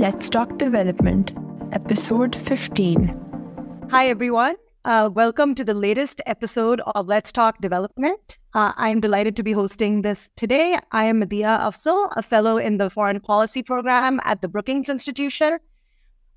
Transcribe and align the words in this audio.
Let's 0.00 0.30
Talk 0.30 0.56
Development, 0.56 1.34
Episode 1.72 2.34
15. 2.34 3.86
Hi, 3.90 4.08
everyone. 4.08 4.56
Uh, 4.86 5.10
welcome 5.12 5.54
to 5.54 5.62
the 5.62 5.74
latest 5.74 6.22
episode 6.24 6.80
of 6.94 7.06
Let's 7.06 7.30
Talk 7.30 7.60
Development. 7.60 8.38
Uh, 8.54 8.72
I'm 8.78 9.00
delighted 9.00 9.36
to 9.36 9.42
be 9.42 9.52
hosting 9.52 10.00
this 10.00 10.30
today. 10.36 10.78
I 10.92 11.04
am 11.04 11.20
Madiha 11.20 11.60
Afzal, 11.60 12.10
a 12.16 12.22
fellow 12.22 12.56
in 12.56 12.78
the 12.78 12.88
Foreign 12.88 13.20
Policy 13.20 13.62
Program 13.62 14.22
at 14.24 14.40
the 14.40 14.48
Brookings 14.48 14.88
Institution. 14.88 15.58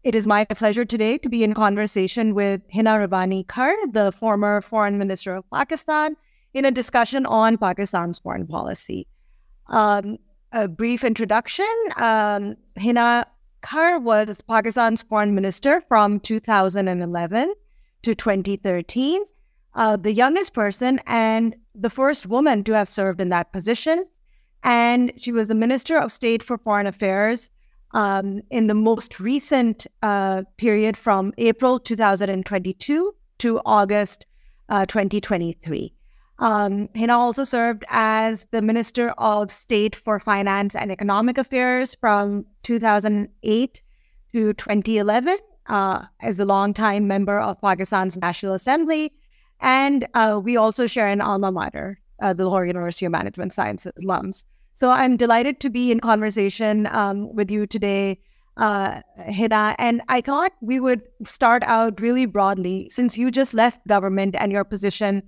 It 0.04 0.14
is 0.14 0.28
my 0.28 0.44
pleasure 0.44 0.84
today 0.84 1.18
to 1.20 1.30
be 1.30 1.42
in 1.42 1.54
conversation 1.54 2.36
with 2.36 2.62
Hina 2.70 3.00
Rabbani 3.00 3.46
Khar, 3.46 3.74
the 3.94 4.12
former 4.12 4.60
Foreign 4.60 4.98
Minister 4.98 5.36
of 5.36 5.50
Pakistan, 5.54 6.18
in 6.54 6.66
a 6.66 6.72
discussion 6.72 7.26
on 7.26 7.58
Pakistan's 7.58 8.20
foreign 8.20 8.46
policy. 8.46 9.08
Um, 9.68 10.18
a 10.52 10.68
brief 10.68 11.06
introduction 11.06 11.66
um, 11.96 12.56
Hina 12.78 13.26
Khar 13.64 13.98
was 13.98 14.42
Pakistan's 14.42 15.02
foreign 15.02 15.34
minister 15.34 15.82
from 15.82 16.20
2011 16.20 17.54
to 18.04 18.14
2013, 18.14 19.24
uh, 19.76 19.96
the 19.96 20.12
youngest 20.12 20.54
person 20.54 21.00
and 21.08 21.58
the 21.74 21.90
first 21.90 22.28
woman 22.28 22.64
to 22.66 22.74
have 22.74 22.90
served 22.90 23.22
in 23.22 23.30
that 23.30 23.54
position. 23.54 24.04
And 24.64 25.14
she 25.18 25.32
was 25.32 25.48
the 25.48 25.56
Minister 25.56 25.98
of 25.98 26.12
State 26.12 26.44
for 26.44 26.58
Foreign 26.58 26.88
Affairs 26.88 27.50
um, 27.94 28.42
in 28.52 28.68
the 28.68 28.74
most 28.74 29.20
recent 29.20 29.88
uh, 30.02 30.44
period 30.58 30.98
from 30.98 31.34
April 31.38 31.80
2022 31.80 33.14
to 33.40 33.62
August 33.66 34.28
uh, 34.70 34.86
2023. 34.86 35.94
Um, 36.44 36.90
Hina 36.94 37.18
also 37.18 37.46
served 37.46 37.86
as 37.88 38.46
the 38.52 38.62
Minister 38.62 39.12
of 39.12 39.50
State 39.50 39.96
for 39.96 40.20
Finance 40.20 40.76
and 40.76 40.92
Economic 40.92 41.38
Affairs 41.38 41.96
from 41.96 42.46
2008 42.64 43.82
to 44.34 44.54
2011 44.54 45.38
uh, 45.68 46.04
as 46.20 46.42
a 46.42 46.46
longtime 46.46 47.08
member 47.08 47.40
of 47.40 47.62
Pakistan's 47.62 48.18
National 48.18 48.54
Assembly. 48.56 49.14
And 49.62 50.06
uh, 50.16 50.42
we 50.44 50.58
also 50.58 50.86
share 50.86 51.08
an 51.08 51.22
alma 51.22 51.50
mater, 51.50 51.98
uh, 52.22 52.34
the 52.34 52.44
Lahore 52.44 52.66
University 52.66 53.06
of 53.06 53.14
Management 53.14 53.54
Sciences, 53.54 53.94
LUMS. 54.04 54.44
So 54.76 54.90
I'm 54.92 55.16
delighted 55.16 55.62
to 55.62 55.70
be 55.70 55.94
in 55.94 56.02
conversation 56.02 56.88
um, 56.88 57.34
with 57.34 57.52
you 57.52 57.66
today, 57.66 58.20
uh, 58.58 59.00
Hina. 59.34 59.78
And 59.80 60.02
I 60.10 60.20
thought 60.20 60.52
we 60.60 60.82
would 60.82 61.04
start 61.26 61.64
out 61.64 62.02
really 62.02 62.26
broadly 62.26 62.90
since 62.90 63.18
you 63.18 63.32
just 63.32 63.54
left 63.54 63.88
government 63.88 64.36
and 64.38 64.52
your 64.52 64.66
position 64.66 65.24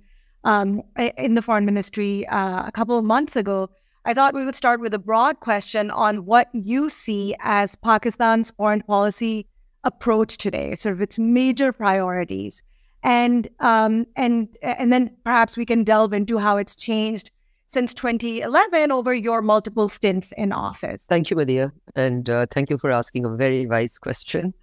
um, 0.46 0.80
in 1.18 1.34
the 1.34 1.42
foreign 1.42 1.66
ministry 1.66 2.26
uh, 2.28 2.62
a 2.66 2.72
couple 2.72 2.96
of 2.96 3.04
months 3.04 3.36
ago. 3.36 3.68
I 4.04 4.14
thought 4.14 4.34
we 4.34 4.44
would 4.44 4.54
start 4.54 4.80
with 4.80 4.94
a 4.94 5.00
broad 5.00 5.40
question 5.40 5.90
on 5.90 6.24
what 6.24 6.48
you 6.52 6.88
see 6.88 7.34
as 7.40 7.74
Pakistan's 7.74 8.52
foreign 8.52 8.82
policy 8.82 9.46
approach 9.82 10.38
today, 10.38 10.76
sort 10.76 10.92
of 10.94 11.02
its 11.02 11.18
major 11.18 11.72
priorities, 11.72 12.62
and 13.02 13.48
um, 13.58 14.06
and 14.14 14.48
and 14.62 14.92
then 14.92 15.10
perhaps 15.24 15.56
we 15.56 15.66
can 15.66 15.82
delve 15.82 16.12
into 16.12 16.38
how 16.38 16.56
it's 16.56 16.76
changed 16.76 17.32
since 17.66 17.92
2011 17.94 18.92
over 18.92 19.12
your 19.12 19.42
multiple 19.42 19.88
stints 19.88 20.32
in 20.36 20.52
office. 20.52 21.02
Thank 21.08 21.30
you, 21.30 21.36
Madiha, 21.36 21.72
and 21.96 22.30
uh, 22.30 22.46
thank 22.52 22.70
you 22.70 22.78
for 22.78 22.92
asking 22.92 23.24
a 23.24 23.30
very 23.30 23.66
wise 23.66 23.98
question. 23.98 24.54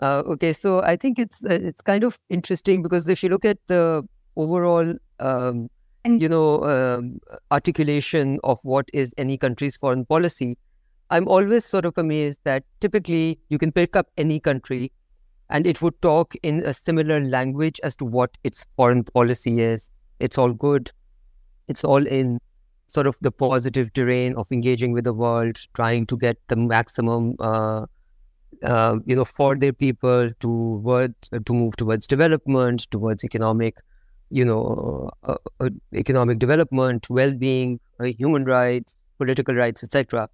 Uh, 0.00 0.22
okay, 0.26 0.52
so 0.52 0.82
I 0.82 0.96
think 0.96 1.18
it's 1.18 1.42
uh, 1.42 1.58
it's 1.62 1.80
kind 1.80 2.04
of 2.04 2.18
interesting 2.28 2.82
because 2.82 3.08
if 3.08 3.22
you 3.22 3.30
look 3.30 3.46
at 3.46 3.56
the 3.68 4.06
overall, 4.36 4.94
um, 5.22 5.68
and, 6.04 6.20
you 6.20 6.28
know, 6.28 6.62
um, 6.64 7.20
articulation 7.50 8.38
of 8.42 8.58
what 8.64 8.88
is 8.92 9.14
any 9.18 9.38
country's 9.38 9.76
foreign 9.76 10.04
policy, 10.04 10.58
I'm 11.10 11.28
always 11.28 11.64
sort 11.64 11.84
of 11.84 11.96
amazed 11.96 12.40
that 12.44 12.64
typically 12.80 13.38
you 13.50 13.58
can 13.58 13.70
pick 13.70 13.94
up 13.94 14.08
any 14.16 14.40
country 14.40 14.90
and 15.50 15.66
it 15.66 15.80
would 15.82 16.00
talk 16.02 16.34
in 16.42 16.60
a 16.60 16.74
similar 16.74 17.20
language 17.20 17.78
as 17.84 17.94
to 17.96 18.04
what 18.04 18.36
its 18.42 18.66
foreign 18.76 19.04
policy 19.04 19.60
is. 19.60 19.90
It's 20.18 20.38
all 20.38 20.52
good. 20.52 20.90
It's 21.68 21.84
all 21.84 22.04
in 22.06 22.40
sort 22.86 23.06
of 23.06 23.16
the 23.20 23.30
positive 23.30 23.92
terrain 23.92 24.34
of 24.36 24.50
engaging 24.50 24.92
with 24.92 25.04
the 25.04 25.12
world, 25.12 25.58
trying 25.74 26.06
to 26.06 26.16
get 26.16 26.36
the 26.48 26.56
maximum, 26.56 27.36
uh, 27.38 27.86
uh, 28.64 28.96
you 29.04 29.14
know, 29.14 29.24
for 29.24 29.56
their 29.56 29.72
people 29.72 30.30
to 30.40 31.14
to 31.46 31.52
move 31.52 31.76
towards 31.76 32.06
development, 32.06 32.90
towards 32.90 33.24
economic, 33.24 33.76
you 34.32 34.44
know, 34.44 35.10
uh, 35.24 35.36
uh 35.60 35.68
economic 35.94 36.38
development, 36.38 37.08
well-being, 37.10 37.78
uh, 38.00 38.04
human 38.04 38.44
rights, 38.44 39.08
political 39.18 39.54
rights, 39.54 39.84
etc. 39.84 40.28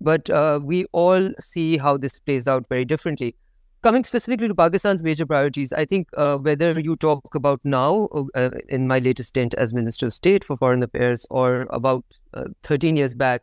But 0.00 0.28
uh, 0.28 0.60
we 0.62 0.84
all 0.92 1.30
see 1.40 1.76
how 1.76 1.96
this 1.96 2.20
plays 2.20 2.48
out 2.48 2.68
very 2.68 2.84
differently. 2.84 3.36
Coming 3.82 4.02
specifically 4.02 4.48
to 4.48 4.54
Pakistan's 4.54 5.02
major 5.04 5.26
priorities, 5.26 5.72
I 5.72 5.84
think 5.84 6.08
uh, 6.16 6.38
whether 6.38 6.80
you 6.80 6.96
talk 6.96 7.34
about 7.34 7.60
now 7.64 8.08
uh, 8.34 8.50
in 8.68 8.88
my 8.88 8.98
latest 8.98 9.28
stint 9.28 9.54
as 9.54 9.74
Minister 9.74 10.06
of 10.06 10.12
State 10.14 10.42
for 10.42 10.56
Foreign 10.56 10.82
Affairs 10.82 11.26
or 11.30 11.66
about 11.70 12.04
uh, 12.32 12.44
13 12.62 12.96
years 12.96 13.14
back 13.14 13.42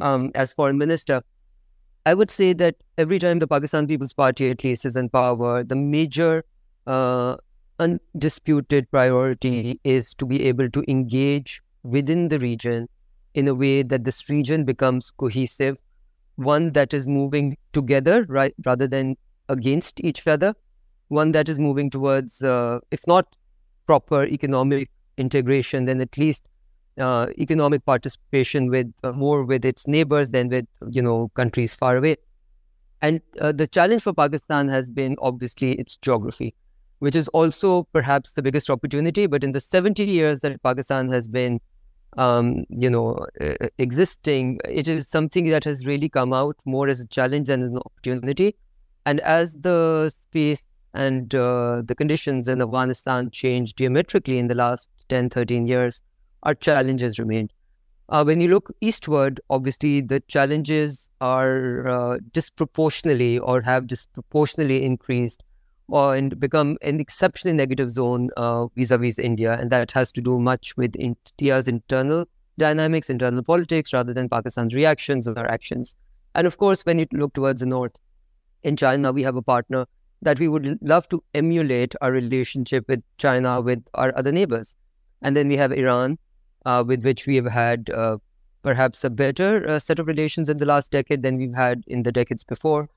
um, 0.00 0.30
as 0.34 0.52
Foreign 0.52 0.76
Minister, 0.76 1.22
I 2.04 2.14
would 2.14 2.30
say 2.30 2.52
that 2.52 2.76
every 2.98 3.18
time 3.18 3.38
the 3.38 3.46
Pakistan 3.46 3.86
People's 3.86 4.12
Party 4.12 4.50
at 4.50 4.62
least 4.62 4.84
is 4.84 4.94
in 4.94 5.08
power, 5.08 5.64
the 5.64 5.76
major 5.76 6.44
uh, 6.86 7.36
undisputed 7.82 8.90
priority 8.90 9.80
is 9.84 10.14
to 10.14 10.26
be 10.26 10.42
able 10.44 10.70
to 10.70 10.84
engage 10.88 11.60
within 11.82 12.28
the 12.28 12.38
region 12.38 12.88
in 13.34 13.48
a 13.48 13.54
way 13.54 13.82
that 13.82 14.04
this 14.04 14.28
region 14.28 14.64
becomes 14.64 15.10
cohesive, 15.10 15.78
one 16.36 16.72
that 16.72 16.94
is 16.94 17.08
moving 17.08 17.56
together 17.72 18.24
right 18.28 18.54
rather 18.64 18.86
than 18.86 19.16
against 19.48 20.00
each 20.00 20.26
other, 20.26 20.54
one 21.08 21.32
that 21.32 21.48
is 21.48 21.58
moving 21.58 21.90
towards, 21.90 22.42
uh, 22.42 22.78
if 22.90 23.06
not 23.06 23.26
proper 23.86 24.24
economic 24.24 24.88
integration, 25.18 25.84
then 25.84 26.00
at 26.00 26.16
least 26.16 26.48
uh, 26.98 27.26
economic 27.38 27.84
participation 27.84 28.68
with 28.68 28.92
uh, 29.02 29.12
more 29.12 29.44
with 29.44 29.64
its 29.64 29.88
neighbors 29.88 30.30
than 30.30 30.48
with 30.48 30.66
you 30.88 31.02
know 31.02 31.30
countries 31.34 31.74
far 31.74 31.96
away. 31.96 32.16
And 33.00 33.20
uh, 33.40 33.52
the 33.52 33.66
challenge 33.66 34.02
for 34.02 34.12
Pakistan 34.12 34.68
has 34.68 34.88
been 34.88 35.16
obviously 35.20 35.72
its 35.72 35.96
geography, 35.96 36.54
which 37.02 37.16
is 37.16 37.26
also 37.28 37.82
perhaps 37.92 38.34
the 38.34 38.42
biggest 38.42 38.70
opportunity. 38.70 39.26
But 39.26 39.42
in 39.42 39.50
the 39.50 39.60
70 39.60 40.04
years 40.04 40.38
that 40.40 40.62
Pakistan 40.62 41.08
has 41.08 41.26
been 41.26 41.60
um, 42.16 42.64
you 42.68 42.88
know, 42.88 43.18
existing, 43.78 44.60
it 44.68 44.86
is 44.86 45.08
something 45.08 45.48
that 45.48 45.64
has 45.64 45.84
really 45.84 46.08
come 46.08 46.32
out 46.32 46.54
more 46.64 46.86
as 46.86 47.00
a 47.00 47.06
challenge 47.08 47.48
than 47.48 47.64
as 47.64 47.72
an 47.72 47.78
opportunity. 47.78 48.54
And 49.04 49.18
as 49.20 49.54
the 49.54 50.12
space 50.16 50.62
and 50.94 51.34
uh, 51.34 51.82
the 51.84 51.96
conditions 51.96 52.46
in 52.46 52.62
Afghanistan 52.62 53.32
changed 53.32 53.78
geometrically 53.78 54.38
in 54.38 54.46
the 54.46 54.54
last 54.54 54.88
10, 55.08 55.30
13 55.30 55.66
years, 55.66 56.02
our 56.44 56.54
challenges 56.54 57.18
remained. 57.18 57.52
Uh, 58.10 58.22
when 58.22 58.40
you 58.40 58.46
look 58.46 58.70
eastward, 58.80 59.40
obviously 59.50 60.02
the 60.02 60.20
challenges 60.28 61.10
are 61.20 61.88
uh, 61.88 62.18
disproportionately 62.30 63.40
or 63.40 63.60
have 63.60 63.88
disproportionately 63.88 64.84
increased 64.84 65.42
or 65.88 66.14
and 66.16 66.38
become 66.38 66.76
an 66.82 67.00
exceptionally 67.00 67.56
negative 67.56 67.90
zone 67.90 68.30
uh, 68.36 68.66
vis-a-vis 68.76 69.18
India, 69.18 69.58
and 69.58 69.70
that 69.70 69.92
has 69.92 70.12
to 70.12 70.20
do 70.20 70.38
much 70.38 70.76
with 70.76 70.94
India's 70.96 71.68
internal 71.68 72.26
dynamics, 72.58 73.10
internal 73.10 73.42
politics, 73.42 73.92
rather 73.92 74.14
than 74.14 74.28
Pakistan's 74.28 74.74
reactions 74.74 75.26
or 75.26 75.38
actions. 75.50 75.96
And 76.34 76.46
of 76.46 76.58
course, 76.58 76.82
when 76.82 76.98
you 76.98 77.06
look 77.12 77.34
towards 77.34 77.60
the 77.60 77.66
north, 77.66 77.96
in 78.62 78.76
China, 78.76 79.12
we 79.12 79.22
have 79.22 79.36
a 79.36 79.42
partner 79.42 79.86
that 80.22 80.38
we 80.38 80.48
would 80.48 80.78
love 80.82 81.08
to 81.08 81.22
emulate 81.34 81.94
our 82.00 82.12
relationship 82.12 82.86
with 82.88 83.02
China 83.18 83.60
with 83.60 83.84
our 83.94 84.16
other 84.16 84.30
neighbors. 84.30 84.76
And 85.20 85.36
then 85.36 85.48
we 85.48 85.56
have 85.56 85.72
Iran, 85.72 86.18
uh, 86.64 86.84
with 86.86 87.04
which 87.04 87.26
we 87.26 87.36
have 87.36 87.46
had 87.46 87.90
uh, 87.90 88.18
perhaps 88.62 89.02
a 89.02 89.10
better 89.10 89.68
uh, 89.68 89.78
set 89.80 89.98
of 89.98 90.06
relations 90.06 90.48
in 90.48 90.58
the 90.58 90.66
last 90.66 90.92
decade 90.92 91.22
than 91.22 91.38
we've 91.38 91.54
had 91.54 91.82
in 91.88 92.04
the 92.04 92.12
decades 92.12 92.44
before. 92.44 92.88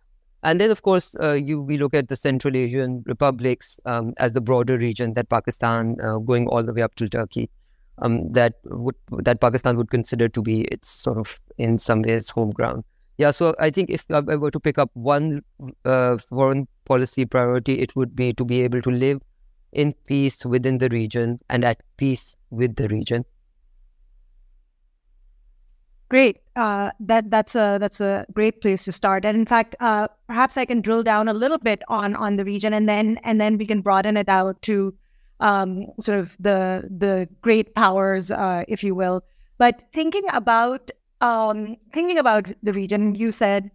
And 0.45 0.61
then, 0.61 0.69
of 0.69 0.83
course, 0.83 1.15
uh, 1.19 1.33
you 1.33 1.59
we 1.59 1.77
look 1.79 1.95
at 1.95 2.07
the 2.07 2.15
Central 2.15 2.55
Asian 2.55 3.03
republics 3.07 3.79
um, 3.85 4.13
as 4.17 4.33
the 4.33 4.41
broader 4.41 4.77
region 4.77 5.13
that 5.15 5.27
Pakistan, 5.27 5.95
uh, 5.99 6.19
going 6.19 6.47
all 6.47 6.63
the 6.63 6.71
way 6.71 6.83
up 6.83 6.93
to 6.95 7.09
Turkey, 7.09 7.49
um, 7.97 8.31
that 8.33 8.53
would 8.65 8.95
that 9.29 9.41
Pakistan 9.41 9.75
would 9.75 9.89
consider 9.89 10.29
to 10.29 10.43
be 10.43 10.61
its 10.75 10.87
sort 10.87 11.17
of 11.17 11.39
in 11.57 11.79
some 11.79 12.03
ways 12.03 12.29
home 12.29 12.51
ground. 12.51 12.83
Yeah, 13.17 13.31
so 13.31 13.55
I 13.59 13.71
think 13.71 13.89
if 13.89 14.05
I 14.11 14.21
were 14.21 14.51
to 14.51 14.59
pick 14.59 14.77
up 14.77 14.91
one 14.93 15.41
uh, 15.83 16.17
foreign 16.19 16.67
policy 16.85 17.25
priority, 17.25 17.79
it 17.79 17.95
would 17.95 18.15
be 18.15 18.31
to 18.33 18.45
be 18.45 18.61
able 18.61 18.83
to 18.83 18.91
live 18.91 19.21
in 19.71 19.93
peace 20.05 20.45
within 20.45 20.77
the 20.77 20.89
region 20.89 21.39
and 21.49 21.65
at 21.65 21.81
peace 21.97 22.35
with 22.51 22.75
the 22.75 22.87
region. 22.89 23.25
Great. 26.07 26.44
Uh, 26.55 26.89
that 27.01 27.29
that's 27.29 27.53
a 27.53 27.77
that's 27.81 27.99
a 27.99 28.25
great 28.33 28.61
place 28.61 28.85
to 28.85 28.91
start. 28.91 29.25
And 29.25 29.37
in 29.37 29.45
fact, 29.45 29.75
uh, 29.81 30.07
perhaps 30.27 30.55
I 30.55 30.63
can 30.63 30.79
drill 30.79 31.03
down 31.03 31.27
a 31.27 31.33
little 31.33 31.57
bit 31.57 31.81
on 31.89 32.15
on 32.15 32.37
the 32.37 32.45
region, 32.45 32.73
and 32.73 32.87
then 32.87 33.19
and 33.23 33.41
then 33.41 33.57
we 33.57 33.65
can 33.65 33.81
broaden 33.81 34.15
it 34.15 34.29
out 34.29 34.61
to 34.63 34.93
um, 35.41 35.87
sort 35.99 36.19
of 36.19 36.37
the 36.39 36.89
the 36.89 37.27
great 37.41 37.75
powers, 37.75 38.31
uh, 38.31 38.63
if 38.69 38.83
you 38.83 38.95
will. 38.95 39.21
But 39.57 39.81
thinking 39.91 40.23
about 40.31 40.91
um, 41.19 41.75
thinking 41.93 42.17
about 42.17 42.51
the 42.63 42.71
region, 42.71 43.15
you 43.15 43.33
said 43.33 43.69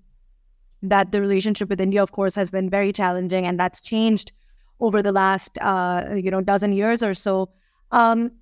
that 0.83 1.13
the 1.13 1.21
relationship 1.21 1.69
with 1.69 1.81
India, 1.81 2.03
of 2.03 2.13
course, 2.13 2.35
has 2.35 2.51
been 2.51 2.71
very 2.71 2.93
challenging, 2.93 3.45
and 3.45 3.61
that's 3.61 3.83
changed 3.83 4.33
over 4.81 5.03
the 5.03 5.13
last 5.13 5.59
uh, 5.61 6.15
you 6.15 6.31
know 6.31 6.41
dozen 6.41 6.73
years 6.73 7.03
or 7.03 7.13
so. 7.13 7.51
Um, 7.93 8.33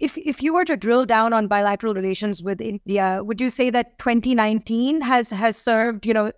if 0.00 0.16
if 0.18 0.42
you 0.42 0.54
were 0.54 0.64
to 0.64 0.76
drill 0.76 1.06
down 1.06 1.32
on 1.32 1.46
bilateral 1.46 1.94
relations 1.94 2.42
with 2.42 2.60
India, 2.60 3.20
would 3.22 3.40
you 3.40 3.50
say 3.50 3.70
that 3.70 3.98
2019 3.98 5.02
has 5.02 5.30
has 5.30 5.56
served 5.56 6.06
you 6.06 6.14
know 6.14 6.32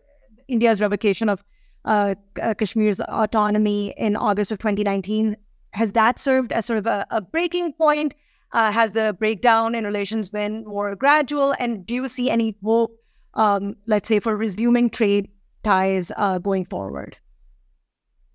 India's 0.49 0.81
revocation 0.81 1.29
of 1.29 1.43
uh, 1.85 2.15
uh, 2.41 2.55
Kashmir's 2.55 3.01
autonomy 3.01 3.95
in 3.97 4.17
August 4.17 4.53
of 4.53 4.59
2019 4.59 5.37
has 5.73 5.93
that 5.93 6.19
served 6.19 6.53
as 6.53 6.67
sort 6.67 6.79
of 6.79 6.87
a, 6.87 7.07
a 7.11 7.21
breaking 7.21 7.73
point? 7.73 8.15
Uh, 8.53 8.71
has 8.71 8.91
the 8.93 9.17
breakdown 9.19 9.75
in 9.75 9.85
relations 9.85 10.29
been 10.31 10.65
more 10.65 10.95
gradual? 10.95 11.55
And 11.59 11.87
do 11.87 11.95
you 11.95 12.09
see 12.09 12.29
any 12.29 12.55
hope, 12.63 12.95
um, 13.35 13.77
let's 13.87 14.09
say, 14.09 14.21
for 14.21 14.37
resuming 14.37 14.91
trade 14.91 15.31
ties 15.63 16.13
uh, 16.17 16.39
going 16.39 16.67
forward? 16.67 17.17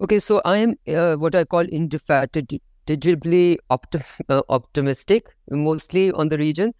Okay, 0.02 0.20
so 0.20 0.42
I 0.44 0.58
am 0.58 0.76
uh, 0.88 1.16
what 1.16 1.36
I 1.36 1.44
call 1.46 1.66
indefatigably 2.88 3.60
optim- 3.70 4.22
uh, 4.30 4.42
optimistic, 4.50 5.36
mostly 5.50 6.12
on 6.12 6.30
the 6.30 6.38
region. 6.38 6.74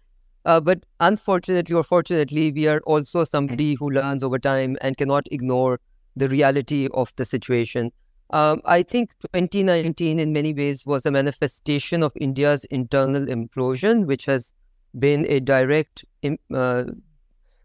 Uh, 0.44 0.60
but 0.60 0.84
unfortunately 1.00 1.74
or 1.74 1.82
fortunately, 1.82 2.52
we 2.52 2.66
are 2.66 2.80
also 2.86 3.24
somebody 3.24 3.74
who 3.74 3.90
learns 3.90 4.24
over 4.24 4.38
time 4.38 4.76
and 4.80 4.96
cannot 4.96 5.26
ignore 5.30 5.78
the 6.16 6.28
reality 6.28 6.88
of 6.94 7.12
the 7.16 7.24
situation. 7.24 7.90
Um, 8.30 8.60
I 8.64 8.82
think 8.82 9.12
2019, 9.32 10.18
in 10.18 10.32
many 10.32 10.52
ways, 10.54 10.84
was 10.86 11.06
a 11.06 11.10
manifestation 11.10 12.02
of 12.02 12.12
India's 12.20 12.64
internal 12.66 13.26
implosion, 13.26 14.06
which 14.06 14.26
has 14.26 14.52
been 14.98 15.26
a 15.28 15.40
direct, 15.40 16.04
uh, 16.54 16.84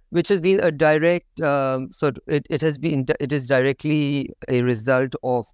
which 0.09 0.29
has 0.29 0.41
been 0.41 0.59
a 0.61 0.71
direct. 0.71 1.41
Um, 1.41 1.91
so 1.91 2.11
it, 2.27 2.47
it 2.49 2.61
has 2.61 2.77
been 2.77 3.05
it 3.19 3.33
is 3.33 3.47
directly 3.47 4.29
a 4.47 4.61
result 4.61 5.15
of 5.23 5.47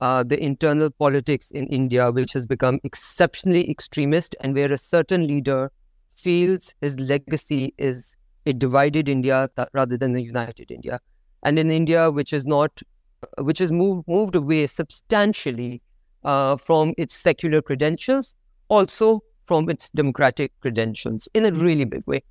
uh, 0.00 0.22
the 0.24 0.42
internal 0.42 0.90
politics 0.90 1.50
in 1.50 1.66
India, 1.68 2.10
which 2.10 2.32
has 2.32 2.46
become 2.46 2.80
exceptionally 2.84 3.70
extremist, 3.70 4.36
and 4.40 4.54
where 4.54 4.72
a 4.72 4.78
certain 4.78 5.26
leader 5.26 5.70
feels 6.14 6.74
his 6.80 6.98
legacy 7.00 7.74
is 7.78 8.16
a 8.46 8.52
divided 8.52 9.08
India 9.08 9.48
th- 9.56 9.68
rather 9.72 9.96
than 9.96 10.14
a 10.16 10.20
united 10.20 10.70
India, 10.70 11.00
and 11.44 11.58
in 11.58 11.70
India, 11.70 12.10
which 12.10 12.32
is 12.32 12.46
not 12.46 12.82
which 13.38 13.58
has 13.58 13.72
moved 13.72 14.06
moved 14.08 14.34
away 14.36 14.66
substantially 14.66 15.80
uh, 16.24 16.56
from 16.56 16.94
its 16.98 17.14
secular 17.14 17.62
credentials, 17.62 18.34
also 18.68 19.20
from 19.46 19.68
its 19.70 19.90
democratic 19.90 20.52
credentials 20.60 21.28
in 21.34 21.44
a 21.46 21.52
really 21.52 21.84
big 21.84 22.06
way. 22.06 22.22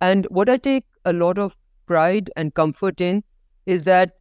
And 0.00 0.26
what 0.30 0.48
I 0.48 0.56
take 0.58 0.84
a 1.04 1.12
lot 1.12 1.38
of 1.38 1.56
pride 1.86 2.30
and 2.36 2.54
comfort 2.54 3.00
in 3.00 3.24
is 3.66 3.82
that 3.84 4.12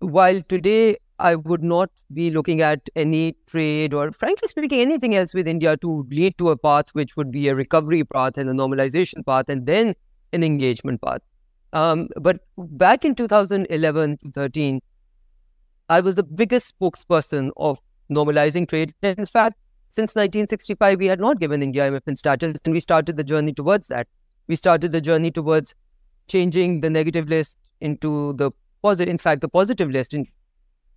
while 0.00 0.42
today 0.42 0.96
I 1.18 1.34
would 1.34 1.62
not 1.62 1.90
be 2.12 2.30
looking 2.30 2.60
at 2.60 2.80
any 2.94 3.36
trade 3.46 3.92
or, 3.92 4.12
frankly 4.12 4.48
speaking, 4.48 4.80
anything 4.80 5.14
else 5.14 5.34
with 5.34 5.48
India 5.48 5.76
to 5.78 6.06
lead 6.10 6.38
to 6.38 6.50
a 6.50 6.56
path 6.56 6.90
which 6.92 7.16
would 7.16 7.30
be 7.30 7.48
a 7.48 7.54
recovery 7.54 8.04
path 8.04 8.38
and 8.38 8.48
a 8.48 8.52
normalization 8.52 9.26
path 9.26 9.48
and 9.48 9.66
then 9.66 9.94
an 10.32 10.44
engagement 10.44 11.02
path. 11.02 11.20
Um, 11.72 12.08
but 12.20 12.40
back 12.56 13.04
in 13.04 13.14
2011 13.14 14.18
to 14.18 14.30
13, 14.30 14.80
I 15.88 16.00
was 16.00 16.14
the 16.14 16.22
biggest 16.22 16.78
spokesperson 16.78 17.50
of 17.56 17.78
normalizing 18.10 18.68
trade. 18.68 18.94
In 19.02 19.26
fact, 19.26 19.56
since 19.90 20.14
1965, 20.14 20.98
we 20.98 21.06
had 21.06 21.18
not 21.18 21.40
given 21.40 21.62
India 21.62 21.90
MFN 21.90 22.16
status, 22.16 22.58
and 22.64 22.74
we 22.74 22.80
started 22.80 23.16
the 23.16 23.24
journey 23.24 23.52
towards 23.52 23.88
that. 23.88 24.06
We 24.46 24.56
started 24.56 24.92
the 24.92 25.00
journey 25.00 25.30
towards 25.30 25.74
changing 26.28 26.82
the 26.82 26.90
negative 26.90 27.28
list 27.28 27.56
into 27.80 28.34
the 28.34 28.50
positive, 28.82 29.10
in 29.10 29.18
fact, 29.18 29.40
the 29.40 29.48
positive 29.48 29.90
list 29.90 30.14
into 30.14 30.30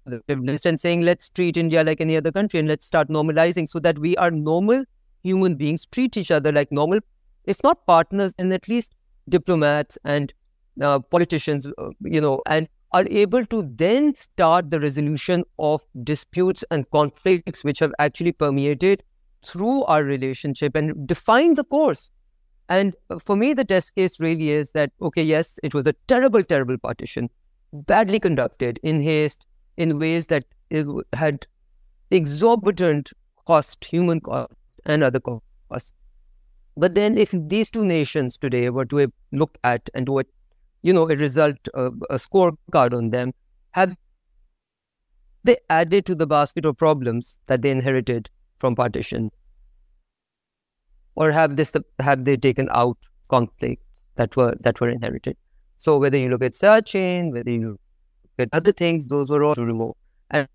the 0.06 0.20
positive 0.20 0.44
list, 0.44 0.66
and 0.66 0.80
saying, 0.80 1.02
let's 1.02 1.30
treat 1.30 1.58
India 1.58 1.84
like 1.84 2.02
any 2.02 2.18
other 2.18 2.32
country 2.32 2.60
and 2.60 2.68
let's 2.68 2.86
start 2.86 3.10
normalizing 3.10 3.68
so 3.68 3.80
that 3.80 4.00
we 4.00 4.16
are 4.18 4.32
normal 4.32 4.84
human 5.24 5.56
beings, 5.56 5.86
treat 5.86 6.18
each 6.18 6.32
other 6.32 6.52
like 6.52 6.72
normal, 6.72 7.00
if 7.46 7.62
not 7.64 7.86
partners, 7.86 8.34
and 8.40 8.54
at 8.54 8.68
least 8.68 8.96
diplomats 9.30 9.98
and 10.04 10.34
uh, 10.82 11.00
politicians, 11.00 11.68
uh, 11.78 11.90
you 12.02 12.20
know, 12.22 12.42
and 12.48 12.68
are 12.94 13.06
able 13.10 13.46
to 13.46 13.64
then 13.64 14.14
start 14.16 14.70
the 14.70 14.80
resolution 14.80 15.44
of 15.60 15.82
disputes 16.04 16.64
and 16.72 16.90
conflicts 16.92 17.64
which 17.64 17.80
have 17.80 17.94
actually 18.00 18.32
permeated 18.32 19.04
through 19.46 19.84
our 19.84 20.04
relationship 20.04 20.76
and 20.76 21.08
define 21.08 21.54
the 21.54 21.64
course. 21.64 22.12
And 22.68 22.94
for 23.20 23.36
me, 23.36 23.54
the 23.54 23.66
test 23.66 23.96
case 23.96 24.20
really 24.20 24.50
is 24.50 24.72
that, 24.72 24.92
okay, 25.02 25.24
yes, 25.24 25.60
it 25.64 25.74
was 25.74 25.88
a 25.88 25.94
terrible, 26.08 26.44
terrible 26.44 26.78
partition, 26.78 27.30
badly 27.74 28.20
conducted, 28.20 28.80
in 28.84 29.02
haste, 29.02 29.46
in 29.82 29.98
ways 30.00 30.28
that 30.28 30.46
had 31.14 31.48
exorbitant 32.12 33.12
cost, 33.48 33.86
human 33.86 34.20
cost, 34.20 34.54
and 34.86 35.04
other 35.04 35.20
costs. 35.20 35.94
But 36.78 36.96
then, 36.96 37.18
if 37.18 37.34
these 37.34 37.72
two 37.72 37.84
nations 37.86 38.38
today 38.38 38.70
were 38.70 38.86
to 38.86 39.12
look 39.32 39.58
at 39.64 39.90
and 39.96 40.06
to 40.06 40.24
you 40.84 40.94
know, 40.94 41.10
a 41.10 41.16
result, 41.16 41.58
uh, 41.74 41.92
a 42.10 42.16
scorecard 42.16 42.96
on 43.00 43.10
them, 43.10 43.34
have 43.72 43.96
they 45.44 45.58
added 45.70 46.06
to 46.06 46.16
the 46.16 46.28
basket 46.28 46.66
of 46.66 46.78
problems 46.78 47.40
that 47.48 47.62
they 47.62 47.72
inherited 47.72 48.30
from 48.58 48.76
partition? 48.76 49.30
Or 51.16 51.32
have 51.32 51.56
this 51.56 51.76
have 52.00 52.26
they 52.26 52.38
taken 52.38 52.70
out 52.72 52.98
conflicts 53.30 54.12
that 54.16 54.36
were 54.36 54.56
that 54.60 54.80
were 54.80 54.90
inherited? 54.90 55.38
So 55.78 55.98
whether 55.98 56.18
you 56.18 56.30
look 56.30 56.44
at 56.44 56.54
Siachen, 56.54 57.32
whether 57.34 57.50
you 57.52 57.80
other 58.52 58.72
things, 58.72 59.08
those 59.08 59.30
were 59.30 59.44
all 59.44 59.56
removed. 59.56 59.96
And, 60.30 60.48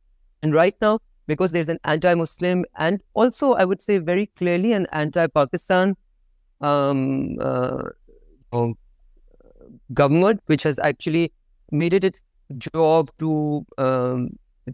and 0.42 0.54
right 0.54 0.74
now, 0.80 1.00
because 1.26 1.52
there's 1.52 1.68
an 1.68 1.78
anti-Muslim 1.84 2.64
and 2.76 3.00
also 3.14 3.52
I 3.54 3.64
would 3.64 3.82
say 3.82 3.98
very 3.98 4.26
clearly 4.36 4.72
an 4.72 4.86
anti-Pakistan 4.92 5.96
um, 6.60 7.36
uh, 7.40 7.82
government, 9.92 10.40
which 10.46 10.62
has 10.62 10.78
actually 10.78 11.32
made 11.70 11.94
it 11.94 12.04
its 12.04 12.22
job 12.58 13.10
to 13.18 13.66
um, 13.78 14.30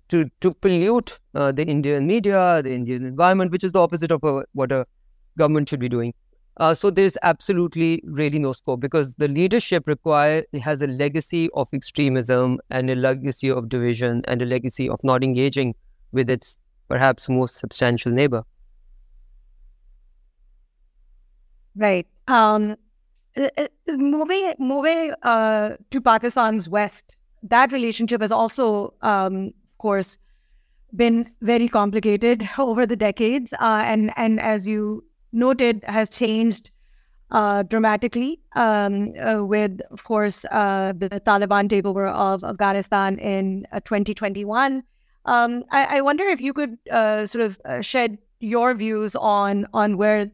to 0.09 0.29
to 0.41 0.53
pollute 0.53 1.19
uh, 1.35 1.53
the 1.53 1.65
Indian 1.65 2.07
media, 2.07 2.63
the 2.63 2.73
Indian 2.73 3.07
environment, 3.07 3.51
which 3.51 3.65
is 3.65 3.73
the 3.73 3.81
opposite 3.81 4.11
of 4.11 4.23
a, 4.25 4.45
what 4.53 4.73
a 4.73 4.85
government 5.39 5.69
should 5.69 5.81
be 5.81 5.89
doing. 5.89 6.13
Uh, 6.59 6.75
so 6.75 6.91
there's 6.91 7.17
absolutely 7.23 8.03
really 8.05 8.39
no 8.39 8.53
scope 8.53 8.81
because 8.81 9.15
the 9.15 9.29
leadership 9.29 9.87
require 9.87 10.45
has 10.61 10.83
a 10.83 10.87
legacy 10.87 11.49
of 11.55 11.69
extremism 11.73 12.59
and 12.71 12.91
a 12.91 12.95
legacy 12.95 13.51
of 13.51 13.69
division 13.69 14.23
and 14.29 14.43
a 14.43 14.45
legacy 14.45 14.89
of 14.89 15.03
not 15.03 15.25
engaging 15.25 15.75
with 16.13 16.29
its 16.29 16.69
perhaps 16.89 17.29
most 17.29 17.57
substantial 17.57 18.13
neighbor. 18.13 18.45
Right. 21.75 22.07
Um, 22.29 22.77
uh, 23.37 23.49
uh, 23.57 23.69
moving 23.97 24.53
moving 24.59 25.15
uh, 25.23 25.77
to 25.91 26.01
Pakistan's 26.03 26.69
west, 26.69 27.17
that 27.43 27.73
relationship 27.73 28.21
has 28.21 28.31
also, 28.31 28.93
um, 29.01 29.47
of 29.47 29.79
course, 29.79 30.19
been 30.95 31.25
very 31.41 31.67
complicated 31.67 32.47
over 32.59 32.85
the 32.87 32.97
decades, 32.97 33.55
uh, 33.55 33.83
and 33.87 34.13
and 34.17 34.39
as 34.39 34.69
you 34.69 35.03
noted, 35.33 35.83
has 35.85 36.11
changed 36.11 36.71
uh, 37.31 37.63
dramatically 37.63 38.41
um, 38.57 39.13
uh, 39.19 39.45
with, 39.45 39.81
of 39.91 40.05
course, 40.05 40.43
the 40.43 41.23
Taliban 41.27 41.69
takeover 41.69 42.13
of 42.13 42.45
Afghanistan 42.45 43.19
in 43.19 43.67
2021. 43.73 44.83
Um, 45.25 45.65
I, 45.71 45.99
I, 45.99 46.01
wonder 46.01 46.25
if 46.25 46.41
you 46.41 46.53
could 46.53 46.77
sort 46.91 47.37
of 47.37 47.85
shed 47.85 48.19
your 48.41 48.75
views 48.75 49.15
on 49.15 49.67
on 49.73 49.97
where 49.97 50.31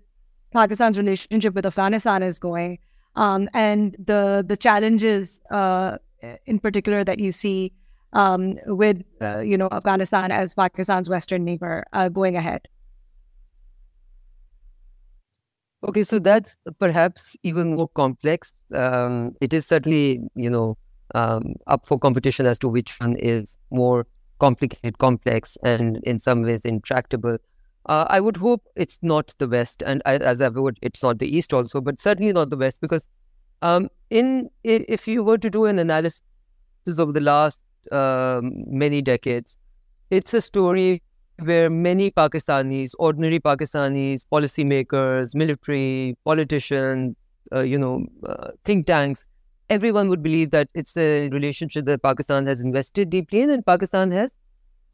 Pakistan's 0.52 0.98
relationship 0.98 1.54
with 1.54 1.66
Afghanistan 1.66 2.22
is 2.22 2.38
going, 2.38 2.78
um, 3.16 3.48
and 3.52 3.94
the 3.98 4.44
the 4.46 4.56
challenges 4.56 5.40
uh, 5.50 5.98
in 6.46 6.58
particular 6.58 7.04
that 7.04 7.18
you 7.18 7.32
see 7.32 7.72
um, 8.12 8.58
with 8.66 9.02
uh, 9.20 9.40
you 9.40 9.58
know 9.58 9.68
Afghanistan 9.70 10.30
as 10.30 10.54
Pakistan's 10.54 11.10
western 11.10 11.44
neighbor 11.44 11.84
uh, 11.92 12.08
going 12.08 12.36
ahead. 12.36 12.66
Okay, 15.84 16.02
so 16.02 16.18
that's 16.18 16.56
perhaps 16.80 17.36
even 17.44 17.76
more 17.76 17.88
complex. 17.88 18.52
Um, 18.74 19.36
it 19.40 19.54
is 19.54 19.66
certainly 19.66 20.20
you 20.34 20.50
know 20.50 20.76
um, 21.14 21.54
up 21.68 21.86
for 21.86 21.98
competition 21.98 22.46
as 22.46 22.58
to 22.60 22.68
which 22.68 22.96
one 22.98 23.16
is 23.16 23.56
more 23.70 24.06
complicated, 24.40 24.98
complex, 24.98 25.56
and 25.62 25.98
in 26.02 26.18
some 26.18 26.42
ways 26.42 26.64
intractable. 26.64 27.38
Uh, 27.86 28.06
I 28.08 28.20
would 28.20 28.36
hope 28.36 28.62
it's 28.74 28.98
not 29.02 29.32
the 29.38 29.48
West, 29.48 29.82
and 29.86 30.02
I, 30.04 30.16
as 30.16 30.40
I 30.40 30.48
would, 30.48 30.78
it's 30.82 31.02
not 31.02 31.20
the 31.20 31.28
East 31.36 31.54
also, 31.54 31.80
but 31.80 32.00
certainly 32.00 32.32
not 32.32 32.50
the 32.50 32.56
West, 32.56 32.80
because 32.80 33.08
um, 33.62 33.88
in 34.10 34.50
if 34.64 35.06
you 35.06 35.22
were 35.22 35.38
to 35.38 35.48
do 35.48 35.64
an 35.64 35.78
analysis 35.78 36.22
over 36.98 37.12
the 37.12 37.20
last 37.20 37.68
um, 37.92 38.64
many 38.66 39.00
decades, 39.00 39.56
it's 40.10 40.34
a 40.34 40.40
story 40.40 41.02
where 41.42 41.70
many 41.70 42.10
Pakistanis, 42.10 42.92
ordinary 42.98 43.38
Pakistanis, 43.38 44.24
policymakers, 44.30 45.34
military, 45.34 46.16
politicians, 46.24 47.28
uh, 47.54 47.60
you 47.60 47.78
know, 47.78 48.04
uh, 48.26 48.50
think 48.64 48.86
tanks, 48.86 49.26
everyone 49.70 50.08
would 50.08 50.22
believe 50.22 50.50
that 50.50 50.68
it's 50.74 50.96
a 50.96 51.28
relationship 51.30 51.84
that 51.84 52.02
Pakistan 52.02 52.46
has 52.46 52.60
invested 52.60 53.10
deeply 53.10 53.40
in 53.40 53.50
and 53.50 53.64
Pakistan 53.64 54.10
has 54.10 54.32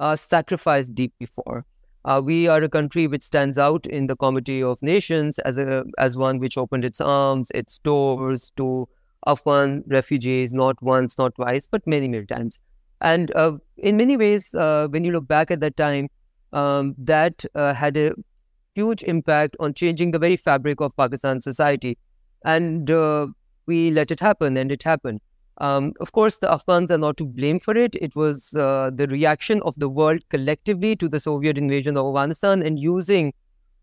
uh, 0.01 0.17
sacrificed 0.17 0.95
deeply 0.95 1.27
for. 1.27 1.65
Uh, 2.05 2.21
we 2.23 2.49
are 2.49 2.63
a 2.63 2.69
country 2.69 3.07
which 3.07 3.23
stands 3.23 3.57
out 3.57 3.87
in 3.87 4.07
the 4.07 4.17
Committee 4.17 4.63
of 4.63 4.83
Nations 4.83 5.39
as 5.41 5.57
a 5.57 5.85
as 5.97 6.19
one 6.19 6.39
which 6.39 6.59
opened 6.59 6.85
its 6.85 7.01
arms, 7.01 7.51
its 7.55 7.79
doors 7.79 8.53
to 8.57 8.87
Afghan 9.27 9.83
refugees, 9.87 10.53
not 10.53 10.81
once, 10.83 11.17
not 11.17 11.35
twice, 11.35 11.67
but 11.67 11.87
many, 11.87 12.07
many 12.09 12.27
times. 12.27 12.61
And 13.01 13.35
uh, 13.35 13.53
in 13.79 13.97
many 13.97 14.19
ways, 14.19 14.55
uh, 14.55 14.89
when 14.91 15.05
you 15.05 15.13
look 15.13 15.27
back 15.27 15.51
at 15.51 15.61
that 15.61 15.79
time, 15.79 16.09
um, 16.55 16.95
that 16.97 17.45
uh, 17.55 17.75
had 17.75 17.99
a 17.99 18.15
huge 18.75 19.03
impact 19.03 19.57
on 19.61 19.75
changing 19.75 20.11
the 20.13 20.19
very 20.19 20.37
fabric 20.37 20.81
of 20.81 20.97
Pakistan 20.97 21.41
society. 21.41 21.99
And 22.45 22.91
uh, 22.91 23.27
we 23.67 23.91
let 23.91 24.11
it 24.11 24.21
happen, 24.21 24.57
and 24.57 24.73
it 24.73 24.83
happened. 24.83 25.21
Um, 25.59 25.93
of 26.01 26.13
course, 26.13 26.39
the 26.39 26.53
Afghans 26.53 26.91
are 26.91 26.99
not 26.99 27.17
to 27.19 27.25
blame 27.25 27.61
for 27.61 27.77
it. 27.77 27.95
It 27.97 28.17
was 28.17 28.55
uh, 28.55 28.91
the 28.95 29.07
reaction 29.07 29.63
of 29.63 29.75
the 29.77 29.89
world 29.89 30.21
collectively 30.29 30.97
to 30.97 31.09
the 31.09 31.21
Soviet 31.21 31.57
invasion 31.57 31.97
of 31.97 32.07
Afghanistan 32.07 32.63
and 32.63 32.79
using, 32.79 33.33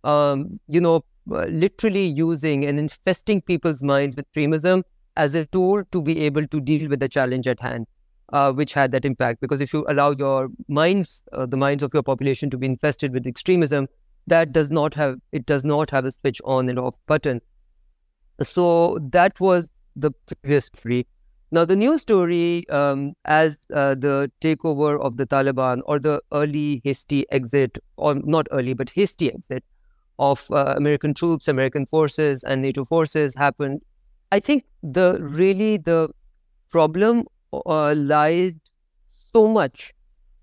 um, 0.04 0.60
you 0.68 0.82
know, 0.82 1.06
uh, 1.32 1.46
literally 1.46 2.06
using 2.06 2.66
and 2.66 2.78
infesting 2.78 3.42
people's 3.42 3.82
minds 3.82 4.16
with 4.16 4.26
extremism 4.26 4.84
as 5.16 5.34
a 5.34 5.46
tool 5.46 5.84
to 5.92 6.02
be 6.02 6.20
able 6.22 6.46
to 6.48 6.60
deal 6.60 6.90
with 6.90 7.00
the 7.00 7.08
challenge 7.08 7.48
at 7.48 7.60
hand, 7.60 7.88
uh, 8.32 8.52
which 8.52 8.74
had 8.74 8.92
that 8.92 9.06
impact. 9.06 9.42
Because 9.42 9.62
if 9.62 9.74
you 9.74 9.86
allow 9.88 10.12
your 10.12 10.50
minds, 10.68 11.22
uh, 11.34 11.46
the 11.46 11.58
minds 11.58 11.84
of 11.84 11.94
your 11.94 12.04
population, 12.04 12.50
to 12.50 12.58
be 12.58 12.66
infested 12.66 13.14
with 13.14 13.28
extremism, 13.28 13.88
that 14.28 14.52
does 14.52 14.72
not 14.72 14.94
have 14.96 15.18
it 15.32 15.46
does 15.46 15.64
not 15.64 15.90
have 15.90 16.06
a 16.06 16.12
switch 16.12 16.42
on 16.46 16.70
and 16.70 16.80
off 16.80 16.96
button. 17.08 17.42
So 18.42 19.00
that 19.12 19.40
was 19.40 19.70
the 19.96 20.12
previous 20.28 20.66
story. 20.66 21.08
Now, 21.54 21.66
the 21.66 21.76
new 21.76 21.98
story, 21.98 22.68
um, 22.70 23.14
as 23.26 23.58
uh, 23.74 23.96
the 23.96 24.32
takeover 24.40 24.98
of 25.02 25.18
the 25.18 25.28
Taliban 25.28 25.82
or 25.86 26.00
the 26.00 26.22
early 26.32 26.82
hasty 26.86 27.26
exit, 27.30 27.78
or 27.98 28.16
not 28.16 28.48
early, 28.52 28.74
but 28.74 28.90
hasty 28.90 29.34
exit 29.34 29.64
of 30.18 30.50
uh, 30.52 30.76
American 30.78 31.14
troops, 31.14 31.50
American 31.50 31.86
forces, 31.86 32.44
and 32.44 32.62
NATO 32.62 32.86
forces 32.86 33.36
happened, 33.36 33.82
I 34.32 34.40
think 34.40 34.64
the 34.82 35.18
really 35.20 35.76
the 35.76 36.10
problem 36.70 37.26
uh, 37.54 37.94
lied 37.96 38.60
so 39.08 39.48
much 39.48 39.94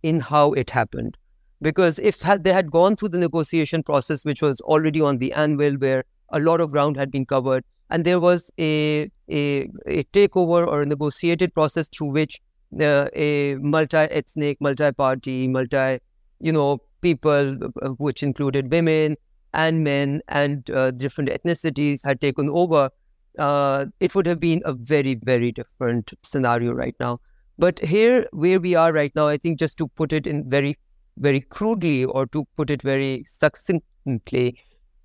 in 0.03 0.21
how 0.21 0.53
it 0.53 0.71
happened. 0.71 1.17
Because 1.61 1.99
if 1.99 2.21
had, 2.23 2.45
they 2.45 2.53
had 2.53 2.71
gone 2.71 2.95
through 2.97 3.09
the 3.09 3.19
negotiation 3.19 3.83
process, 3.83 4.25
which 4.25 4.43
was 4.43 4.61
already 4.61 5.01
on 5.01 5.19
the 5.19 5.33
anvil, 5.33 5.75
where 5.75 6.05
a 6.31 6.39
lot 6.39 6.61
of 6.61 6.71
ground 6.71 6.97
had 6.97 7.11
been 7.11 7.27
covered, 7.27 7.65
and 7.91 8.05
there 8.05 8.21
was 8.21 8.51
a 8.59 9.11
a, 9.29 9.69
a 9.87 10.05
takeover 10.13 10.67
or 10.67 10.83
a 10.83 10.87
negotiated 10.87 11.53
process 11.55 11.89
through 11.89 12.09
which 12.09 12.41
uh, 12.81 13.09
a 13.15 13.57
multi-ethnic, 13.57 14.61
multi-party, 14.61 15.49
multi, 15.49 15.99
you 16.39 16.53
know, 16.53 16.79
people, 17.01 17.59
uh, 17.83 17.89
which 17.97 18.23
included 18.23 18.71
women 18.71 19.17
and 19.55 19.83
men 19.83 20.21
and 20.29 20.71
uh, 20.71 20.91
different 20.91 21.31
ethnicities, 21.31 22.05
had 22.05 22.21
taken 22.21 22.49
over. 22.51 22.91
Uh, 23.39 23.87
it 24.01 24.15
would 24.15 24.27
have 24.27 24.41
been 24.41 24.61
a 24.65 24.73
very, 24.73 25.15
very 25.15 25.53
different 25.53 26.13
scenario 26.23 26.73
right 26.73 26.95
now. 27.01 27.21
But 27.59 27.79
here, 27.81 28.27
where 28.33 28.61
we 28.61 28.75
are 28.75 28.93
right 28.93 29.13
now, 29.15 29.29
I 29.29 29.37
think 29.37 29.59
just 29.59 29.79
to 29.79 29.89
put 29.89 30.13
it 30.13 30.27
in 30.27 30.49
very, 30.49 30.79
very 31.19 31.41
crudely 31.41 32.05
or 32.05 32.27
to 32.27 32.47
put 32.57 32.71
it 32.71 32.83
very 32.83 33.25
succinctly, 33.27 34.59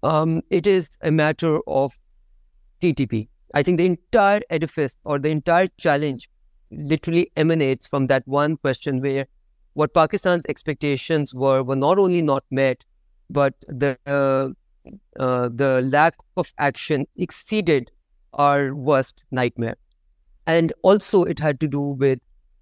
um, 0.04 0.42
it 0.50 0.68
is 0.68 0.90
a 1.02 1.12
matter 1.12 1.60
of 1.68 1.98
TTP. 2.82 3.28
I 3.54 3.64
think 3.64 3.78
the 3.78 3.86
entire 3.86 4.42
edifice 4.50 4.96
or 5.04 5.20
the 5.20 5.30
entire 5.30 5.68
challenge 5.78 6.30
literally 6.72 7.32
emanates 7.36 7.88
from 7.88 8.08
that 8.08 8.24
one 8.28 8.58
question 8.58 9.02
where 9.02 9.26
what 9.74 9.94
Pakistan's 9.94 10.46
expectations 10.48 11.34
were 11.34 11.64
were 11.64 11.76
not 11.76 11.98
only 11.98 12.22
not 12.22 12.44
met, 12.52 12.84
but 13.30 13.54
the 13.68 13.98
uh, 14.06 14.50
uh, 15.20 15.50
the 15.54 15.82
lack 15.92 16.16
of 16.38 16.52
action 16.58 17.08
exceeded 17.16 17.90
our 18.34 18.74
worst 18.76 19.24
nightmare. 19.32 19.76
And 20.48 20.74
also, 20.84 21.24
it 21.24 21.40
had 21.40 21.60
to 21.62 21.68
do 21.68 21.82
with 21.82 22.20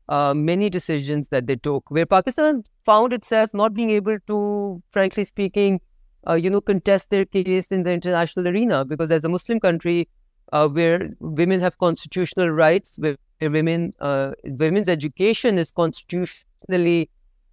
uh, 0.10 0.34
many 0.34 0.70
decisions 0.70 1.30
that 1.30 1.48
they 1.48 1.56
took, 1.56 1.90
where 1.90 2.06
Pakistan 2.06 2.64
found 2.86 3.14
itself 3.14 3.54
not 3.54 3.74
being 3.74 3.90
able 3.90 4.18
to, 4.28 4.82
frankly 4.92 5.24
speaking, 5.24 5.80
uh, 6.28 6.34
you 6.34 6.50
know, 6.50 6.62
contest 6.62 7.10
their 7.10 7.26
case 7.26 7.68
in 7.68 7.84
the 7.84 7.92
international 7.92 8.48
arena 8.48 8.86
because 8.86 9.12
as 9.12 9.24
a 9.24 9.30
Muslim 9.30 9.60
country 9.60 10.08
uh, 10.52 10.68
where 10.68 11.10
women 11.20 11.60
have 11.60 11.78
constitutional 11.80 12.50
rights, 12.50 12.98
where 13.00 13.16
women 13.42 13.94
uh, 14.00 14.32
women's 14.44 14.90
education 14.90 15.58
is 15.58 15.72
constitutionally 15.72 17.10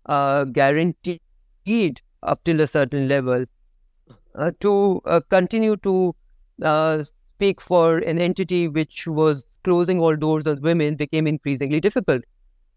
uh, 0.06 0.44
guaranteed 0.44 1.20
up 2.22 2.42
till 2.44 2.60
a 2.60 2.66
certain 2.66 3.08
level, 3.08 3.44
uh, 4.34 4.50
to 4.60 5.00
continue 5.28 5.76
to 5.76 6.14
speak 7.38 7.60
for 7.60 7.98
an 7.98 8.18
entity 8.18 8.66
which 8.66 9.06
was 9.06 9.44
closing 9.62 10.00
all 10.00 10.16
doors 10.16 10.46
on 10.46 10.60
women 10.60 10.96
became 10.96 11.26
increasingly 11.26 11.80
difficult. 11.80 12.24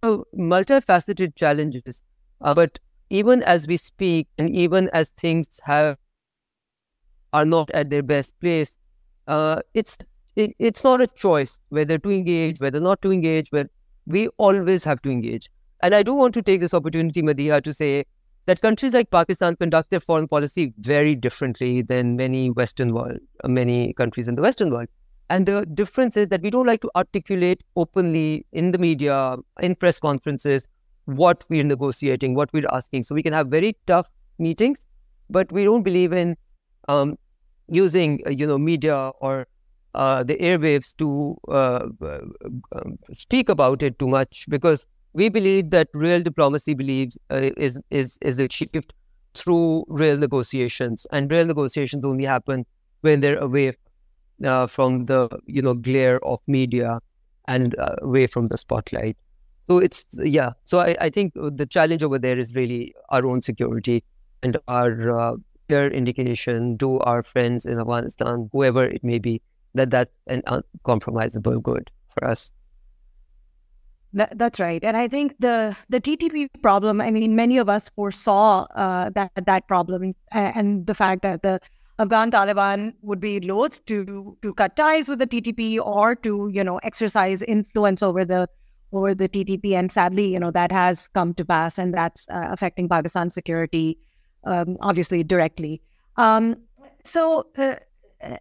So, 0.04 0.28
multifaceted 0.38 1.36
challenges, 1.36 2.04
but 2.40 2.80
even 3.10 3.42
as 3.44 3.68
we 3.68 3.78
speak 3.78 4.28
and 4.38 4.56
even 4.56 4.90
as 4.94 5.10
things 5.10 5.60
have 5.64 5.98
are 7.34 7.46
not 7.46 7.72
at 7.72 7.90
their 7.90 8.04
best 8.04 8.40
place, 8.40 8.78
uh, 9.28 9.62
it's 9.74 9.98
it, 10.36 10.56
it's 10.60 10.84
not 10.84 11.02
a 11.02 11.08
choice 11.08 11.64
whether 11.70 11.98
to 11.98 12.12
engage, 12.12 12.62
whether 12.62 12.80
not 12.80 13.02
to 13.02 13.12
engage. 13.12 13.50
But 13.52 13.68
we 14.06 14.28
always 14.38 14.84
have 14.84 15.02
to 15.02 15.10
engage. 15.10 15.50
And 15.82 15.96
I 15.96 16.04
do 16.04 16.14
want 16.14 16.34
to 16.36 16.42
take 16.42 16.62
this 16.62 16.74
opportunity, 16.74 17.22
Madiha, 17.22 17.64
to 17.64 17.74
say 17.74 18.06
that 18.46 18.62
countries 18.62 18.94
like 18.94 19.10
Pakistan 19.12 19.56
conduct 19.56 19.90
their 19.90 20.00
foreign 20.00 20.28
policy 20.28 20.74
very 20.80 21.16
differently 21.16 21.82
than 21.82 22.16
many 22.16 22.50
Western 22.50 22.94
world, 22.94 23.20
many 23.46 23.94
countries 23.94 24.28
in 24.28 24.36
the 24.36 24.42
Western 24.42 24.72
world. 24.72 24.88
And 25.30 25.46
the 25.46 25.66
difference 25.66 26.18
is 26.18 26.28
that 26.30 26.42
we 26.42 26.50
don't 26.50 26.66
like 26.66 26.82
to 26.82 26.92
articulate 26.96 27.64
openly 27.76 28.46
in 28.52 28.72
the 28.72 28.78
media, 28.78 29.38
in 29.62 29.76
press 29.76 30.00
conferences, 30.00 30.68
what 31.06 31.44
we're 31.50 31.64
negotiating, 31.64 32.36
what 32.36 32.52
we're 32.52 32.68
asking. 32.72 33.04
So 33.04 33.16
we 33.16 33.24
can 33.24 33.34
have 33.34 33.48
very 33.48 33.78
tough 33.88 34.10
meetings, 34.40 34.86
but 35.30 35.52
we 35.52 35.64
don't 35.64 35.84
believe 35.84 36.12
in 36.12 36.36
um, 36.90 37.18
using, 37.68 38.22
uh, 38.26 38.32
you 38.32 38.46
know, 38.46 38.58
media 38.58 39.12
or 39.22 39.48
uh, 39.94 40.24
the 40.24 40.36
airwaves 40.38 40.96
to 40.98 41.38
uh, 41.48 41.88
uh, 42.02 42.20
um, 42.76 42.98
speak 43.12 43.50
about 43.50 43.84
it 43.84 43.98
too 44.00 44.08
much 44.08 44.46
because 44.50 44.88
we 45.14 45.30
believe 45.30 45.70
that 45.72 45.88
real 45.94 46.22
diplomacy 46.22 46.74
believes 46.74 47.18
uh, 47.30 47.50
is 47.58 47.80
is 47.90 48.18
is 48.22 48.40
achieved 48.40 48.94
through 49.34 49.86
real 49.88 50.18
negotiations, 50.18 51.06
and 51.12 51.32
real 51.32 51.46
negotiations 51.46 52.06
only 52.06 52.26
happen 52.26 52.66
when 53.02 53.20
they're 53.22 53.38
away 53.38 53.74
uh, 54.46 54.68
from 54.68 55.06
the 55.06 55.30
you 55.46 55.62
know 55.62 55.74
glare 55.74 56.24
of 56.26 56.40
media 56.48 57.00
and 57.48 57.76
away 58.02 58.28
from 58.28 58.48
the 58.48 58.58
spotlight. 58.58 59.18
So 59.60 59.78
it's 59.78 60.20
yeah. 60.24 60.52
So 60.66 60.80
I, 60.80 60.96
I 61.00 61.10
think 61.10 61.34
the 61.36 61.66
challenge 61.66 62.04
over 62.04 62.18
there 62.20 62.38
is 62.38 62.56
really 62.56 62.94
our 63.10 63.26
own 63.26 63.42
security 63.42 64.04
and 64.44 64.58
our 64.68 65.18
uh, 65.18 65.36
clear 65.68 65.88
indication 65.88 66.78
to 66.80 67.00
our 67.02 67.22
friends 67.22 67.66
in 67.66 67.80
Afghanistan, 67.80 68.50
whoever 68.52 68.84
it 68.84 69.04
may 69.04 69.20
be, 69.20 69.42
that 69.76 69.90
that's 69.90 70.22
an 70.28 70.42
uncompromisable 70.48 71.62
good 71.62 71.92
for 72.14 72.26
us. 72.28 72.52
That, 74.14 74.38
that's 74.38 74.60
right, 74.60 74.84
and 74.84 74.98
I 74.98 75.08
think 75.08 75.36
the 75.40 75.76
the 75.88 76.02
TTP 76.02 76.48
problem. 76.62 77.00
I 77.00 77.12
mean, 77.12 77.36
many 77.36 77.58
of 77.58 77.70
us 77.70 77.90
foresaw 77.90 78.68
uh, 78.76 79.10
that 79.12 79.32
that 79.46 79.68
problem, 79.68 80.14
and 80.32 80.86
the 80.86 80.94
fact 80.94 81.22
that 81.22 81.44
the 81.44 81.62
Afghan 81.98 82.30
Taliban 82.32 82.94
would 83.04 83.22
be 83.22 83.40
loath 83.40 83.86
to 83.86 84.38
to 84.42 84.54
cut 84.54 84.76
ties 84.76 85.08
with 85.08 85.20
the 85.20 85.28
TTP 85.28 85.80
or 85.80 86.16
to 86.16 86.50
you 86.52 86.64
know 86.64 86.78
exercise 86.80 87.42
influence 87.44 88.04
over 88.04 88.26
the 88.26 88.50
over 88.94 89.16
the 89.16 89.30
TTP. 89.30 89.74
And 89.74 89.92
sadly, 89.92 90.34
you 90.34 90.40
know, 90.40 90.52
that 90.52 90.72
has 90.72 91.08
come 91.10 91.34
to 91.36 91.46
pass 91.46 91.78
and 91.78 91.94
that's 91.94 92.28
uh, 92.30 92.48
affecting 92.52 92.90
Pakistan's 92.90 93.34
security, 93.34 93.98
um, 94.46 94.78
obviously, 94.82 95.24
directly. 95.24 95.82
Um, 96.18 96.56
so, 97.04 97.48
uh, 97.58 97.76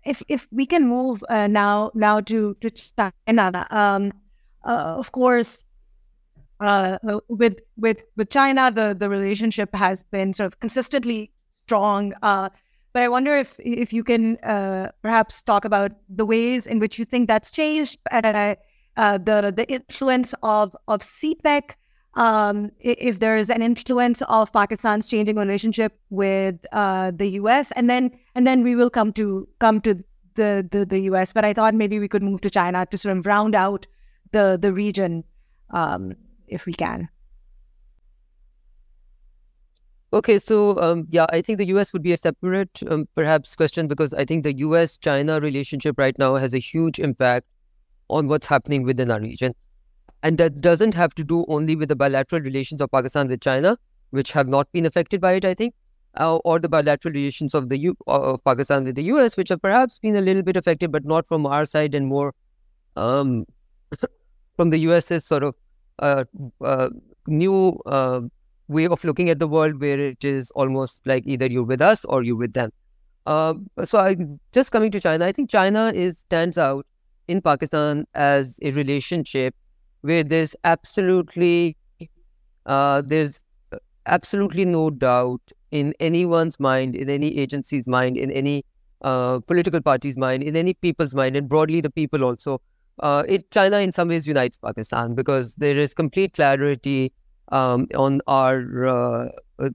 if 0.04 0.22
if 0.28 0.46
we 0.50 0.66
can 0.66 0.86
move 0.86 1.24
uh, 1.30 1.46
now 1.46 1.90
now 1.94 2.20
to 2.20 2.54
to 2.60 2.70
China, 2.70 3.66
um, 3.70 4.12
uh, 4.64 4.96
of 4.98 5.12
course, 5.12 5.64
uh, 6.60 6.98
with 7.28 7.58
with 7.76 7.98
with 8.16 8.30
China, 8.30 8.70
the 8.70 8.94
the 8.98 9.08
relationship 9.08 9.74
has 9.74 10.02
been 10.02 10.32
sort 10.32 10.46
of 10.46 10.60
consistently 10.60 11.30
strong. 11.48 12.12
Uh, 12.22 12.50
but 12.92 13.02
I 13.02 13.08
wonder 13.08 13.36
if 13.36 13.58
if 13.60 13.92
you 13.92 14.04
can 14.04 14.36
perhaps 15.02 15.42
talk 15.42 15.64
about 15.64 15.92
the 16.08 16.26
ways 16.26 16.66
in 16.66 16.78
which 16.78 16.98
you 16.98 17.04
think 17.04 17.28
that's 17.28 17.50
changed, 17.50 17.98
and 18.10 18.56
uh, 18.96 19.18
the 19.18 19.52
the 19.54 19.66
influence 19.70 20.34
of 20.42 20.76
of 20.88 21.00
CPEC, 21.00 21.70
um, 22.14 22.70
if 22.80 23.20
there 23.20 23.36
is 23.36 23.48
an 23.48 23.62
influence 23.62 24.22
of 24.22 24.52
Pakistan's 24.52 25.06
changing 25.06 25.36
relationship 25.36 25.98
with 26.10 26.56
uh, 26.72 27.12
the 27.14 27.28
U.S., 27.40 27.72
and 27.72 27.88
then 27.88 28.10
and 28.34 28.46
then 28.46 28.62
we 28.62 28.74
will 28.74 28.90
come 28.90 29.12
to 29.14 29.48
come 29.58 29.80
to 29.82 29.94
the, 30.34 30.68
the 30.70 30.84
the 30.84 31.00
U.S. 31.12 31.32
But 31.32 31.44
I 31.44 31.54
thought 31.54 31.74
maybe 31.74 31.98
we 31.98 32.08
could 32.08 32.22
move 32.22 32.40
to 32.42 32.50
China 32.50 32.84
to 32.86 32.98
sort 32.98 33.16
of 33.16 33.26
round 33.26 33.54
out 33.54 33.86
the 34.32 34.58
the 34.60 34.72
region, 34.72 35.24
um, 35.70 36.16
if 36.48 36.66
we 36.66 36.72
can. 36.72 37.08
Okay, 40.12 40.38
so 40.38 40.76
um, 40.80 41.06
yeah, 41.10 41.26
I 41.30 41.40
think 41.40 41.58
the 41.58 41.66
US 41.66 41.92
would 41.92 42.02
be 42.02 42.12
a 42.12 42.16
separate, 42.16 42.82
um, 42.88 43.06
perhaps, 43.14 43.54
question 43.54 43.86
because 43.86 44.12
I 44.12 44.24
think 44.24 44.42
the 44.42 44.56
US 44.58 44.98
China 44.98 45.40
relationship 45.40 45.98
right 45.98 46.18
now 46.18 46.34
has 46.34 46.52
a 46.52 46.58
huge 46.58 46.98
impact 46.98 47.46
on 48.08 48.26
what's 48.26 48.48
happening 48.48 48.82
within 48.82 49.10
our 49.10 49.20
region. 49.20 49.54
And 50.22 50.36
that 50.38 50.60
doesn't 50.60 50.94
have 50.94 51.14
to 51.14 51.24
do 51.24 51.44
only 51.48 51.76
with 51.76 51.88
the 51.88 51.96
bilateral 51.96 52.42
relations 52.42 52.80
of 52.80 52.90
Pakistan 52.90 53.28
with 53.28 53.40
China, 53.40 53.76
which 54.10 54.32
have 54.32 54.48
not 54.48 54.70
been 54.72 54.84
affected 54.84 55.20
by 55.20 55.34
it, 55.34 55.44
I 55.44 55.54
think, 55.54 55.74
uh, 56.16 56.38
or 56.38 56.58
the 56.58 56.68
bilateral 56.68 57.14
relations 57.14 57.54
of 57.54 57.68
the 57.68 57.78
U- 57.78 57.96
of 58.08 58.42
Pakistan 58.44 58.84
with 58.84 58.96
the 58.96 59.04
US, 59.04 59.36
which 59.36 59.48
have 59.50 59.62
perhaps 59.62 60.00
been 60.00 60.16
a 60.16 60.20
little 60.20 60.42
bit 60.42 60.56
affected, 60.56 60.90
but 60.90 61.04
not 61.04 61.24
from 61.26 61.46
our 61.46 61.64
side 61.64 61.94
and 61.94 62.06
more 62.06 62.34
um, 62.96 63.46
from 64.60 64.68
the 64.68 64.80
US's 64.80 65.24
sort 65.24 65.42
of 65.42 65.54
uh, 66.00 66.24
uh, 66.62 66.90
new 67.26 67.80
uh, 67.86 68.20
way 68.68 68.86
of 68.86 69.02
looking 69.04 69.30
at 69.30 69.38
the 69.38 69.48
world 69.48 69.80
where 69.80 69.98
it 69.98 70.22
is 70.22 70.50
almost 70.50 71.06
like 71.06 71.26
either 71.26 71.46
you're 71.46 71.68
with 71.70 71.80
us 71.80 72.04
or 72.04 72.22
you're 72.22 72.36
with 72.36 72.52
them. 72.52 72.68
Uh, 73.24 73.54
so 73.84 73.98
I 73.98 74.16
just 74.52 74.70
coming 74.70 74.90
to 74.90 75.00
China, 75.00 75.24
I 75.24 75.32
think 75.32 75.48
China 75.48 75.92
is 75.94 76.18
stands 76.18 76.58
out 76.58 76.84
in 77.26 77.40
Pakistan 77.40 78.04
as 78.14 78.58
a 78.60 78.72
relationship 78.72 79.54
where 80.02 80.22
there's 80.22 80.54
absolutely 80.64 81.78
uh, 82.66 83.02
there's 83.06 83.42
absolutely 84.04 84.66
no 84.66 84.90
doubt 84.90 85.40
in 85.70 85.94
anyone's 86.00 86.60
mind, 86.60 86.94
in 86.94 87.08
any 87.08 87.38
agency's 87.38 87.88
mind, 87.88 88.18
in 88.18 88.30
any 88.30 88.62
uh, 89.00 89.40
political 89.40 89.80
party's 89.80 90.18
mind, 90.18 90.42
in 90.42 90.54
any 90.54 90.74
people's 90.74 91.14
mind, 91.14 91.34
and 91.34 91.48
broadly 91.48 91.80
the 91.80 91.88
people 92.02 92.24
also. 92.24 92.60
Uh, 93.00 93.24
it 93.26 93.50
China 93.50 93.78
in 93.78 93.92
some 93.92 94.08
ways 94.08 94.28
unites 94.28 94.58
Pakistan 94.58 95.14
because 95.14 95.54
there 95.56 95.76
is 95.76 95.94
complete 95.94 96.34
clarity 96.34 97.12
um, 97.50 97.86
on 97.94 98.20
our 98.26 98.86
uh, 98.86 99.28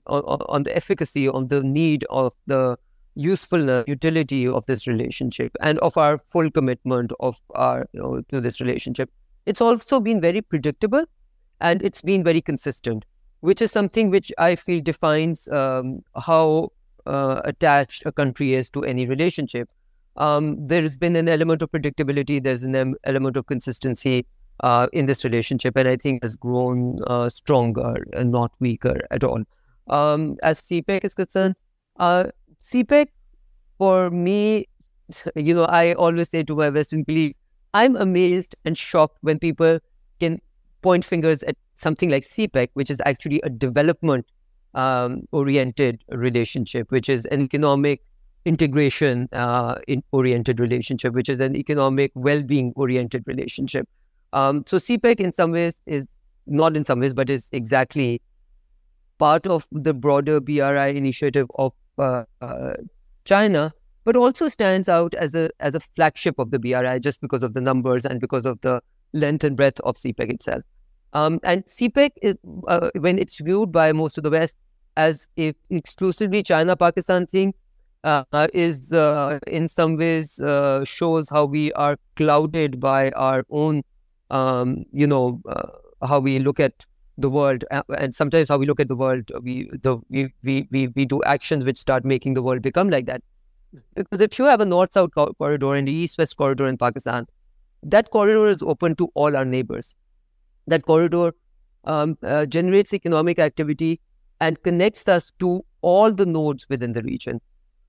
on, 0.06 0.22
on, 0.48 0.62
the 0.62 0.74
efficacy, 0.76 1.28
on 1.28 1.48
the 1.48 1.62
need 1.62 2.04
of 2.10 2.32
the 2.46 2.76
usefulness, 3.14 3.84
utility 3.88 4.46
of 4.46 4.66
this 4.66 4.86
relationship, 4.86 5.56
and 5.60 5.78
of 5.80 5.96
our 5.96 6.18
full 6.26 6.50
commitment 6.50 7.12
of 7.20 7.40
our 7.54 7.88
you 7.92 8.00
know, 8.00 8.22
to 8.30 8.40
this 8.40 8.60
relationship. 8.60 9.10
It's 9.46 9.60
also 9.60 10.00
been 10.00 10.20
very 10.20 10.40
predictable, 10.40 11.04
and 11.60 11.82
it's 11.82 12.02
been 12.02 12.24
very 12.24 12.40
consistent, 12.40 13.04
which 13.40 13.62
is 13.62 13.72
something 13.72 14.10
which 14.10 14.32
I 14.38 14.56
feel 14.56 14.80
defines 14.80 15.48
um, 15.48 16.02
how 16.16 16.72
uh, 17.06 17.40
attached 17.44 18.04
a 18.06 18.12
country 18.12 18.54
is 18.54 18.70
to 18.70 18.82
any 18.82 19.06
relationship. 19.06 19.70
Um, 20.18 20.66
there's 20.66 20.96
been 20.96 21.16
an 21.16 21.28
element 21.28 21.62
of 21.62 21.70
predictability. 21.70 22.42
There's 22.42 22.62
an 22.62 22.94
element 23.04 23.36
of 23.36 23.46
consistency 23.46 24.26
uh, 24.60 24.86
in 24.92 25.06
this 25.06 25.24
relationship, 25.24 25.76
and 25.76 25.88
I 25.88 25.96
think 25.96 26.22
has 26.22 26.36
grown 26.36 27.00
uh, 27.06 27.28
stronger 27.28 28.06
and 28.12 28.30
not 28.30 28.52
weaker 28.60 29.00
at 29.10 29.24
all. 29.24 29.42
Um, 29.88 30.36
as 30.42 30.60
CPEC 30.60 31.04
is 31.04 31.14
concerned, 31.14 31.54
uh, 31.98 32.26
CPEC 32.64 33.08
for 33.78 34.10
me, 34.10 34.68
you 35.34 35.54
know, 35.54 35.64
I 35.64 35.94
always 35.94 36.30
say 36.30 36.42
to 36.44 36.56
my 36.56 36.70
Western 36.70 37.04
colleagues, 37.04 37.36
I'm 37.74 37.96
amazed 37.96 38.56
and 38.64 38.76
shocked 38.76 39.18
when 39.20 39.38
people 39.38 39.78
can 40.18 40.40
point 40.82 41.04
fingers 41.04 41.42
at 41.42 41.56
something 41.74 42.10
like 42.10 42.22
CPEC, 42.22 42.68
which 42.72 42.90
is 42.90 43.00
actually 43.04 43.40
a 43.44 43.50
development 43.50 44.26
um, 44.74 45.22
oriented 45.32 46.02
relationship, 46.08 46.90
which 46.90 47.08
is 47.08 47.26
an 47.26 47.42
economic 47.42 48.02
integration 48.46 49.28
uh, 49.32 49.74
in 49.88 50.02
oriented 50.12 50.60
relationship, 50.60 51.12
which 51.12 51.28
is 51.28 51.40
an 51.40 51.56
economic 51.56 52.12
well 52.14 52.42
being 52.42 52.72
oriented 52.76 53.24
relationship. 53.26 53.88
Um, 54.32 54.62
so 54.66 54.78
CPEC 54.78 55.20
in 55.20 55.32
some 55.32 55.50
ways 55.50 55.80
is 55.86 56.06
not 56.46 56.76
in 56.76 56.84
some 56.84 57.00
ways, 57.00 57.12
but 57.12 57.28
is 57.28 57.48
exactly 57.52 58.22
part 59.18 59.46
of 59.46 59.66
the 59.72 59.92
broader 59.92 60.40
BRI 60.40 60.96
initiative 60.96 61.48
of 61.56 61.72
uh, 61.98 62.24
uh, 62.40 62.74
China, 63.24 63.72
but 64.04 64.14
also 64.14 64.46
stands 64.46 64.88
out 64.88 65.14
as 65.14 65.34
a 65.34 65.50
as 65.58 65.74
a 65.74 65.80
flagship 65.80 66.38
of 66.38 66.50
the 66.52 66.58
BRI 66.58 67.00
just 67.00 67.20
because 67.20 67.42
of 67.42 67.54
the 67.54 67.60
numbers 67.60 68.06
and 68.06 68.20
because 68.20 68.46
of 68.46 68.60
the 68.60 68.80
length 69.12 69.42
and 69.42 69.56
breadth 69.56 69.80
of 69.80 69.96
CPEC 69.96 70.30
itself. 70.34 70.62
Um, 71.12 71.40
and 71.42 71.64
CPEC 71.64 72.10
is 72.22 72.38
uh, 72.68 72.90
when 72.98 73.18
it's 73.18 73.40
viewed 73.40 73.72
by 73.72 73.92
most 73.92 74.18
of 74.18 74.24
the 74.24 74.30
West 74.30 74.56
as 74.96 75.28
a 75.38 75.52
exclusively 75.70 76.42
China-Pakistan 76.42 77.26
thing, 77.26 77.54
uh, 78.06 78.48
is 78.54 78.92
uh, 78.92 79.38
in 79.46 79.68
some 79.68 79.96
ways 79.96 80.40
uh, 80.40 80.84
shows 80.84 81.28
how 81.28 81.44
we 81.44 81.72
are 81.72 81.96
clouded 82.16 82.80
by 82.80 83.10
our 83.10 83.44
own 83.50 83.82
um, 84.30 84.84
you 84.92 85.06
know, 85.06 85.40
uh, 85.48 86.06
how 86.06 86.18
we 86.20 86.38
look 86.38 86.60
at 86.60 86.84
the 87.18 87.30
world, 87.30 87.64
uh, 87.70 87.82
and 87.98 88.14
sometimes 88.14 88.48
how 88.48 88.58
we 88.58 88.66
look 88.66 88.80
at 88.80 88.88
the 88.88 88.96
world, 88.96 89.30
we 89.42 89.70
the 89.82 89.98
we, 90.10 90.32
we 90.42 90.68
we 90.70 90.88
we 90.88 91.04
do 91.04 91.22
actions 91.24 91.64
which 91.64 91.78
start 91.78 92.04
making 92.04 92.34
the 92.34 92.42
world 92.42 92.62
become 92.62 92.90
like 92.90 93.06
that. 93.06 93.22
Because 93.94 94.20
if 94.20 94.38
you 94.38 94.44
have 94.46 94.60
a 94.60 94.64
north-south 94.64 95.10
corridor 95.14 95.74
and 95.74 95.88
the 95.88 95.92
east-west 95.92 96.36
corridor 96.36 96.66
in 96.66 96.78
Pakistan, 96.78 97.26
that 97.82 98.10
corridor 98.10 98.48
is 98.48 98.62
open 98.62 98.94
to 98.96 99.08
all 99.14 99.36
our 99.36 99.44
neighbors. 99.44 99.94
That 100.66 100.84
corridor 100.86 101.32
um, 101.84 102.16
uh, 102.22 102.46
generates 102.46 102.94
economic 102.94 103.38
activity 103.38 104.00
and 104.40 104.62
connects 104.62 105.08
us 105.08 105.30
to 105.40 105.64
all 105.82 106.12
the 106.12 106.26
nodes 106.26 106.66
within 106.68 106.92
the 106.92 107.02
region. 107.02 107.40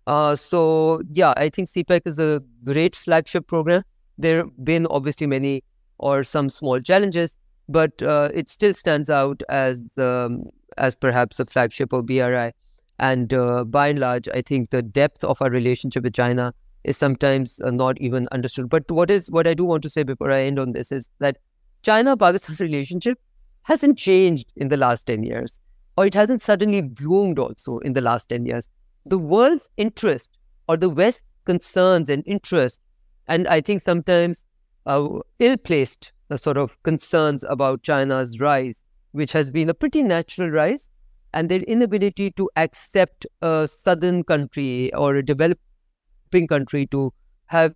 Uh, 0.07 0.35
so 0.35 1.01
yeah, 1.11 1.33
I 1.35 1.49
think 1.49 1.67
CPEC 1.67 2.01
is 2.05 2.17
a 2.17 2.41
great 2.63 2.95
flagship 2.95 3.45
program. 3.45 3.83
There 4.17 4.37
have 4.37 4.65
been 4.65 4.87
obviously 4.89 5.27
many 5.27 5.63
or 5.97 6.23
some 6.23 6.49
small 6.49 6.79
challenges, 6.79 7.35
but 7.67 8.01
uh, 8.01 8.29
it 8.33 8.47
still 8.47 8.73
stands 8.73 9.09
out 9.09 9.43
as 9.49 9.97
um, 9.97 10.45
as 10.77 10.95
perhaps 10.95 11.41
a 11.41 11.45
flagship 11.45 11.91
of 11.91 12.05
BRI. 12.05 12.53
And 12.99 13.33
uh, 13.33 13.65
by 13.65 13.89
and 13.89 13.99
large, 13.99 14.29
I 14.33 14.41
think 14.41 14.69
the 14.69 14.81
depth 14.81 15.25
of 15.25 15.41
our 15.41 15.49
relationship 15.49 16.03
with 16.03 16.13
China 16.13 16.53
is 16.85 16.97
sometimes 16.97 17.59
uh, 17.59 17.69
not 17.69 17.99
even 17.99 18.29
understood. 18.31 18.69
But 18.69 18.89
what 18.89 19.11
is 19.11 19.29
what 19.29 19.45
I 19.45 19.53
do 19.53 19.65
want 19.65 19.83
to 19.83 19.89
say 19.89 20.03
before 20.03 20.31
I 20.31 20.43
end 20.43 20.57
on 20.57 20.71
this 20.71 20.91
is 20.91 21.09
that 21.19 21.37
China-Pakistan 21.83 22.55
relationship 22.59 23.19
hasn't 23.63 23.97
changed 23.97 24.53
in 24.55 24.69
the 24.69 24.77
last 24.77 25.05
ten 25.05 25.23
years, 25.23 25.59
or 25.97 26.05
it 26.05 26.13
hasn't 26.13 26.41
suddenly 26.41 26.81
bloomed 26.81 27.39
also 27.39 27.79
in 27.79 27.91
the 27.91 28.01
last 28.01 28.29
ten 28.29 28.45
years. 28.45 28.69
The 29.09 29.17
world's 29.17 29.69
interest 29.77 30.37
or 30.67 30.75
the 30.75 30.89
West's 30.89 31.33
concerns 31.45 32.09
and 32.09 32.23
interest, 32.27 32.81
and 33.27 33.47
I 33.47 33.61
think 33.61 33.81
sometimes 33.81 34.45
uh, 34.85 35.07
ill-placed 35.39 36.11
uh, 36.29 36.35
sort 36.35 36.57
of 36.57 36.81
concerns 36.83 37.45
about 37.45 37.83
China's 37.83 38.41
rise, 38.41 38.83
which 39.13 39.31
has 39.31 39.49
been 39.49 39.69
a 39.69 39.73
pretty 39.73 40.03
natural 40.03 40.49
rise, 40.49 40.89
and 41.33 41.47
their 41.47 41.61
inability 41.61 42.31
to 42.31 42.49
accept 42.57 43.25
a 43.41 43.67
southern 43.67 44.23
country 44.23 44.93
or 44.93 45.15
a 45.15 45.23
developing 45.23 46.47
country 46.49 46.85
to 46.87 47.13
have 47.45 47.73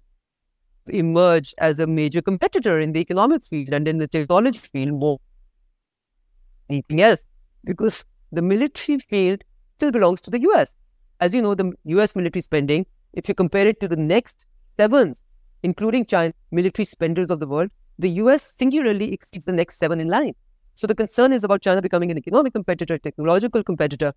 emerged 0.87 1.53
as 1.59 1.79
a 1.79 1.87
major 1.87 2.21
competitor 2.21 2.79
in 2.79 2.91
the 2.91 2.99
economic 2.99 3.45
field 3.45 3.69
and 3.69 3.87
in 3.87 3.99
the 3.99 4.07
technology 4.07 4.59
field 4.59 4.99
more 4.99 5.17
anything 6.69 7.01
else, 7.01 7.23
because 7.63 8.03
the 8.31 8.41
military 8.41 8.99
field 8.99 9.43
still 9.69 9.91
belongs 9.91 10.19
to 10.21 10.29
the 10.29 10.41
US. 10.41 10.75
As 11.21 11.33
you 11.35 11.41
know, 11.41 11.55
the 11.55 11.71
US 11.85 12.15
military 12.15 12.41
spending, 12.41 12.85
if 13.13 13.29
you 13.29 13.35
compare 13.35 13.67
it 13.67 13.79
to 13.79 13.87
the 13.87 13.95
next 13.95 14.45
seven 14.57 15.13
including 15.63 16.05
China, 16.05 16.33
military 16.49 16.85
spenders 16.85 17.29
of 17.29 17.39
the 17.39 17.47
world, 17.47 17.69
the 17.99 18.09
US 18.21 18.55
singularly 18.57 19.13
exceeds 19.13 19.45
the 19.45 19.51
next 19.51 19.77
seven 19.77 19.99
in 19.99 20.07
line. 20.07 20.33
So 20.73 20.87
the 20.87 20.95
concern 20.95 21.33
is 21.33 21.43
about 21.43 21.61
China 21.61 21.81
becoming 21.81 22.09
an 22.09 22.17
economic 22.17 22.53
competitor, 22.53 22.97
technological 22.97 23.63
competitor, 23.63 24.13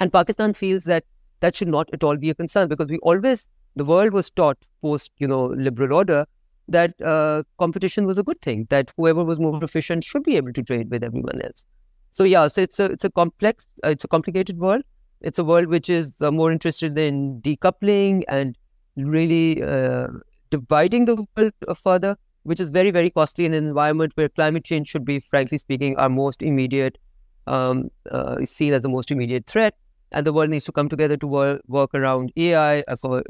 and 0.00 0.10
Pakistan 0.10 0.54
feels 0.54 0.84
that 0.84 1.04
that 1.40 1.54
should 1.54 1.68
not 1.68 1.90
at 1.92 2.02
all 2.02 2.16
be 2.16 2.30
a 2.30 2.34
concern 2.34 2.68
because 2.68 2.88
we 2.88 2.98
always, 2.98 3.48
the 3.76 3.84
world 3.84 4.12
was 4.12 4.30
taught 4.30 4.56
post, 4.80 5.12
you 5.18 5.28
know, 5.28 5.46
liberal 5.46 5.92
order 5.92 6.24
that 6.68 7.00
uh, 7.02 7.42
competition 7.58 8.06
was 8.06 8.18
a 8.18 8.22
good 8.22 8.40
thing, 8.40 8.66
that 8.70 8.90
whoever 8.96 9.24
was 9.24 9.38
more 9.38 9.62
efficient 9.62 10.04
should 10.04 10.22
be 10.22 10.36
able 10.36 10.52
to 10.52 10.62
trade 10.62 10.90
with 10.90 11.04
everyone 11.04 11.40
else. 11.42 11.64
So 12.10 12.24
yeah, 12.24 12.46
so 12.48 12.62
it's 12.62 12.80
a 12.80 12.86
it's 12.86 13.04
a 13.04 13.10
complex, 13.10 13.78
uh, 13.84 13.90
it's 13.90 14.04
a 14.04 14.08
complicated 14.08 14.58
world. 14.58 14.82
It's 15.20 15.38
a 15.38 15.44
world 15.44 15.66
which 15.66 15.90
is 15.90 16.20
uh, 16.22 16.30
more 16.30 16.52
interested 16.52 16.96
in 16.98 17.40
decoupling 17.42 18.22
and 18.28 18.56
really 18.96 19.62
uh, 19.62 20.08
dividing 20.50 21.06
the 21.06 21.26
world 21.36 21.52
further, 21.76 22.16
which 22.44 22.60
is 22.60 22.70
very, 22.70 22.90
very 22.90 23.10
costly 23.10 23.44
in 23.44 23.54
an 23.54 23.66
environment 23.66 24.12
where 24.14 24.28
climate 24.28 24.64
change 24.64 24.88
should 24.88 25.04
be, 25.04 25.18
frankly 25.18 25.58
speaking, 25.58 25.96
our 25.96 26.08
most 26.08 26.42
immediate, 26.42 26.98
um, 27.46 27.88
uh, 28.10 28.36
seen 28.44 28.72
as 28.72 28.82
the 28.82 28.88
most 28.88 29.10
immediate 29.10 29.46
threat. 29.46 29.74
And 30.12 30.26
the 30.26 30.32
world 30.32 30.50
needs 30.50 30.64
to 30.64 30.72
come 30.72 30.88
together 30.88 31.16
to 31.18 31.26
work, 31.26 31.62
work 31.66 31.94
around 31.94 32.32
AI, 32.36 32.80
uh, 32.88 32.96
uh, 33.04 33.20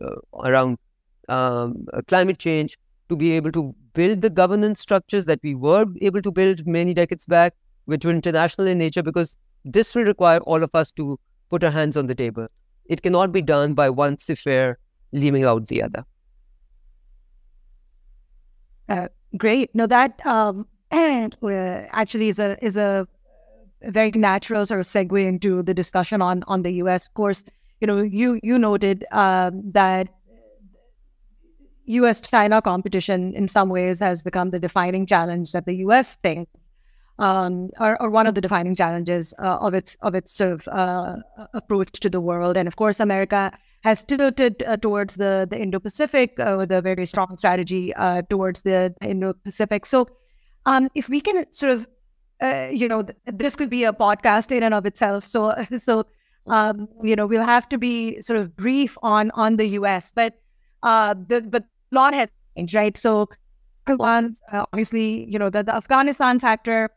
around 0.44 0.78
um, 1.28 1.86
uh, 1.92 2.02
climate 2.06 2.38
change, 2.38 2.78
to 3.08 3.16
be 3.16 3.32
able 3.32 3.50
to 3.52 3.74
build 3.94 4.20
the 4.20 4.30
governance 4.30 4.80
structures 4.80 5.24
that 5.24 5.40
we 5.42 5.54
were 5.54 5.86
able 6.02 6.20
to 6.22 6.30
build 6.30 6.66
many 6.66 6.92
decades 6.92 7.26
back, 7.26 7.54
which 7.86 8.04
were 8.04 8.12
international 8.12 8.68
in 8.68 8.78
nature, 8.78 9.02
because 9.02 9.36
this 9.64 9.94
will 9.94 10.04
require 10.04 10.38
all 10.40 10.62
of 10.62 10.74
us 10.74 10.92
to 10.92 11.18
put 11.50 11.64
our 11.64 11.70
hands 11.70 11.96
on 11.96 12.06
the 12.06 12.14
table. 12.14 12.48
It 12.86 13.02
cannot 13.02 13.32
be 13.32 13.42
done 13.42 13.74
by 13.74 13.90
one 13.90 14.16
CFAIR 14.16 14.76
leaving 15.12 15.44
out 15.44 15.66
the 15.66 15.82
other. 15.82 16.04
Uh, 18.88 19.08
great. 19.36 19.74
No, 19.74 19.86
that 19.86 20.24
um, 20.24 20.66
and 20.90 21.36
uh, 21.42 21.46
actually 21.90 22.28
is 22.28 22.38
a 22.38 22.62
is 22.64 22.76
a 22.76 23.06
very 23.82 24.10
natural 24.10 24.66
sort 24.66 24.80
of 24.80 24.86
segue 24.86 25.26
into 25.26 25.62
the 25.62 25.74
discussion 25.74 26.22
on 26.22 26.42
on 26.46 26.62
the 26.62 26.72
U.S. 26.74 27.06
Of 27.06 27.14
course, 27.14 27.44
you 27.80 27.86
know, 27.86 28.00
you 28.00 28.40
you 28.42 28.58
noted 28.58 29.04
um, 29.12 29.62
that 29.72 30.08
U.S. 31.86 32.20
China 32.20 32.60
competition 32.60 33.34
in 33.34 33.48
some 33.48 33.68
ways 33.70 34.00
has 34.00 34.22
become 34.22 34.50
the 34.50 34.58
defining 34.58 35.06
challenge 35.06 35.52
that 35.52 35.64
the 35.64 35.76
U.S. 35.76 36.16
thinks, 36.16 36.67
um, 37.18 37.70
or, 37.80 38.10
one 38.10 38.26
of 38.26 38.34
the 38.34 38.40
defining 38.40 38.76
challenges 38.76 39.34
uh, 39.38 39.58
of 39.60 39.74
its 39.74 39.96
of 40.02 40.14
its 40.14 40.32
sort 40.32 40.52
of 40.52 40.68
uh, 40.68 41.16
approach 41.52 41.90
to 42.00 42.08
the 42.08 42.20
world. 42.20 42.56
And 42.56 42.68
of 42.68 42.76
course, 42.76 43.00
America 43.00 43.52
has 43.82 44.04
tilted 44.04 44.62
uh, 44.62 44.76
towards 44.76 45.16
the 45.16 45.46
the 45.50 45.60
Indo-Pacific 45.60 46.38
uh, 46.38 46.56
with 46.58 46.70
a 46.70 46.80
very 46.80 47.06
strong 47.06 47.36
strategy 47.36 47.94
uh, 47.94 48.22
towards 48.30 48.62
the 48.62 48.94
Indo-Pacific. 49.02 49.86
So, 49.86 50.06
um, 50.66 50.88
if 50.94 51.08
we 51.08 51.20
can 51.20 51.52
sort 51.52 51.72
of, 51.72 51.86
uh, 52.40 52.68
you 52.70 52.88
know, 52.88 53.02
th- 53.02 53.18
this 53.26 53.56
could 53.56 53.70
be 53.70 53.84
a 53.84 53.92
podcast 53.92 54.56
in 54.56 54.62
and 54.62 54.74
of 54.74 54.86
itself. 54.86 55.24
So, 55.24 55.54
so 55.78 56.06
um, 56.46 56.88
you 57.02 57.16
know, 57.16 57.26
we'll 57.26 57.44
have 57.44 57.68
to 57.70 57.78
be 57.78 58.20
sort 58.22 58.38
of 58.38 58.56
brief 58.56 58.96
on 59.02 59.32
on 59.32 59.56
the 59.56 59.66
U.S., 59.80 60.12
but 60.14 60.34
the 60.82 61.44
but 61.50 61.64
lot 61.90 62.14
has 62.14 62.28
changed, 62.56 62.74
right? 62.74 62.96
So, 62.96 63.28
obviously, 63.88 65.24
you 65.28 65.38
know, 65.38 65.50
the, 65.50 65.64
the 65.64 65.74
Afghanistan 65.74 66.38
factor 66.38 66.90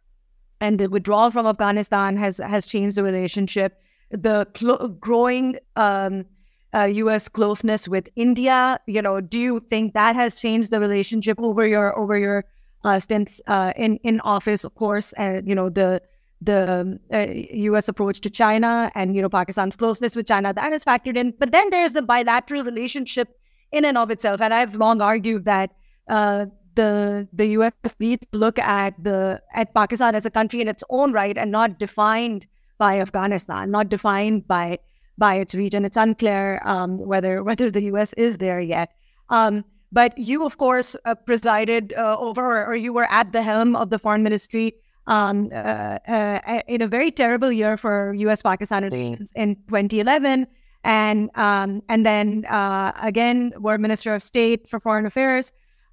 and 0.62 0.80
the 0.80 0.88
withdrawal 0.88 1.32
from 1.32 1.46
Afghanistan 1.46 2.16
has 2.16 2.38
has 2.38 2.66
changed 2.66 2.96
the 2.96 3.04
relationship. 3.04 3.82
The 4.12 4.48
cl- 4.56 4.88
growing 4.88 5.58
um, 5.76 6.26
uh, 6.74 6.84
U.S. 6.84 7.28
closeness 7.28 7.88
with 7.88 8.08
India, 8.16 8.80
you 8.86 9.02
know, 9.02 9.20
do 9.20 9.40
you 9.40 9.60
think 9.70 9.94
that 9.94 10.16
has 10.16 10.40
changed 10.40 10.72
the 10.72 10.80
relationship 10.80 11.40
over 11.40 11.66
your 11.66 11.98
over 11.98 12.18
your 12.18 12.46
uh, 12.84 13.00
stints 13.00 13.42
uh, 13.48 13.74
in 13.76 13.98
in 13.98 14.22
office? 14.22 14.64
Of 14.64 14.76
course, 14.76 15.14
and 15.14 15.48
you 15.48 15.56
know 15.56 15.70
the 15.70 16.02
the 16.42 17.00
uh, 17.14 17.26
U.S. 17.70 17.88
approach 17.88 18.22
to 18.22 18.30
China 18.30 18.92
and 18.96 19.16
you 19.16 19.22
know 19.22 19.30
Pakistan's 19.30 19.76
closeness 19.76 20.16
with 20.16 20.28
China 20.28 20.54
that 20.54 20.72
is 20.72 20.86
factored 20.86 21.18
in. 21.18 21.34
But 21.40 21.52
then 21.52 21.70
there's 21.72 21.94
the 21.94 22.02
bilateral 22.04 22.64
relationship 22.64 23.38
in 23.72 23.84
and 23.86 23.98
of 23.98 24.12
itself, 24.12 24.42
and 24.42 24.54
I've 24.54 24.76
long 24.76 25.02
argued 25.02 25.46
that 25.46 25.72
uh, 26.08 26.46
the 26.76 27.28
the 27.34 27.48
U.S. 27.58 27.74
needs 28.00 28.26
to 28.32 28.38
look 28.38 28.60
at 28.60 28.94
the 29.04 29.42
at 29.54 29.74
Pakistan 29.74 30.16
as 30.16 30.26
a 30.26 30.32
country 30.32 30.62
in 30.62 30.68
its 30.68 30.84
own 30.90 31.12
right 31.14 31.38
and 31.38 31.52
not 31.52 31.80
defined 31.80 32.48
by 32.78 33.00
Afghanistan, 33.00 33.72
not 33.72 33.90
defined 33.90 34.48
by 34.48 34.80
by 35.18 35.36
its 35.36 35.54
region. 35.54 35.86
It's 35.86 35.98
unclear 35.98 36.62
um, 36.66 36.98
whether 36.98 37.44
whether 37.44 37.70
the 37.72 37.84
U.S. 37.94 38.14
is 38.14 38.38
there 38.38 38.62
yet. 38.62 38.92
Um, 39.30 39.64
but 39.92 40.18
you, 40.18 40.46
of 40.46 40.58
course, 40.58 40.96
uh, 41.06 41.16
presided 41.16 41.94
uh, 41.98 42.16
over, 42.18 42.66
or 42.66 42.76
you 42.76 42.94
were 42.94 43.12
at 43.12 43.34
the 43.34 43.42
helm 43.42 43.76
of 43.76 43.90
the 43.90 44.00
foreign 44.00 44.24
ministry 44.24 44.74
um, 45.08 45.50
uh, 45.52 46.00
uh, 46.08 46.62
in 46.68 46.82
a 46.82 46.88
very 46.88 47.12
terrible 47.12 47.52
year 47.52 47.76
for 47.76 48.14
U.S.-Pakistan 48.14 48.90
relations 48.90 49.32
in 49.36 49.56
2011, 49.68 50.48
and 50.84 51.30
um, 51.36 51.84
and 51.90 52.06
then 52.06 52.46
uh, 52.46 52.94
again 53.02 53.54
were 53.60 53.78
Minister 53.78 54.16
of 54.16 54.24
State 54.24 54.70
for 54.70 54.80
Foreign 54.80 55.06
Affairs 55.06 55.52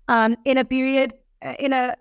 um, 0.08 0.36
in 0.44 0.58
a 0.58 0.64
period 0.64 1.12
uh, 1.44 1.54
in 1.58 1.72
a 1.72 1.94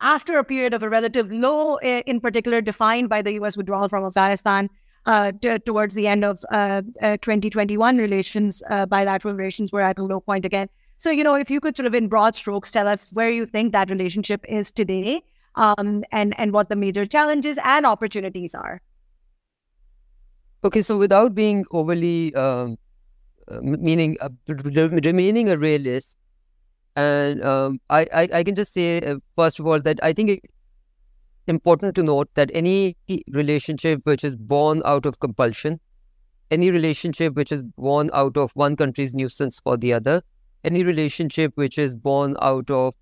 after 0.00 0.38
a 0.38 0.44
period 0.44 0.74
of 0.74 0.82
a 0.82 0.90
relative 0.90 1.30
low, 1.30 1.76
in 1.76 2.20
particular 2.20 2.60
defined 2.60 3.08
by 3.08 3.22
the 3.22 3.32
U.S. 3.34 3.56
withdrawal 3.56 3.88
from 3.88 4.04
Afghanistan. 4.04 4.68
Uh, 5.06 5.32
t- 5.40 5.58
towards 5.60 5.94
the 5.94 6.06
end 6.06 6.24
of 6.24 6.42
uh, 6.50 6.80
uh, 7.02 7.18
2021, 7.20 7.98
relations, 7.98 8.62
bilateral 8.88 9.34
relations 9.34 9.70
were 9.70 9.82
at 9.82 9.98
a 9.98 10.02
low 10.02 10.18
point 10.18 10.46
again. 10.46 10.68
So, 10.96 11.10
you 11.10 11.22
know, 11.22 11.34
if 11.34 11.50
you 11.50 11.60
could 11.60 11.76
sort 11.76 11.86
of 11.86 11.94
in 11.94 12.08
broad 12.08 12.34
strokes 12.34 12.70
tell 12.70 12.88
us 12.88 13.10
where 13.12 13.30
you 13.30 13.44
think 13.46 13.72
that 13.72 13.90
relationship 13.90 14.44
is 14.48 14.70
today 14.70 15.22
um, 15.56 16.04
and 16.12 16.34
and 16.38 16.52
what 16.52 16.68
the 16.68 16.76
major 16.76 17.06
challenges 17.06 17.58
and 17.64 17.86
opportunities 17.86 18.54
are. 18.54 18.80
Okay, 20.64 20.82
so 20.82 20.96
without 20.96 21.34
being 21.34 21.64
overly 21.72 22.34
um, 22.34 22.78
uh, 23.48 23.60
meaning 23.60 24.16
uh, 24.20 24.30
remaining 24.48 25.50
a 25.50 25.58
realist, 25.58 26.16
and 26.96 27.42
um, 27.44 27.80
I, 27.90 28.06
I, 28.12 28.28
I 28.32 28.44
can 28.44 28.54
just 28.54 28.72
say 28.72 29.00
uh, 29.00 29.16
first 29.36 29.58
of 29.58 29.66
all 29.66 29.80
that 29.80 29.98
I 30.02 30.12
think 30.12 30.30
it's 30.30 30.48
important 31.46 31.94
to 31.96 32.02
note 32.02 32.28
that 32.34 32.50
any 32.54 32.96
relationship 33.30 34.00
which 34.04 34.24
is 34.24 34.36
born 34.36 34.82
out 34.84 35.06
of 35.06 35.20
compulsion, 35.20 35.80
any 36.50 36.70
relationship 36.70 37.34
which 37.34 37.52
is 37.52 37.62
born 37.62 38.10
out 38.12 38.36
of 38.36 38.52
one 38.54 38.76
country's 38.76 39.14
nuisance 39.14 39.60
for 39.60 39.76
the 39.76 39.92
other, 39.92 40.22
any 40.62 40.82
relationship 40.84 41.52
which 41.56 41.78
is 41.78 41.94
born 41.94 42.36
out 42.40 42.70
of 42.70 42.94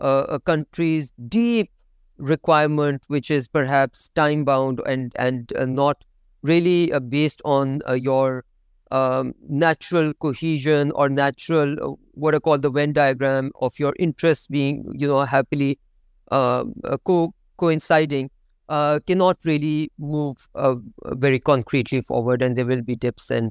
uh, 0.00 0.26
a 0.28 0.40
country's 0.40 1.12
deep 1.28 1.70
requirement, 2.18 3.02
which 3.08 3.30
is 3.30 3.48
perhaps 3.48 4.08
time 4.14 4.44
bound 4.44 4.80
and 4.86 5.12
and 5.18 5.52
uh, 5.56 5.64
not 5.64 6.04
really 6.42 6.92
uh, 6.92 7.00
based 7.00 7.42
on 7.44 7.80
uh, 7.88 7.92
your 7.94 8.44
um, 8.90 9.34
natural 9.48 10.12
cohesion 10.14 10.92
or 10.94 11.08
natural 11.08 11.76
uh, 11.82 11.94
what 12.18 12.34
I 12.34 12.38
call 12.38 12.58
the 12.58 12.70
Venn 12.70 12.92
diagram 12.92 13.52
of 13.60 13.78
your 13.78 13.94
interests 13.98 14.46
being 14.46 14.84
you 14.94 15.08
know 15.08 15.20
happily 15.20 15.78
um, 16.30 16.74
uh, 16.84 16.98
co- 17.04 17.34
coinciding. 17.56 18.30
Uh, 18.68 19.00
cannot 19.06 19.38
really 19.44 19.90
move 19.98 20.46
very 21.12 21.38
concretely 21.40 22.02
forward, 22.02 22.42
and 22.42 22.54
there 22.54 22.66
will 22.66 22.82
be 22.82 22.94
dips. 22.94 23.30
And 23.30 23.50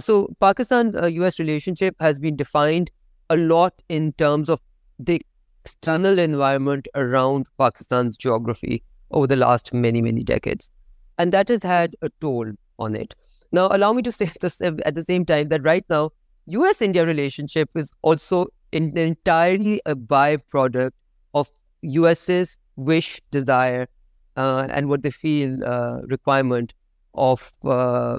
so, 0.00 0.34
Pakistan-U.S. 0.40 1.38
relationship 1.38 1.94
has 2.00 2.18
been 2.18 2.34
defined 2.34 2.90
a 3.28 3.36
lot 3.36 3.72
in 3.88 4.12
terms 4.14 4.50
of 4.50 4.60
the 4.98 5.22
external 5.64 6.18
environment 6.18 6.88
around 6.94 7.46
Pakistan's 7.58 8.16
geography 8.16 8.82
over 9.10 9.26
the 9.26 9.36
last 9.36 9.72
many, 9.72 10.02
many 10.02 10.24
decades. 10.24 10.70
And 11.18 11.32
that 11.32 11.48
has 11.48 11.62
had 11.62 11.96
a 12.02 12.10
toll 12.20 12.50
on 12.78 12.96
it. 12.96 13.14
Now, 13.52 13.68
allow 13.70 13.92
me 13.92 14.02
to 14.02 14.12
say 14.12 14.30
this 14.40 14.60
at 14.60 14.94
the 14.94 15.04
same 15.04 15.24
time 15.24 15.48
that 15.48 15.62
right 15.62 15.84
now, 15.88 16.10
US 16.46 16.82
India 16.82 17.06
relationship 17.06 17.70
is 17.74 17.92
also 18.02 18.46
in, 18.72 18.96
entirely 18.96 19.80
a 19.86 19.94
byproduct 19.94 20.92
of 21.34 21.50
US's 21.82 22.58
wish, 22.76 23.20
desire, 23.30 23.88
uh, 24.36 24.66
and 24.70 24.88
what 24.88 25.02
they 25.02 25.10
feel 25.10 25.62
uh, 25.64 26.00
requirement 26.02 26.74
of 27.14 27.52
uh, 27.64 28.18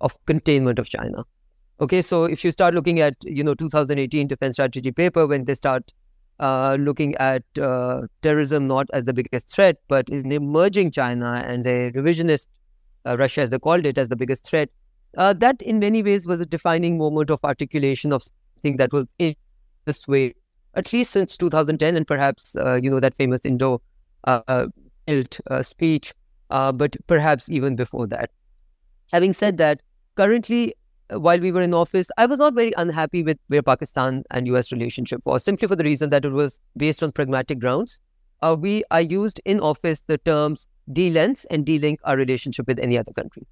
of 0.00 0.16
containment 0.26 0.78
of 0.78 0.88
China. 0.88 1.22
Okay, 1.80 2.02
so 2.02 2.24
if 2.24 2.44
you 2.44 2.50
start 2.50 2.74
looking 2.74 3.00
at 3.00 3.14
you 3.24 3.44
know 3.44 3.54
2018 3.54 4.26
defense 4.26 4.56
strategy 4.56 4.92
paper 4.92 5.26
when 5.26 5.44
they 5.44 5.54
start 5.54 5.92
uh, 6.40 6.76
looking 6.78 7.14
at 7.16 7.42
uh, 7.60 8.02
terrorism 8.22 8.66
not 8.66 8.88
as 8.92 9.04
the 9.04 9.12
biggest 9.12 9.50
threat, 9.50 9.76
but 9.88 10.08
in 10.08 10.32
emerging 10.32 10.90
China 10.90 11.42
and 11.46 11.64
the 11.64 11.92
revisionist 11.94 12.48
uh, 13.06 13.16
Russia, 13.16 13.42
as 13.42 13.50
they 13.50 13.58
called 13.58 13.86
it, 13.86 13.98
as 13.98 14.08
the 14.08 14.16
biggest 14.16 14.44
threat. 14.44 14.68
Uh, 15.16 15.32
that, 15.34 15.60
in 15.62 15.78
many 15.78 16.02
ways, 16.02 16.26
was 16.26 16.40
a 16.40 16.46
defining 16.46 16.98
moment 16.98 17.30
of 17.30 17.40
articulation 17.44 18.12
of 18.12 18.22
something 18.22 18.76
that 18.78 18.92
was 18.92 19.06
in 19.18 19.34
this 19.84 20.06
way, 20.08 20.34
at 20.74 20.92
least 20.92 21.12
since 21.12 21.36
2010, 21.36 21.96
and 21.96 22.06
perhaps 22.06 22.56
uh, 22.56 22.78
you 22.82 22.90
know 22.90 23.00
that 23.00 23.16
famous 23.16 23.40
Indo 23.44 23.82
uh, 24.24 24.66
speech, 25.62 26.14
but 26.48 26.96
perhaps 27.06 27.48
even 27.48 27.76
before 27.76 28.06
that. 28.06 28.30
Having 29.12 29.32
said 29.34 29.56
that, 29.58 29.82
currently 30.14 30.74
while 31.16 31.38
we 31.38 31.52
were 31.52 31.62
in 31.62 31.74
office, 31.74 32.10
I 32.16 32.26
was 32.26 32.38
not 32.38 32.54
very 32.54 32.72
unhappy 32.76 33.22
with 33.22 33.38
where 33.48 33.62
Pakistan 33.62 34.24
and 34.30 34.46
US 34.48 34.72
relationship 34.72 35.20
was, 35.24 35.44
simply 35.44 35.68
for 35.68 35.76
the 35.76 35.84
reason 35.84 36.10
that 36.10 36.24
it 36.24 36.32
was 36.32 36.60
based 36.76 37.02
on 37.02 37.12
pragmatic 37.12 37.58
grounds. 37.58 38.00
Uh, 38.40 38.56
we 38.58 38.82
I 38.90 39.00
used 39.00 39.40
in 39.44 39.60
office 39.60 40.02
the 40.06 40.18
terms 40.18 40.66
de-lens 40.92 41.44
and 41.50 41.64
de-link 41.64 42.00
our 42.04 42.16
relationship 42.16 42.66
with 42.66 42.80
any 42.80 42.98
other 42.98 43.12
country. 43.12 43.46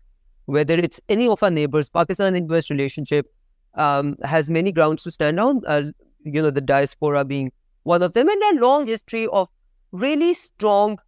Whether 0.51 0.75
it's 0.75 1.01
any 1.09 1.29
of 1.29 1.43
our 1.43 1.51
neighbors, 1.51 1.89
Pakistan 1.89 2.35
and 2.35 2.51
US 2.51 2.71
relationship 2.71 3.27
um, 3.75 4.17
has 4.23 4.51
many 4.51 4.73
grounds 4.73 5.03
to 5.05 5.11
stand 5.11 5.41
on. 5.41 5.63
Uh, 5.67 5.83
you 6.25 6.43
know, 6.43 6.51
the 6.51 6.61
diaspora 6.61 7.25
being 7.25 7.53
one 7.85 8.03
of 8.03 8.13
them, 8.13 8.29
and 8.29 8.43
a 8.53 8.61
long 8.61 8.87
history 8.87 9.27
of 9.29 9.49
really 9.93 10.35
strong 10.35 10.99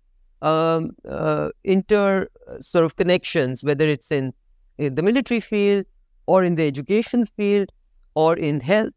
um, 0.41 0.91
uh, 1.09 1.51
inter 1.65 2.29
uh, 2.49 2.61
sort 2.61 2.85
of 2.85 2.97
connections, 2.97 3.63
whether 3.63 3.87
it's 3.87 4.11
in, 4.11 4.33
in 4.79 4.95
the 4.95 5.03
military 5.03 5.41
field, 5.41 5.85
or 6.27 6.45
in 6.45 6.55
the 6.55 6.67
education 6.67 7.27
field 7.27 7.71
or 8.15 8.37
in 8.37 8.61
health 8.61 8.93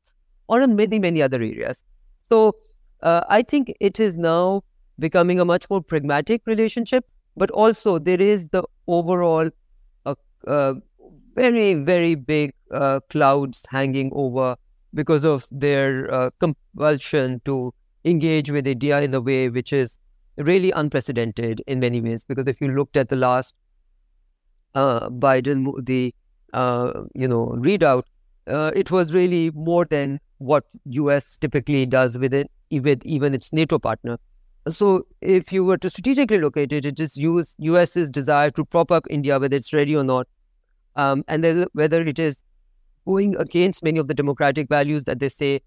or 0.47 0.61
in 0.61 0.75
many, 0.75 0.99
many 0.99 1.21
other 1.21 1.37
areas. 1.37 1.83
So 2.19 2.55
uh, 3.01 3.21
I 3.29 3.41
think 3.41 3.73
it 3.79 3.99
is 3.99 4.17
now 4.17 4.63
becoming 4.99 5.39
a 5.39 5.45
much 5.45 5.69
more 5.69 5.81
pragmatic 5.81 6.41
relationship, 6.45 7.05
but 7.35 7.51
also 7.51 7.99
there 7.99 8.21
is 8.21 8.47
the 8.47 8.63
overall 8.87 9.49
uh, 10.47 10.75
very, 11.35 11.73
very 11.73 12.15
big 12.15 12.53
uh, 12.71 12.99
clouds 13.09 13.65
hanging 13.69 14.11
over 14.13 14.55
because 14.93 15.25
of 15.25 15.45
their 15.51 16.11
uh, 16.13 16.29
compulsion 16.39 17.41
to 17.45 17.73
engage 18.05 18.51
with 18.51 18.67
India 18.67 19.01
in 19.01 19.13
a 19.13 19.21
way 19.21 19.49
which 19.49 19.73
is 19.73 19.97
really 20.37 20.71
unprecedented 20.71 21.61
in 21.67 21.79
many 21.79 22.01
ways. 22.01 22.23
Because 22.23 22.47
if 22.47 22.61
you 22.61 22.69
looked 22.69 22.95
at 22.97 23.09
the 23.09 23.15
last 23.15 23.53
uh, 24.73 25.09
Biden, 25.09 25.85
the 25.85 26.13
uh, 26.53 27.03
you 27.13 27.27
know, 27.27 27.47
readout, 27.57 28.03
it 28.47 28.91
was 28.91 29.13
really 29.13 29.51
more 29.51 29.85
than 29.85 30.19
what 30.37 30.63
US 30.85 31.37
typically 31.37 31.85
does 31.85 32.17
with 32.17 32.33
it, 32.33 32.49
with 32.71 33.01
even 33.05 33.33
its 33.33 33.51
NATO 33.51 33.79
partner. 33.79 34.17
so 34.67 35.03
if 35.21 35.53
you 35.53 35.63
were 35.63 35.77
to 35.77 35.89
strategically 35.89 36.39
look 36.39 36.57
at 36.57 36.73
it, 36.73 36.85
it 36.85 36.97
just 36.97 37.17
use 37.17 37.55
US's 37.59 38.09
desire 38.09 38.49
to 38.51 38.65
prop 38.65 38.91
up 38.91 39.05
India, 39.09 39.39
whether 39.39 39.55
it's 39.55 39.73
ready 39.73 39.95
or 39.95 40.03
not, 40.03 40.27
um, 40.95 41.23
and 41.27 41.43
then 41.43 41.65
whether 41.73 42.01
it 42.01 42.19
is 42.19 42.39
going 43.05 43.35
against 43.37 43.83
many 43.83 43.99
of 43.99 44.07
the 44.07 44.13
democratic 44.13 44.67
values 44.69 45.03
that 45.03 45.19
they 45.19 45.29
say 45.29 45.61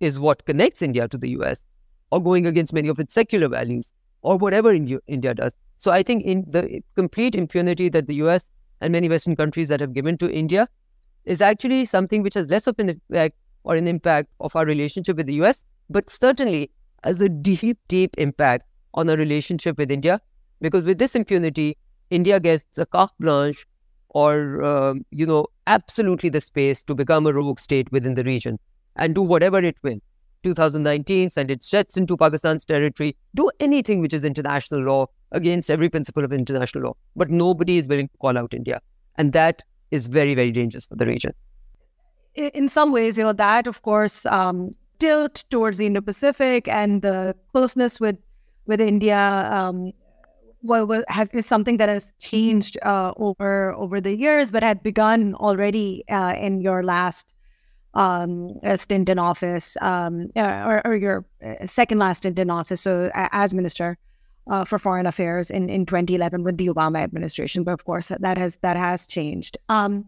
is 0.00 0.18
what 0.18 0.44
connects 0.46 0.82
India 0.82 1.06
to 1.08 1.18
the 1.18 1.30
US, 1.40 1.62
or 2.10 2.22
going 2.22 2.46
against 2.46 2.72
many 2.72 2.88
of 2.88 2.98
its 2.98 3.12
secular 3.14 3.48
values, 3.48 3.92
or 4.22 4.36
whatever 4.36 4.72
India, 4.72 5.34
does. 5.34 5.52
So 5.78 5.92
I 5.92 6.02
think 6.02 6.24
in 6.24 6.44
the 6.48 6.82
complete 6.96 7.34
impunity 7.34 7.88
that 7.90 8.06
the 8.06 8.14
US 8.16 8.50
and 8.80 8.92
many 8.92 9.08
Western 9.08 9.36
countries 9.36 9.68
that 9.68 9.80
have 9.80 9.92
given 9.92 10.16
to 10.18 10.30
India 10.30 10.68
is 11.24 11.42
actually 11.42 11.84
something 11.84 12.22
which 12.22 12.34
has 12.34 12.48
less 12.48 12.66
of 12.66 12.78
an 12.78 12.90
effect 12.90 13.36
or 13.64 13.74
an 13.74 13.86
impact 13.86 14.28
of 14.40 14.56
our 14.56 14.64
relationship 14.64 15.16
with 15.16 15.26
the 15.26 15.34
US, 15.34 15.64
but 15.90 16.08
certainly 16.08 16.70
has 17.04 17.20
a 17.20 17.28
deep, 17.28 17.78
deep 17.88 18.14
impact 18.18 18.64
on 18.94 19.08
our 19.10 19.16
relationship 19.16 19.76
with 19.76 19.90
India. 19.90 20.20
Because 20.60 20.84
with 20.84 20.98
this 20.98 21.14
impunity, 21.14 21.76
India 22.10 22.40
gets 22.40 22.64
a 22.78 22.86
carte 22.86 23.12
blanche 23.20 23.66
or, 24.10 24.62
um, 24.62 25.04
you 25.10 25.26
know, 25.26 25.46
absolutely 25.66 26.28
the 26.28 26.40
space 26.40 26.82
to 26.84 26.94
become 26.94 27.26
a 27.26 27.32
rogue 27.32 27.58
state 27.58 27.90
within 27.92 28.14
the 28.14 28.24
region 28.24 28.58
and 28.96 29.14
do 29.14 29.22
whatever 29.22 29.58
it 29.58 29.76
will. 29.82 29.98
2019, 30.42 31.28
send 31.30 31.50
its 31.50 31.68
jets 31.68 31.96
into 31.96 32.16
Pakistan's 32.16 32.64
territory, 32.64 33.14
do 33.34 33.50
anything 33.60 34.00
which 34.00 34.14
is 34.14 34.24
international 34.24 34.82
law 34.82 35.06
against 35.32 35.70
every 35.70 35.88
principle 35.88 36.24
of 36.24 36.32
international 36.32 36.84
law. 36.84 36.94
But 37.14 37.30
nobody 37.30 37.76
is 37.76 37.86
willing 37.86 38.08
to 38.08 38.16
call 38.18 38.38
out 38.38 38.54
India. 38.54 38.80
And 39.16 39.32
that 39.34 39.62
is 39.90 40.08
very, 40.08 40.34
very 40.34 40.50
dangerous 40.50 40.86
for 40.86 40.96
the 40.96 41.06
region. 41.06 41.32
In 42.34 42.68
some 42.68 42.92
ways, 42.92 43.18
you 43.18 43.24
know, 43.24 43.32
that, 43.34 43.66
of 43.66 43.82
course, 43.82 44.24
um, 44.26 44.72
tilt 44.98 45.44
towards 45.50 45.78
the 45.78 45.86
Indo-Pacific 45.86 46.68
and 46.68 47.02
the 47.02 47.34
closeness 47.52 48.00
with 48.00 48.16
with 48.66 48.80
India 48.80 49.50
um, 49.50 49.92
well, 50.62 51.04
have, 51.08 51.30
is 51.34 51.46
something 51.46 51.76
that 51.78 51.88
has 51.88 52.12
changed 52.18 52.78
uh, 52.82 53.12
over 53.16 53.72
over 53.74 54.00
the 54.00 54.16
years, 54.16 54.50
but 54.50 54.62
had 54.62 54.82
begun 54.82 55.34
already 55.36 56.04
uh, 56.08 56.34
in 56.34 56.60
your 56.60 56.82
last 56.82 57.32
um, 57.94 58.60
stint 58.76 59.08
in 59.08 59.18
office, 59.18 59.76
um, 59.80 60.30
uh, 60.36 60.64
or, 60.66 60.86
or, 60.86 60.94
your 60.94 61.24
uh, 61.44 61.66
second 61.66 61.98
last 61.98 62.18
stint 62.18 62.38
in 62.38 62.48
office, 62.48 62.80
so 62.82 63.10
as 63.14 63.52
minister 63.52 63.98
uh, 64.48 64.64
for 64.64 64.78
foreign 64.78 65.06
affairs 65.06 65.50
in, 65.50 65.68
in 65.68 65.86
2011 65.86 66.44
with 66.44 66.56
the 66.56 66.68
Obama 66.68 67.00
administration. 67.00 67.64
But 67.64 67.72
of 67.72 67.84
course, 67.84 68.12
that 68.20 68.38
has 68.38 68.56
that 68.56 68.76
has 68.76 69.06
changed. 69.06 69.56
Um, 69.68 70.04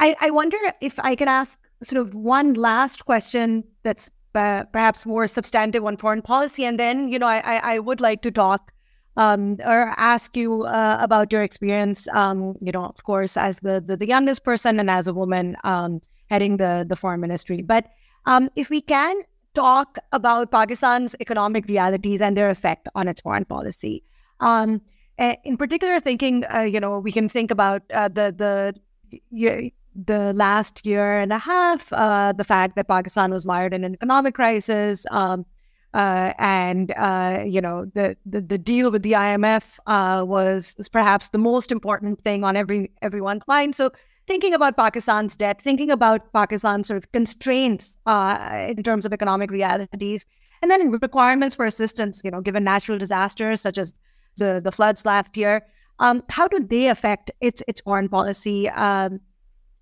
I, 0.00 0.16
I 0.20 0.30
wonder 0.30 0.58
if 0.80 0.98
I 0.98 1.14
can 1.14 1.28
ask 1.28 1.58
sort 1.82 2.00
of 2.00 2.14
one 2.14 2.54
last 2.54 3.04
question 3.04 3.64
that's 3.82 4.10
uh, 4.34 4.64
perhaps 4.64 5.06
more 5.06 5.26
substantive 5.26 5.84
on 5.84 5.96
foreign 5.96 6.22
policy, 6.22 6.64
and 6.64 6.78
then 6.78 7.08
you 7.08 7.18
know 7.18 7.26
I, 7.26 7.60
I 7.62 7.78
would 7.78 8.00
like 8.00 8.22
to 8.22 8.30
talk 8.30 8.72
um, 9.18 9.58
or 9.64 9.94
ask 9.98 10.36
you 10.36 10.64
uh, 10.64 10.96
about 11.00 11.32
your 11.32 11.42
experience. 11.42 12.08
Um, 12.08 12.54
you 12.60 12.72
know, 12.72 12.84
of 12.84 13.02
course, 13.04 13.36
as 13.36 13.60
the, 13.60 13.82
the, 13.84 13.96
the 13.96 14.06
youngest 14.06 14.44
person 14.44 14.80
and 14.80 14.88
as 14.88 15.08
a 15.08 15.12
woman 15.12 15.56
um, 15.64 16.00
heading 16.30 16.56
the 16.56 16.86
the 16.88 16.96
foreign 16.96 17.20
ministry. 17.20 17.60
But 17.62 17.84
um, 18.24 18.48
if 18.56 18.70
we 18.70 18.80
can 18.80 19.16
talk 19.54 19.98
about 20.12 20.50
Pakistan's 20.50 21.16
economic 21.20 21.66
realities 21.66 22.20
and 22.20 22.36
their 22.36 22.48
effect 22.48 22.88
on 22.94 23.08
its 23.08 23.20
foreign 23.20 23.44
policy. 23.44 24.04
Um, 24.40 24.80
in 25.18 25.56
particular, 25.56 25.98
thinking, 25.98 26.44
uh, 26.54 26.60
you 26.60 26.78
know, 26.78 27.00
we 27.00 27.10
can 27.10 27.28
think 27.28 27.50
about 27.50 27.82
uh, 27.92 28.06
the 28.06 28.26
the 28.38 29.72
the 30.04 30.32
last 30.34 30.86
year 30.86 31.18
and 31.18 31.32
a 31.32 31.38
half, 31.38 31.92
uh, 31.92 32.32
the 32.32 32.44
fact 32.44 32.76
that 32.76 32.86
Pakistan 32.86 33.32
was 33.32 33.44
mired 33.44 33.74
in 33.74 33.82
an 33.82 33.94
economic 33.94 34.34
crisis, 34.34 35.04
um, 35.10 35.44
uh, 35.94 36.32
and 36.38 36.92
uh, 36.96 37.42
you 37.46 37.60
know 37.60 37.86
the, 37.86 38.16
the, 38.26 38.40
the 38.40 38.58
deal 38.58 38.90
with 38.90 39.02
the 39.02 39.12
IMF 39.12 39.78
uh, 39.86 40.24
was, 40.24 40.74
perhaps 40.92 41.30
the 41.30 41.38
most 41.38 41.72
important 41.72 42.20
thing 42.22 42.44
on 42.44 42.56
every 42.56 42.90
everyone's 43.02 43.42
mind. 43.46 43.74
So 43.74 43.90
thinking 44.26 44.52
about 44.52 44.76
Pakistan's 44.76 45.36
debt, 45.36 45.62
thinking 45.62 45.90
about 45.90 46.32
Pakistan's 46.32 46.88
sort 46.88 46.98
of 46.98 47.10
constraints 47.12 47.96
uh, 48.06 48.66
in 48.68 48.82
terms 48.82 49.06
of 49.06 49.12
economic 49.12 49.50
realities, 49.50 50.26
and 50.60 50.70
then 50.70 50.90
requirements 50.90 51.56
for 51.56 51.64
assistance. 51.64 52.20
You 52.22 52.30
know, 52.30 52.40
given 52.40 52.64
natural 52.64 52.98
disasters 52.98 53.60
such 53.60 53.78
as 53.78 53.94
the 54.36 54.60
the 54.62 54.72
floods 54.72 55.04
last 55.04 55.36
year. 55.36 55.62
Um, 56.00 56.22
how 56.28 56.46
do 56.46 56.60
they 56.60 56.88
affect 56.88 57.30
its 57.40 57.62
its 57.66 57.80
foreign 57.80 58.08
policy? 58.08 58.68
Um, 58.68 59.20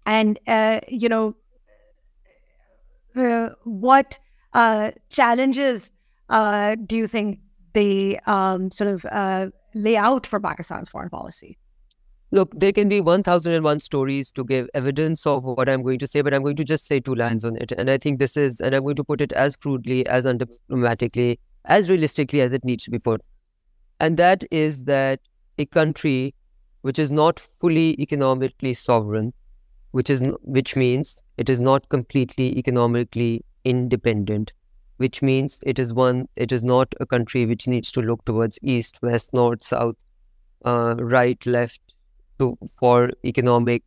and 0.06 0.38
uh, 0.46 0.80
you 0.88 1.08
know 1.08 1.34
what 3.64 4.18
uh, 4.52 4.92
challenges 5.10 5.90
uh, 6.28 6.76
do 6.86 6.96
you 6.96 7.06
think 7.06 7.40
they 7.72 8.18
um, 8.26 8.70
sort 8.70 8.90
of 8.90 9.04
uh, 9.06 9.48
for 10.26 10.40
Pakistan's 10.40 10.88
foreign 10.88 11.10
policy? 11.10 11.58
Look, 12.32 12.52
there 12.58 12.72
can 12.72 12.88
be 12.88 13.00
1001 13.00 13.80
stories 13.80 14.32
to 14.32 14.44
give 14.44 14.68
evidence 14.74 15.26
of 15.26 15.44
what 15.44 15.68
I'm 15.68 15.82
going 15.82 16.00
to 16.00 16.06
say, 16.06 16.22
but 16.22 16.34
I'm 16.34 16.42
going 16.42 16.56
to 16.56 16.64
just 16.64 16.86
say 16.86 16.98
two 16.98 17.14
lines 17.14 17.44
on 17.44 17.56
it. 17.56 17.70
And 17.72 17.88
I 17.88 17.98
think 17.98 18.18
this 18.18 18.36
is, 18.36 18.60
and 18.60 18.74
I'm 18.74 18.82
going 18.82 18.96
to 18.96 19.04
put 19.04 19.20
it 19.20 19.32
as 19.32 19.56
crudely, 19.56 20.04
as 20.06 20.24
undiplomatically, 20.24 21.38
as 21.66 21.88
realistically 21.88 22.40
as 22.40 22.52
it 22.52 22.64
needs 22.64 22.84
to 22.84 22.90
be 22.90 22.98
put. 22.98 23.22
And 24.00 24.16
that 24.16 24.44
is 24.50 24.84
that 24.84 25.20
a 25.58 25.66
country 25.66 26.34
which 26.82 26.98
is 26.98 27.10
not 27.10 27.38
fully 27.38 28.00
economically 28.00 28.74
sovereign 28.74 29.32
which 29.96 30.10
is 30.10 30.22
which 30.42 30.76
means 30.76 31.22
it 31.38 31.48
is 31.48 31.58
not 31.58 31.88
completely 31.88 32.56
economically 32.58 33.42
independent 33.64 34.52
which 34.98 35.22
means 35.22 35.60
it 35.66 35.78
is 35.78 35.92
one 35.94 36.28
it 36.36 36.52
is 36.52 36.62
not 36.62 36.94
a 37.00 37.06
country 37.06 37.46
which 37.46 37.66
needs 37.68 37.92
to 37.92 38.00
look 38.00 38.24
towards 38.24 38.58
east 38.62 38.98
west 39.02 39.32
north 39.32 39.62
south 39.62 39.96
uh, 40.64 40.94
right 40.98 41.44
left 41.46 41.80
to 42.38 42.56
for 42.78 43.10
economic 43.24 43.82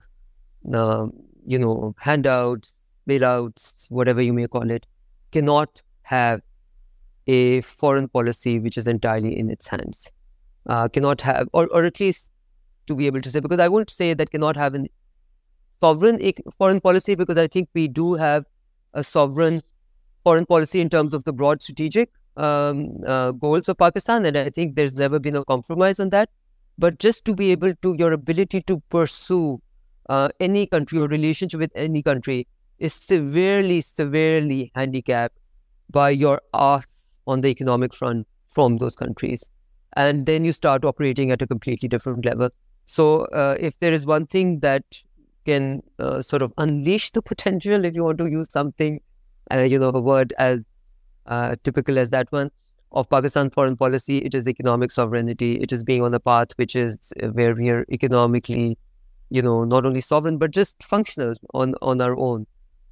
uh, 0.74 1.08
you 1.46 1.60
know 1.60 1.96
handouts 2.00 3.00
bailouts 3.08 3.90
whatever 3.90 4.22
you 4.22 4.34
may 4.34 4.48
call 4.48 4.70
it 4.70 4.86
cannot 5.32 5.82
have 6.04 6.42
a 7.28 7.62
foreign 7.62 8.08
policy 8.08 8.60
which 8.60 8.78
is 8.78 8.88
entirely 8.88 9.38
in 9.38 9.50
its 9.52 9.68
hands. 9.68 10.12
Uh, 10.66 10.88
cannot 10.88 11.22
have 11.22 11.48
or, 11.54 11.68
or 11.72 11.86
at 11.86 12.00
least 12.00 12.32
to 12.88 12.96
be 12.96 13.08
able 13.08 13.22
to 13.22 13.30
say 13.32 13.40
because 13.40 13.60
i 13.60 13.68
won't 13.68 13.90
say 13.90 14.14
that 14.14 14.30
cannot 14.30 14.58
have 14.58 14.74
an 14.76 14.88
sovereign 15.82 16.20
foreign 16.58 16.82
policy 16.82 17.16
because 17.16 17.38
I 17.38 17.48
think 17.48 17.70
we 17.74 17.88
do 17.88 18.14
have 18.16 18.46
a 18.94 19.04
sovereign 19.04 19.62
foreign 20.30 20.46
policy 20.46 20.82
in 20.82 20.90
terms 20.90 21.14
of 21.14 21.24
the 21.24 21.34
broad 21.34 21.62
strategic 21.62 22.12
um, 22.38 22.84
uh, 23.08 23.32
goals 23.32 23.70
of 23.70 23.78
Pakistan, 23.78 24.26
and 24.26 24.38
I 24.38 24.50
think 24.50 24.76
there's 24.76 24.96
never 24.96 25.20
been 25.20 25.36
a 25.36 25.44
compromise 25.46 26.00
on 26.00 26.10
that. 26.10 26.30
But 26.78 27.00
just 27.00 27.26
to 27.26 27.36
be 27.36 27.52
able 27.52 27.74
to, 27.82 27.96
your 27.98 28.14
ability 28.14 28.62
to 28.68 28.80
pursue 28.90 29.62
uh, 30.10 30.30
any 30.40 30.66
country 30.66 31.00
or 31.00 31.08
relationship 31.08 31.60
with 31.60 31.72
any 31.76 32.02
country 32.02 32.48
is 32.80 32.94
severely, 32.94 33.82
severely 33.82 34.72
handicapped 34.76 35.38
by 35.90 36.10
your 36.12 36.42
asks 36.54 37.18
on 37.28 37.42
the 37.42 37.50
economic 37.50 37.94
front 37.94 38.28
from 38.48 38.78
those 38.78 38.96
countries. 38.96 39.50
And 39.98 40.26
then 40.26 40.46
you 40.46 40.52
start 40.52 40.86
operating 40.86 41.32
at 41.32 41.42
a 41.42 41.48
completely 41.48 41.90
different 41.90 42.26
level. 42.26 42.50
So, 42.86 43.26
uh, 43.26 43.58
if 43.60 43.80
there 43.80 43.94
is 43.94 44.06
one 44.06 44.26
thing 44.26 44.60
that 44.60 44.84
can 45.46 45.82
uh, 46.00 46.22
sort 46.22 46.42
of 46.42 46.54
unleash 46.58 47.12
the 47.12 47.22
potential 47.34 47.86
if 47.86 47.96
you 47.96 48.04
want 48.04 48.18
to 48.20 48.28
use 48.28 48.52
something, 48.52 49.00
uh, 49.52 49.60
you 49.60 49.80
know, 49.80 49.90
a 49.90 50.00
word 50.00 50.34
as 50.38 50.74
uh, 51.26 51.56
typical 51.64 51.98
as 51.98 52.10
that 52.10 52.32
one 52.32 52.52
of 52.92 53.10
Pakistan's 53.10 53.54
foreign 53.54 53.78
policy. 53.78 54.20
It 54.20 54.34
is 54.34 54.48
economic 54.48 54.92
sovereignty. 54.92 55.60
It 55.62 55.72
is 55.72 55.84
being 55.84 56.02
on 56.02 56.14
a 56.14 56.20
path 56.20 56.50
which 56.56 56.76
is 56.76 57.14
uh, 57.22 57.28
where 57.28 57.54
we 57.56 57.70
are 57.70 57.86
economically, 57.92 58.78
you 59.30 59.42
know, 59.42 59.64
not 59.64 59.86
only 59.86 60.02
sovereign 60.02 60.38
but 60.38 60.52
just 60.52 60.82
functional 60.84 61.36
on 61.54 61.76
on 61.82 62.02
our 62.02 62.18
own. 62.18 62.48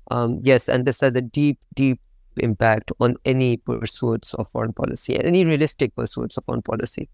Um, 0.10 0.40
yes, 0.42 0.70
and 0.70 0.86
this 0.86 1.02
has 1.02 1.16
a 1.16 1.22
deep, 1.22 1.60
deep 1.76 2.00
impact 2.38 2.92
on 3.00 3.16
any 3.26 3.58
pursuits 3.58 4.34
of 4.36 4.48
foreign 4.48 4.72
policy, 4.72 5.20
any 5.20 5.44
realistic 5.44 5.96
pursuits 5.96 6.38
of 6.38 6.46
foreign 6.46 6.62
policy 6.62 7.10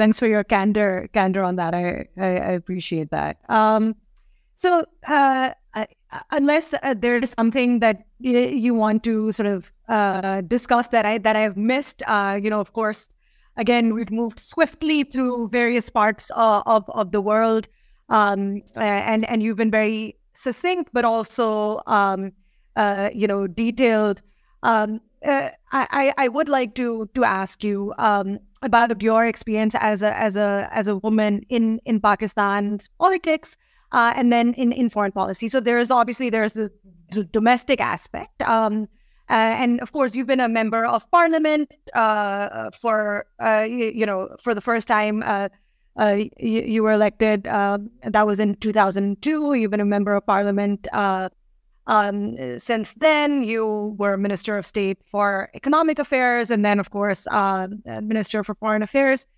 thanks 0.00 0.18
for 0.18 0.26
your 0.26 0.42
candor 0.42 1.10
candor 1.12 1.42
on 1.42 1.56
that. 1.56 1.74
I 1.74 2.08
I, 2.16 2.26
I 2.26 2.52
appreciate 2.52 3.10
that. 3.10 3.36
Um, 3.50 3.96
so 4.54 4.84
uh, 5.06 5.52
unless 6.30 6.74
uh, 6.82 6.94
there 6.96 7.16
is 7.18 7.34
something 7.38 7.80
that 7.80 8.04
you 8.18 8.74
want 8.74 9.02
to 9.04 9.32
sort 9.32 9.48
of 9.48 9.72
uh, 9.88 10.40
discuss 10.42 10.88
that 10.88 11.06
I 11.06 11.18
that 11.18 11.36
I've 11.36 11.56
missed, 11.56 12.02
uh, 12.06 12.38
you 12.42 12.50
know, 12.50 12.60
of 12.60 12.72
course, 12.72 13.08
again 13.56 13.94
we've 13.94 14.10
moved 14.10 14.38
swiftly 14.38 15.04
through 15.04 15.48
various 15.48 15.90
parts 15.90 16.30
uh, 16.34 16.62
of 16.66 16.88
of 16.90 17.12
the 17.12 17.20
world, 17.20 17.68
um, 18.08 18.62
and 18.76 19.24
and 19.24 19.42
you've 19.42 19.56
been 19.56 19.70
very 19.70 20.16
succinct, 20.34 20.90
but 20.92 21.04
also 21.04 21.80
um, 21.86 22.32
uh, 22.76 23.10
you 23.14 23.26
know 23.26 23.46
detailed. 23.46 24.22
Um, 24.62 25.00
I, 25.22 26.14
I 26.16 26.28
would 26.28 26.48
like 26.48 26.74
to 26.76 27.08
to 27.14 27.24
ask 27.24 27.62
you 27.62 27.92
um, 27.98 28.38
about 28.62 29.02
your 29.02 29.26
experience 29.26 29.74
as 29.78 30.02
a 30.02 30.16
as 30.18 30.36
a 30.36 30.68
as 30.72 30.88
a 30.88 30.96
woman 30.96 31.42
in 31.48 31.80
in 31.84 32.00
Pakistan's 32.00 32.88
politics 32.98 33.56
uh, 33.92 34.12
and 34.16 34.32
then 34.32 34.54
in 34.54 34.72
in 34.72 34.90
foreign 34.90 35.12
policy. 35.12 35.48
So 35.48 35.60
there 35.60 35.78
is 35.78 35.90
obviously 35.90 36.30
there's 36.30 36.52
the, 36.52 36.70
the 37.12 37.24
domestic 37.24 37.80
aspect. 37.80 38.42
Um, 38.42 38.88
Uh, 39.30 39.54
and 39.62 39.80
of 39.80 39.92
course, 39.92 40.16
you've 40.16 40.26
been 40.26 40.40
a 40.40 40.48
member 40.48 40.84
of 40.84 41.08
parliament 41.12 41.72
uh, 41.94 42.68
for, 42.72 43.26
uh, 43.38 43.64
you, 43.68 43.92
you, 43.94 44.04
know, 44.04 44.28
for 44.40 44.56
the 44.56 44.60
first 44.60 44.88
time. 44.88 45.22
Uh, 45.24 45.48
uh, 46.00 46.16
you, 46.36 46.62
you, 46.62 46.82
were 46.82 46.90
elected. 46.90 47.44
that 47.44 48.26
was 48.26 48.40
in 48.40 48.56
2002. 48.56 49.54
You've 49.54 49.70
been 49.70 49.80
a 49.80 49.84
member 49.84 50.16
of 50.16 50.26
parliament 50.26 50.88
um, 50.92 52.58
since 52.58 52.94
then. 52.94 53.44
You 53.44 53.94
were 53.98 54.16
Minister 54.16 54.58
of 54.58 54.66
State 54.66 54.98
for 55.04 55.48
Economic 55.54 56.00
Affairs, 56.00 56.50
and 56.50 56.64
then, 56.64 56.80
of 56.80 56.90
course, 56.90 57.28
Minister 57.86 58.42
for 58.42 58.56
Foreign 58.56 58.82
Affairs. 58.82 59.28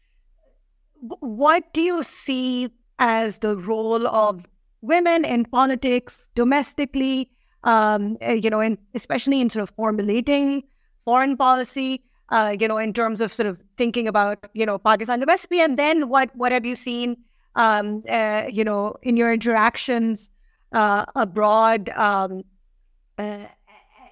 What 1.21 1.71
do 1.75 1.83
you 1.83 2.03
see 2.03 2.71
as 3.03 3.39
the 3.41 3.57
role 3.57 4.07
of 4.07 4.47
women 4.81 5.25
in 5.25 5.45
politics 5.45 6.29
domestically? 6.35 7.33
um, 7.65 8.17
eh, 8.21 8.35
you 8.35 8.51
know, 8.51 8.61
and 8.61 8.79
especially 8.95 9.41
in 9.41 9.51
sort 9.51 9.63
of 9.63 9.71
formulating 9.71 10.63
foreign 11.05 11.37
policy, 11.37 12.03
uh, 12.31 12.55
you 12.59 12.67
know, 12.67 12.79
in 12.79 12.93
terms 12.93 13.21
of 13.21 13.33
sort 13.33 13.47
of 13.47 13.63
thinking 13.77 14.09
about, 14.09 14.39
you 14.55 14.67
know, 14.67 14.79
Pakistan 14.79 15.21
domestically, 15.21 15.61
and 15.61 15.79
then 15.79 16.09
what 16.09 16.35
what 16.35 16.53
have 16.53 16.65
you 16.65 16.75
seen, 16.75 17.17
um, 17.55 18.03
uh, 18.09 18.45
you 18.51 18.65
know, 18.65 18.97
in 19.03 19.17
your 19.17 19.33
interactions 19.33 20.31
uh, 20.73 21.05
abroad 21.15 21.89
um, 21.91 22.43
uh, 23.19 23.47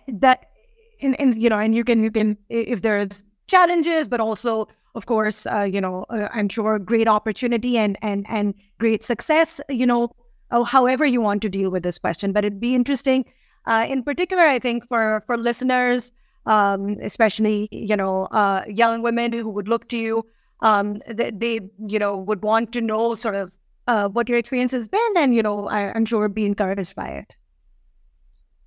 that, 0.08 0.50
in, 1.00 1.14
in 1.14 1.40
you 1.40 1.48
know, 1.48 1.58
and 1.58 1.74
you 1.74 1.84
can 1.84 2.04
you 2.04 2.10
can 2.10 2.36
if 2.48 2.82
there's 2.82 3.24
challenges, 3.46 4.06
but 4.06 4.20
also 4.20 4.68
of 4.94 5.06
course, 5.06 5.46
uh, 5.46 5.62
you 5.62 5.80
know, 5.80 6.04
uh, 6.10 6.28
I'm 6.32 6.48
sure 6.48 6.78
great 6.78 7.08
opportunity 7.08 7.78
and 7.78 7.98
and 8.02 8.26
and 8.28 8.54
great 8.78 9.04
success. 9.04 9.60
You 9.68 9.86
know, 9.86 10.10
however 10.66 11.06
you 11.06 11.20
want 11.20 11.42
to 11.42 11.48
deal 11.48 11.70
with 11.70 11.82
this 11.82 11.98
question, 11.98 12.32
but 12.32 12.44
it'd 12.44 12.60
be 12.60 12.74
interesting 12.74 13.24
uh, 13.66 13.86
in 13.88 14.02
particular, 14.02 14.44
I 14.44 14.58
think 14.58 14.86
for 14.86 15.22
for 15.26 15.36
listeners, 15.36 16.12
um, 16.46 16.96
especially 17.02 17.68
you 17.70 17.96
know 17.96 18.24
uh, 18.26 18.64
young 18.68 19.02
women 19.02 19.32
who 19.32 19.48
would 19.50 19.68
look 19.68 19.88
to 19.88 19.98
you, 19.98 20.26
um, 20.60 21.00
they, 21.08 21.30
they, 21.30 21.60
you 21.86 21.98
know 21.98 22.16
would 22.16 22.42
want 22.42 22.72
to 22.72 22.80
know 22.80 23.14
sort 23.14 23.34
of 23.34 23.56
uh, 23.86 24.08
what 24.08 24.28
your 24.28 24.38
experience 24.38 24.72
has 24.72 24.88
been, 24.88 25.12
and 25.16 25.34
you 25.34 25.42
know 25.42 25.68
I, 25.68 25.96
am 25.96 26.06
sure 26.06 26.28
be 26.28 26.46
encouraged 26.46 26.94
by 26.96 27.08
it. 27.08 27.36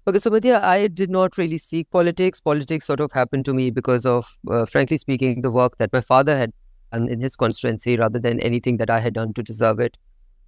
Okay, 0.06 0.20
so 0.20 0.30
Madiha, 0.30 0.62
I 0.62 0.88
did 0.88 1.10
not 1.10 1.38
really 1.38 1.58
seek 1.58 1.90
politics. 1.90 2.42
Politics 2.42 2.86
sort 2.86 3.00
of 3.00 3.14
happened 3.14 3.46
to 3.46 3.54
me 3.54 3.70
because 3.72 4.06
of, 4.06 4.38
uh, 4.52 4.66
frankly 4.66 4.98
speaking, 4.98 5.42
the 5.42 5.52
work 5.52 5.78
that 5.78 5.94
my 5.94 6.02
father 6.02 6.36
had 6.36 6.52
done 6.92 7.08
in 7.08 7.22
his 7.22 7.38
constituency 7.38 7.96
rather 7.96 8.20
than 8.20 8.42
anything 8.42 8.76
that 8.78 8.90
I 8.90 9.00
had 9.00 9.14
done 9.14 9.34
to 9.34 9.42
deserve 9.42 9.80
it. 9.80 9.98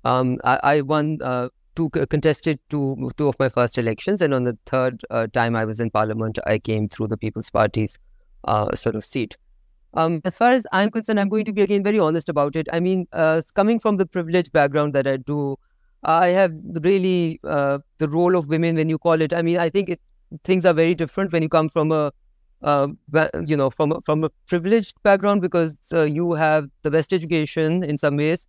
Um, 0.04 0.40
I, 0.44 0.60
I, 0.62 0.82
won 0.82 1.20
uh, 1.24 1.48
two 1.74 1.90
contested 1.90 2.60
two 2.70 3.10
two 3.16 3.30
of 3.30 3.40
my 3.40 3.48
first 3.48 3.78
elections, 3.78 4.22
and 4.22 4.34
on 4.34 4.44
the 4.44 4.58
third 4.66 5.02
uh, 5.10 5.28
time 5.28 5.56
I 5.56 5.64
was 5.64 5.80
in 5.80 5.90
parliament, 5.90 6.38
I 6.46 6.60
came 6.60 6.90
through 6.90 7.08
the 7.08 7.18
People's 7.18 7.50
Party's 7.50 7.98
uh, 8.44 8.76
sort 8.76 8.96
of 8.96 9.06
seat. 9.06 9.38
Um, 9.94 10.20
as 10.26 10.38
far 10.38 10.52
as 10.52 10.68
I'm 10.74 10.92
concerned, 10.92 11.20
I'm 11.20 11.30
going 11.30 11.46
to 11.46 11.54
be 11.54 11.62
again 11.62 11.82
very 11.82 11.98
honest 11.98 12.28
about 12.28 12.58
it. 12.58 12.68
I 12.74 12.82
mean, 12.82 13.08
uh, 13.14 13.42
coming 13.54 13.80
from 13.80 13.96
the 13.96 14.06
privileged 14.06 14.52
background 14.52 14.94
that 14.94 15.08
I 15.08 15.16
do, 15.16 15.58
I 16.06 16.28
have 16.28 16.54
really 16.82 17.40
uh, 17.44 17.80
the 17.98 18.08
role 18.08 18.36
of 18.36 18.48
women 18.48 18.76
when 18.76 18.90
you 18.90 18.98
call 18.98 19.22
it. 19.22 19.34
I 19.34 19.42
mean, 19.42 19.58
I 19.58 19.70
think 19.70 19.90
it, 19.90 20.02
things 20.44 20.66
are 20.66 20.74
very 20.74 20.94
different 20.94 21.32
when 21.32 21.44
you 21.44 21.50
come 21.50 21.70
from 21.70 21.92
a 21.92 22.12
uh, 22.62 22.88
you 23.46 23.58
know 23.58 23.70
from 23.70 23.92
a, 23.92 24.02
from 24.02 24.24
a 24.24 24.30
privileged 24.48 24.96
background 25.04 25.42
because 25.42 25.76
uh, 25.94 26.04
you 26.04 26.34
have 26.34 26.68
the 26.84 26.92
best 26.92 27.14
education 27.14 27.84
in 27.84 27.98
some 27.98 28.18
ways. 28.18 28.48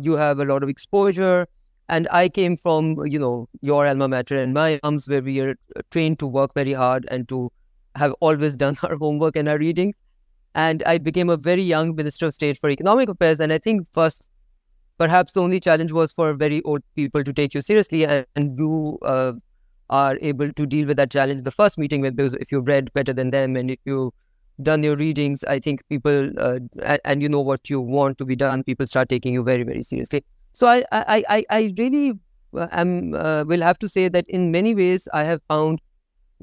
you 0.00 0.16
have 0.16 0.38
a 0.38 0.44
lot 0.44 0.62
of 0.62 0.68
exposure 0.68 1.46
and 1.88 2.06
I 2.10 2.28
came 2.28 2.56
from, 2.56 2.96
you 3.06 3.18
know, 3.18 3.48
your 3.62 3.86
alma 3.86 4.08
mater 4.08 4.40
and 4.40 4.52
my 4.52 4.78
arms 4.82 5.08
where 5.08 5.22
we 5.22 5.40
are 5.40 5.56
trained 5.90 6.18
to 6.18 6.26
work 6.26 6.52
very 6.54 6.74
hard 6.74 7.06
and 7.10 7.26
to 7.30 7.50
have 7.96 8.12
always 8.20 8.56
done 8.56 8.76
our 8.82 8.96
homework 8.96 9.36
and 9.36 9.48
our 9.48 9.58
readings. 9.58 9.96
And 10.54 10.82
I 10.84 10.98
became 10.98 11.30
a 11.30 11.36
very 11.36 11.62
young 11.62 11.94
Minister 11.94 12.26
of 12.26 12.34
State 12.34 12.58
for 12.58 12.68
Economic 12.68 13.08
Affairs. 13.08 13.40
And 13.40 13.52
I 13.52 13.58
think 13.58 13.86
first, 13.92 14.26
perhaps 14.98 15.32
the 15.32 15.42
only 15.42 15.60
challenge 15.60 15.92
was 15.92 16.12
for 16.12 16.34
very 16.34 16.62
old 16.62 16.82
people 16.94 17.24
to 17.24 17.32
take 17.32 17.54
you 17.54 17.60
seriously. 17.60 18.06
And, 18.06 18.58
you 18.58 18.98
uh, 19.02 19.32
are 19.90 20.18
able 20.20 20.52
to 20.52 20.66
deal 20.66 20.86
with 20.86 20.96
that 20.98 21.10
challenge 21.10 21.44
the 21.44 21.50
first 21.50 21.78
meeting 21.78 22.00
with, 22.02 22.16
because 22.16 22.34
if 22.34 22.52
you 22.52 22.60
read 22.60 22.92
better 22.92 23.12
than 23.12 23.30
them 23.30 23.56
and 23.56 23.70
if 23.70 23.78
you 23.84 24.12
done 24.62 24.82
your 24.82 24.96
readings, 24.96 25.44
I 25.44 25.60
think 25.60 25.86
people, 25.88 26.30
uh, 26.36 26.58
and, 26.82 27.00
and 27.04 27.22
you 27.22 27.28
know 27.28 27.40
what 27.40 27.70
you 27.70 27.80
want 27.80 28.18
to 28.18 28.24
be 28.24 28.36
done, 28.36 28.64
people 28.64 28.86
start 28.86 29.08
taking 29.08 29.32
you 29.32 29.42
very, 29.42 29.62
very 29.62 29.82
seriously. 29.82 30.24
So 30.52 30.66
I 30.66 30.84
I 30.90 31.24
I, 31.28 31.44
I 31.50 31.74
really 31.78 32.14
uh, 32.56 32.66
am 32.72 33.14
uh, 33.14 33.44
will 33.46 33.60
have 33.60 33.78
to 33.78 33.88
say 33.88 34.08
that 34.08 34.28
in 34.28 34.50
many 34.50 34.74
ways 34.74 35.06
I 35.14 35.22
have 35.22 35.40
found 35.48 35.80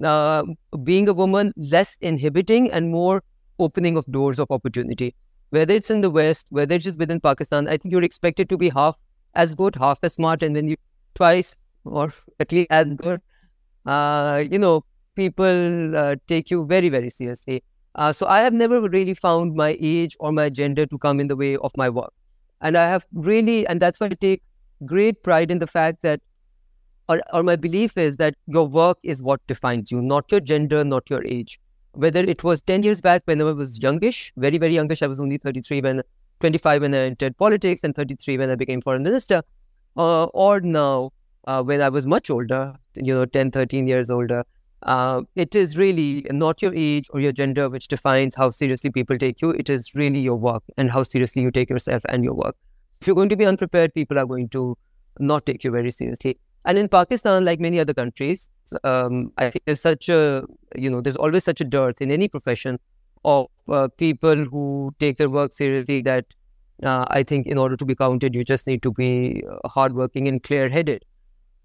uh, 0.02 0.44
being 0.84 1.10
a 1.10 1.14
woman 1.14 1.52
less 1.58 1.98
inhibiting 2.02 2.72
and 2.72 2.90
more 2.90 3.22
opening 3.60 3.98
of 3.98 4.06
doors 4.06 4.40
of 4.40 4.50
opportunity. 4.50 5.14
Whether 5.50 5.74
it's 5.74 5.90
in 5.90 6.02
the 6.02 6.10
West, 6.10 6.48
whether 6.50 6.76
it's 6.76 6.84
just 6.84 7.00
within 7.00 7.20
Pakistan, 7.20 7.68
I 7.68 7.78
think 7.78 7.92
you're 7.92 8.04
expected 8.04 8.50
to 8.50 8.58
be 8.58 8.70
half 8.70 8.98
as 9.36 9.56
good, 9.56 9.76
half 9.76 10.00
as 10.04 10.14
smart, 10.14 10.42
and 10.42 10.56
then 10.56 10.68
you 10.68 10.76
twice 11.14 11.56
or 11.86 12.12
at 12.40 12.52
least 12.52 12.68
as 12.72 12.94
good. 12.96 13.22
Uh, 13.86 14.44
you 14.52 14.60
know, 14.60 14.84
people 15.16 15.96
uh, 15.96 16.16
take 16.28 16.50
you 16.50 16.66
very, 16.66 16.90
very 16.90 17.10
seriously. 17.10 17.64
Uh, 17.96 18.12
so 18.12 18.28
I 18.28 18.42
have 18.42 18.54
never 18.54 18.82
really 18.90 19.14
found 19.14 19.56
my 19.56 19.78
age 19.80 20.18
or 20.20 20.32
my 20.32 20.50
gender 20.50 20.86
to 20.86 20.98
come 20.98 21.20
in 21.20 21.28
the 21.28 21.36
way 21.36 21.56
of 21.58 21.72
my 21.78 21.90
work. 21.90 22.12
And 22.62 22.76
I 22.78 22.90
have 22.90 23.06
really, 23.14 23.66
and 23.68 23.82
that's 23.82 24.00
why 24.00 24.08
I 24.08 24.10
take 24.10 24.44
great 24.86 25.24
pride 25.24 25.52
in 25.52 25.60
the 25.60 25.68
fact 25.68 26.02
that, 26.02 26.20
or, 27.08 27.22
or 27.32 27.44
my 27.44 27.56
belief 27.56 27.98
is 27.98 28.18
that 28.18 28.36
your 28.48 28.68
work 28.68 28.98
is 29.04 29.22
what 29.24 29.46
defines 29.48 29.92
you, 29.92 30.02
not 30.02 30.30
your 30.32 30.42
gender, 30.42 30.84
not 30.84 31.10
your 31.10 31.24
age. 31.26 31.60
Whether 31.96 32.22
it 32.22 32.44
was 32.44 32.62
10 32.62 32.84
years 32.84 33.02
back 33.02 33.22
when 33.26 33.42
I 33.42 33.46
was 33.46 33.82
youngish, 33.82 34.34
very, 34.36 34.58
very 34.58 34.76
youngish, 34.76 35.02
I 35.02 35.08
was 35.08 35.20
only 35.20 35.38
33 35.38 35.82
when, 35.82 36.04
25 36.42 36.82
when 36.82 36.94
I 36.94 36.98
entered 36.98 37.38
politics 37.38 37.84
and 37.84 37.96
33 37.96 38.38
when 38.38 38.50
I 38.50 38.56
became 38.56 38.82
foreign 38.82 39.04
minister, 39.04 39.42
uh, 39.96 40.26
or 40.26 40.60
now 40.60 41.12
uh, 41.48 41.64
when 41.64 41.82
I 41.82 41.90
was 41.90 42.06
much 42.06 42.30
older, 42.30 42.76
you 42.96 43.14
know, 43.14 43.26
10, 43.26 43.52
13 43.52 43.88
years 43.88 44.10
older. 44.10 44.44
Uh, 44.84 45.22
it 45.36 45.56
is 45.56 45.78
really 45.78 46.26
not 46.30 46.62
your 46.62 46.74
age 46.76 47.08
or 47.12 47.20
your 47.20 47.32
gender 47.32 47.70
which 47.70 47.88
defines 47.88 48.36
how 48.36 48.50
seriously 48.50 48.92
people 48.92 49.18
take 49.18 49.42
you. 49.42 49.52
It 49.52 49.70
is 49.70 49.96
really 49.96 50.20
your 50.20 50.36
work 50.36 50.64
and 50.78 50.92
how 50.92 51.04
seriously 51.04 51.42
you 51.42 51.50
take 51.50 51.70
yourself 51.70 52.04
and 52.10 52.24
your 52.24 52.34
work. 52.34 52.56
If 53.02 53.08
you're 53.08 53.16
going 53.16 53.30
to 53.30 53.38
be 53.38 53.46
unprepared, 53.46 53.94
people 53.94 54.20
are 54.20 54.26
going 54.26 54.50
to 54.50 54.78
not 55.20 55.46
take 55.46 55.64
you 55.64 55.72
very 55.72 55.92
seriously. 55.92 56.38
And 56.66 56.78
in 56.78 56.90
Pakistan, 56.90 57.46
like 57.46 57.60
many 57.60 57.80
other 57.80 57.94
countries, 57.94 58.50
um, 58.84 59.32
I 59.38 59.50
think 59.52 59.64
there's 59.66 59.82
such 59.82 60.10
a, 60.10 60.44
you 60.76 60.90
know, 60.90 61.02
there's 61.02 61.16
always 61.16 61.44
such 61.44 61.62
a 61.62 61.64
dearth 61.64 62.02
in 62.02 62.12
any 62.12 62.28
profession 62.28 62.80
of 63.24 63.48
uh, 63.70 63.88
people 63.98 64.46
who 64.46 64.94
take 65.00 65.18
their 65.18 65.30
work 65.30 65.54
seriously 65.54 66.02
that 66.02 66.26
uh, 66.84 67.06
I 67.10 67.24
think 67.24 67.48
in 67.48 67.58
order 67.58 67.76
to 67.76 67.86
be 67.86 67.96
counted, 67.96 68.36
you 68.36 68.44
just 68.44 68.68
need 68.68 68.82
to 68.84 68.92
be 68.92 69.44
uh, 69.50 69.68
hardworking 69.68 70.28
and 70.28 70.42
clear 70.42 70.70
headed 70.70 71.06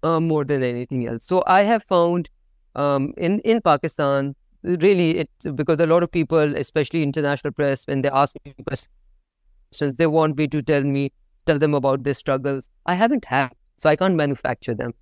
uh, 0.03 0.19
more 0.19 0.45
than 0.45 0.63
anything 0.63 1.07
else. 1.07 1.25
So 1.25 1.43
I 1.47 1.63
have 1.63 1.83
found 1.83 2.29
um, 2.75 3.13
in 3.17 3.39
in 3.39 3.61
Pakistan, 3.61 4.35
really, 4.63 5.17
it's 5.19 5.47
because 5.55 5.79
a 5.79 5.87
lot 5.87 6.03
of 6.03 6.11
people, 6.11 6.55
especially 6.55 7.03
international 7.03 7.53
press, 7.53 7.85
when 7.87 8.01
they 8.01 8.09
ask 8.09 8.35
me 8.45 8.53
questions, 8.65 9.95
they 9.95 10.07
want 10.07 10.37
me 10.37 10.47
to 10.47 10.61
tell 10.61 10.83
me 10.83 11.11
tell 11.45 11.59
them 11.59 11.73
about 11.73 12.03
their 12.03 12.13
struggles. 12.13 12.69
I 12.85 12.93
haven't 12.95 13.25
had, 13.25 13.51
so 13.81 13.89
I 13.89 13.95
can't 13.95 14.15
manufacture 14.15 14.75
them. 14.75 14.93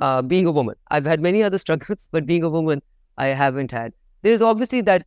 Uh, 0.00 0.22
being 0.22 0.46
a 0.46 0.52
woman, 0.52 0.76
I've 0.92 1.04
had 1.04 1.20
many 1.20 1.42
other 1.42 1.58
struggles, 1.58 2.08
but 2.12 2.24
being 2.24 2.44
a 2.44 2.48
woman, 2.48 2.82
I 3.16 3.28
haven't 3.28 3.72
had. 3.72 3.92
There 4.22 4.32
is 4.32 4.42
obviously 4.42 4.80
that 4.82 5.06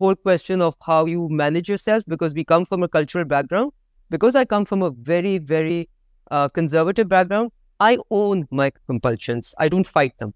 whole 0.00 0.16
question 0.16 0.60
of 0.60 0.74
how 0.82 1.04
you 1.06 1.28
manage 1.28 1.68
yourself 1.68 2.02
because 2.08 2.34
we 2.34 2.44
come 2.44 2.64
from 2.64 2.82
a 2.82 2.88
cultural 2.88 3.24
background. 3.24 3.70
Because 4.10 4.34
I 4.34 4.44
come 4.44 4.64
from 4.64 4.82
a 4.82 4.90
very, 4.90 5.38
very 5.38 5.88
uh, 6.32 6.48
conservative 6.48 7.08
background, 7.08 7.52
I 7.78 7.98
own 8.10 8.48
my 8.50 8.72
compulsions. 8.88 9.54
I 9.58 9.68
don't 9.68 9.86
fight 9.86 10.18
them. 10.18 10.34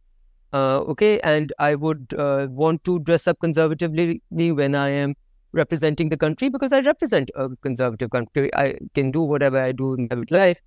Uh, 0.52 0.78
okay, 0.92 1.18
and 1.20 1.52
I 1.58 1.74
would 1.74 2.14
uh, 2.16 2.46
want 2.50 2.84
to 2.84 3.00
dress 3.00 3.26
up 3.26 3.40
conservatively 3.40 4.22
when 4.30 4.76
I 4.76 4.90
am 4.90 5.14
representing 5.52 6.08
the 6.08 6.16
country 6.16 6.48
because 6.48 6.72
I 6.72 6.80
represent 6.80 7.30
a 7.34 7.48
conservative 7.62 8.10
country. 8.10 8.54
I 8.54 8.78
can 8.94 9.10
do 9.10 9.22
whatever 9.22 9.58
I 9.58 9.72
do 9.72 9.94
in 9.94 10.08
my 10.10 10.22
life. 10.30 10.60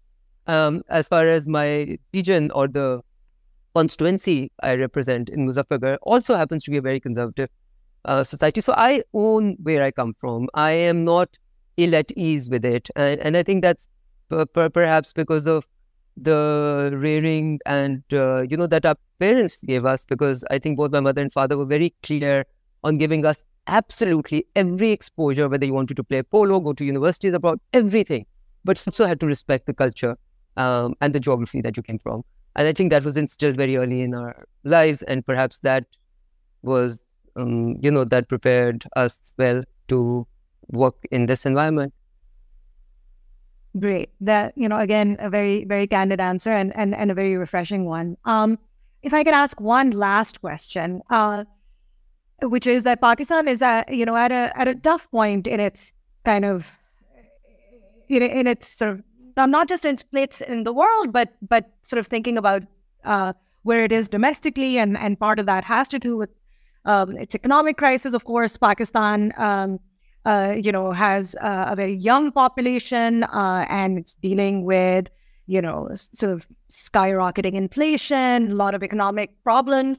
Um, 0.48 0.82
as 0.89 1.08
far 1.08 1.28
as 1.28 1.48
my 1.48 1.98
region 2.14 2.52
or 2.52 2.68
the 2.68 3.02
constituency 3.76 4.52
I 4.62 4.76
represent 4.76 5.30
in 5.30 5.48
Muzaffargarh 5.48 5.98
also 6.02 6.36
happens 6.36 6.64
to 6.64 6.72
be 6.72 6.78
a 6.78 6.82
very 6.82 7.00
conservative 7.00 7.50
uh, 8.06 8.24
society. 8.24 8.62
So 8.62 8.74
I 8.76 9.04
own 9.14 9.56
where 9.62 9.84
I 9.84 9.92
come 9.92 10.14
from. 10.14 10.48
I 10.54 10.72
am 10.72 11.06
not 11.06 11.38
ill 11.78 11.96
at 11.96 12.12
ease 12.18 12.50
with 12.50 12.66
it. 12.66 12.89
And, 12.96 13.20
and 13.22 13.38
I 13.38 13.44
think 13.44 13.62
that's 13.62 13.88
perhaps 14.54 15.14
because 15.14 15.48
of 15.48 15.68
the 16.18 16.92
rearing 16.94 17.60
and 17.66 18.04
uh, 18.14 18.42
you 18.42 18.58
know 18.58 18.68
that 18.68 18.86
our 18.86 18.96
parents 19.20 19.58
gave 19.64 19.86
us 19.86 20.06
because 20.06 20.44
i 20.52 20.60
think 20.60 20.78
both 20.78 20.92
my 20.92 21.00
mother 21.00 21.22
and 21.22 21.32
father 21.32 21.58
were 21.58 21.66
very 21.66 21.94
clear 22.04 22.46
on 22.84 22.98
giving 22.98 23.26
us 23.26 23.44
absolutely 23.68 24.46
every 24.56 24.92
exposure 24.92 25.48
whether 25.48 25.66
you 25.66 25.74
wanted 25.74 25.96
to 25.96 26.04
play 26.04 26.22
polo 26.22 26.60
go 26.60 26.74
to 26.74 26.84
universities 26.84 27.34
abroad 27.34 27.60
everything 27.74 28.26
but 28.66 28.82
also 28.86 29.06
had 29.06 29.20
to 29.20 29.26
respect 29.26 29.66
the 29.66 29.74
culture 29.74 30.16
um, 30.58 30.95
and 31.02 31.14
the 31.14 31.20
geography 31.20 31.62
that 31.62 31.78
you 31.78 31.84
came 31.84 31.99
from 31.99 32.24
and 32.56 32.68
i 32.68 32.74
think 32.74 32.91
that 32.91 33.04
was 33.04 33.18
instilled 33.18 33.58
very 33.58 33.78
early 33.78 34.02
in 34.02 34.14
our 34.14 34.45
lives 34.64 35.02
and 35.04 35.26
perhaps 35.26 35.60
that 35.60 35.86
was 36.64 37.12
um, 37.36 37.78
you 37.82 37.91
know, 37.91 38.04
that 38.06 38.28
prepared 38.28 38.84
us 38.95 39.34
well 39.38 39.64
to 39.88 40.28
work 40.70 40.95
in 41.12 41.26
this 41.26 41.45
environment. 41.45 41.93
Great. 43.80 44.10
That, 44.20 44.54
you 44.58 44.68
know, 44.68 44.78
again, 44.78 45.18
a 45.20 45.30
very, 45.30 45.66
very 45.66 45.88
candid 45.88 46.20
answer 46.20 46.52
and, 46.52 46.76
and, 46.76 46.93
and 46.93 47.10
a 47.10 47.14
very 47.14 47.38
refreshing 47.38 47.86
one. 47.86 48.18
Um, 48.26 48.60
if 49.02 49.14
I 49.14 49.24
could 49.24 49.34
ask 49.34 49.60
one 49.62 49.91
last 49.91 50.41
question, 50.41 51.02
uh, 51.10 51.45
which 52.41 52.68
is 52.68 52.84
that 52.84 53.02
Pakistan 53.02 53.47
is 53.47 53.62
at, 53.62 53.93
you 53.93 54.06
know, 54.06 54.16
at 54.16 54.32
a 54.32 54.52
at 54.56 54.68
a 54.68 54.76
tough 54.76 55.10
point 55.12 55.47
in 55.47 55.60
its 55.60 55.93
kind 56.26 56.43
of 56.43 56.78
know, 58.10 58.26
in 58.26 58.47
its 58.47 58.68
sort 58.68 58.91
of 58.91 59.04
not 59.38 59.70
just 59.70 59.86
in 59.86 59.98
place 60.12 60.42
in 60.42 60.64
the 60.64 60.74
world, 60.74 61.12
but 61.12 61.30
but 61.42 61.72
sort 61.82 62.00
of 62.00 62.08
thinking 62.08 62.38
about 62.38 62.64
uh, 63.06 63.34
where 63.64 63.84
it 63.84 63.92
is 63.92 64.08
domestically, 64.08 64.78
and 64.78 64.98
and 64.98 65.20
part 65.20 65.40
of 65.40 65.46
that 65.46 65.64
has 65.64 65.88
to 65.90 66.00
do 66.00 66.18
with 66.18 66.30
um, 66.86 67.16
its 67.18 67.36
economic 67.36 67.78
crisis. 67.78 68.14
Of 68.14 68.26
course, 68.26 68.58
Pakistan, 68.58 69.34
um, 69.38 69.80
uh, 70.26 70.56
you 70.58 70.72
know, 70.72 70.92
has 70.92 71.36
uh, 71.42 71.66
a 71.70 71.76
very 71.76 71.96
young 71.96 72.32
population, 72.32 73.24
uh, 73.26 73.66
and 73.70 73.98
it's 74.00 74.16
dealing 74.16 74.64
with 74.66 75.10
you 75.48 75.62
know 75.62 75.90
sort 75.94 76.32
of 76.32 76.48
skyrocketing 76.72 77.54
inflation, 77.54 78.52
a 78.52 78.56
lot 78.56 78.74
of 78.74 78.84
economic 78.84 79.44
problems. 79.44 79.98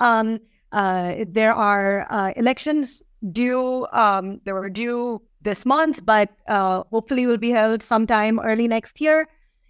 Um, 0.00 0.40
uh, 0.72 1.24
there 1.28 1.54
are 1.54 2.06
uh, 2.10 2.32
elections 2.36 3.02
due. 3.32 3.86
Um, 3.92 4.40
there 4.44 4.54
were 4.54 4.68
due 4.70 5.22
this 5.44 5.64
month, 5.64 6.04
but 6.04 6.30
uh, 6.48 6.82
hopefully 6.90 7.26
will 7.26 7.38
be 7.38 7.50
held 7.50 7.82
sometime 7.82 8.40
early 8.40 8.66
next 8.66 9.00
year. 9.00 9.28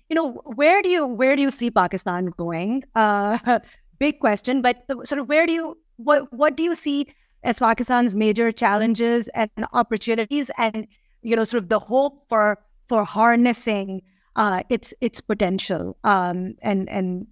You 0.08 0.16
know, 0.16 0.32
where 0.44 0.82
do 0.82 0.88
you 0.88 1.06
where 1.06 1.36
do 1.36 1.42
you 1.42 1.50
see 1.50 1.70
Pakistan 1.70 2.26
going? 2.36 2.84
Uh, 2.94 3.58
big 3.98 4.20
question, 4.20 4.62
but 4.62 4.84
sort 5.04 5.18
of 5.18 5.28
where 5.28 5.46
do 5.46 5.52
you 5.52 5.78
what 5.96 6.32
what 6.32 6.56
do 6.56 6.62
you 6.62 6.74
see 6.74 7.06
as 7.42 7.58
Pakistan's 7.58 8.14
major 8.14 8.50
challenges 8.50 9.28
and 9.28 9.50
opportunities, 9.72 10.50
and 10.58 10.86
you 11.22 11.36
know, 11.36 11.44
sort 11.44 11.62
of 11.62 11.68
the 11.68 11.78
hope 11.78 12.28
for 12.28 12.58
for 12.88 13.04
harnessing 13.04 14.02
uh, 14.36 14.62
its 14.68 14.94
its 15.00 15.20
potential, 15.20 15.96
um, 16.04 16.54
and 16.62 16.88
and 16.88 17.26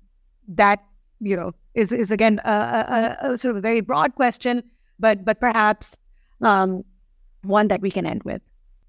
that 0.49 0.83
you 1.21 1.37
know 1.37 1.53
is 1.75 1.93
is 1.93 2.11
again 2.11 2.41
a, 2.45 3.17
a, 3.23 3.33
a, 3.33 3.39
sort 3.39 3.57
of 3.57 3.63
very 3.63 3.81
broad 3.81 4.15
question, 4.15 4.63
but 4.99 5.25
but 5.25 5.41
perhaps 5.41 5.97
um, 6.43 6.85
one 7.43 7.69
that 7.69 7.81
we 7.81 7.91
can 7.91 8.07
end 8.07 8.23
with. 8.25 8.43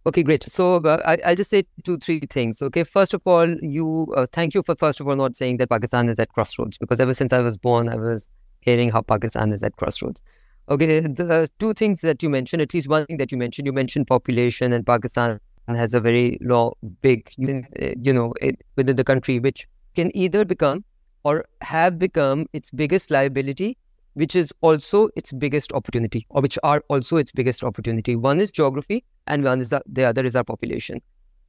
Okay, 0.06 0.22
great. 0.22 0.44
So 0.44 0.76
uh, 0.78 1.02
I, 1.06 1.30
will 1.30 1.36
just 1.36 1.50
say 1.50 1.64
two, 1.84 1.98
three 1.98 2.20
things. 2.30 2.62
Okay, 2.62 2.84
first 2.84 3.14
of 3.14 3.22
all, 3.26 3.50
you 3.62 4.14
uh, 4.18 4.26
thank 4.32 4.54
you 4.54 4.62
for 4.62 4.76
first 4.76 5.00
of 5.00 5.08
all 5.08 5.16
not 5.16 5.36
saying 5.36 5.58
that 5.58 5.70
Pakistan 5.70 6.10
is 6.10 6.20
at 6.20 6.30
crossroads 6.30 6.78
because 6.78 7.00
ever 7.00 7.14
since 7.14 7.32
I 7.32 7.40
was 7.40 7.58
born, 7.58 7.88
I 7.88 7.96
was 7.96 8.28
hearing 8.60 8.92
how 8.92 9.02
Pakistan 9.02 9.54
is 9.54 9.64
at 9.64 9.78
crossroads. 9.78 10.22
Okay, 10.70 11.02
the 11.02 11.50
two 11.60 11.74
things 11.74 12.02
that 12.02 12.22
you 12.22 12.30
mentioned, 12.30 12.62
at 12.62 12.74
least 12.74 12.90
one 12.90 13.06
thing 13.06 13.18
that 13.18 13.32
you 13.32 13.38
mentioned, 13.38 13.66
you 13.66 13.74
mentioned 13.74 14.08
population 14.08 14.74
and 14.74 14.86
Pakistan 14.86 15.40
has 15.68 15.94
a 15.94 16.02
very 16.02 16.38
long, 16.42 16.74
big, 17.02 17.30
you 17.38 18.14
know, 18.14 18.34
it, 18.42 18.60
within 18.76 18.96
the 18.96 19.04
country, 19.04 19.40
which 19.40 19.68
can 19.96 20.16
either 20.16 20.44
become 20.44 20.84
or 21.24 21.46
have 21.62 21.98
become 21.98 22.46
its 22.54 22.72
biggest 22.72 23.12
liability 23.12 23.78
which 24.14 24.36
is 24.36 24.54
also 24.62 25.10
its 25.16 25.32
biggest 25.32 25.74
opportunity, 25.74 26.26
or 26.30 26.42
which 26.42 26.58
are 26.64 26.84
also 26.90 27.18
its 27.18 27.32
biggest 27.32 27.64
opportunity. 27.64 28.16
One 28.16 28.40
is 28.40 28.52
geography, 28.52 29.04
and 29.28 29.44
one 29.44 29.62
is 29.62 29.70
the, 29.70 29.82
the 29.86 30.04
other 30.04 30.26
is 30.26 30.36
our 30.36 30.44
population. 30.44 31.02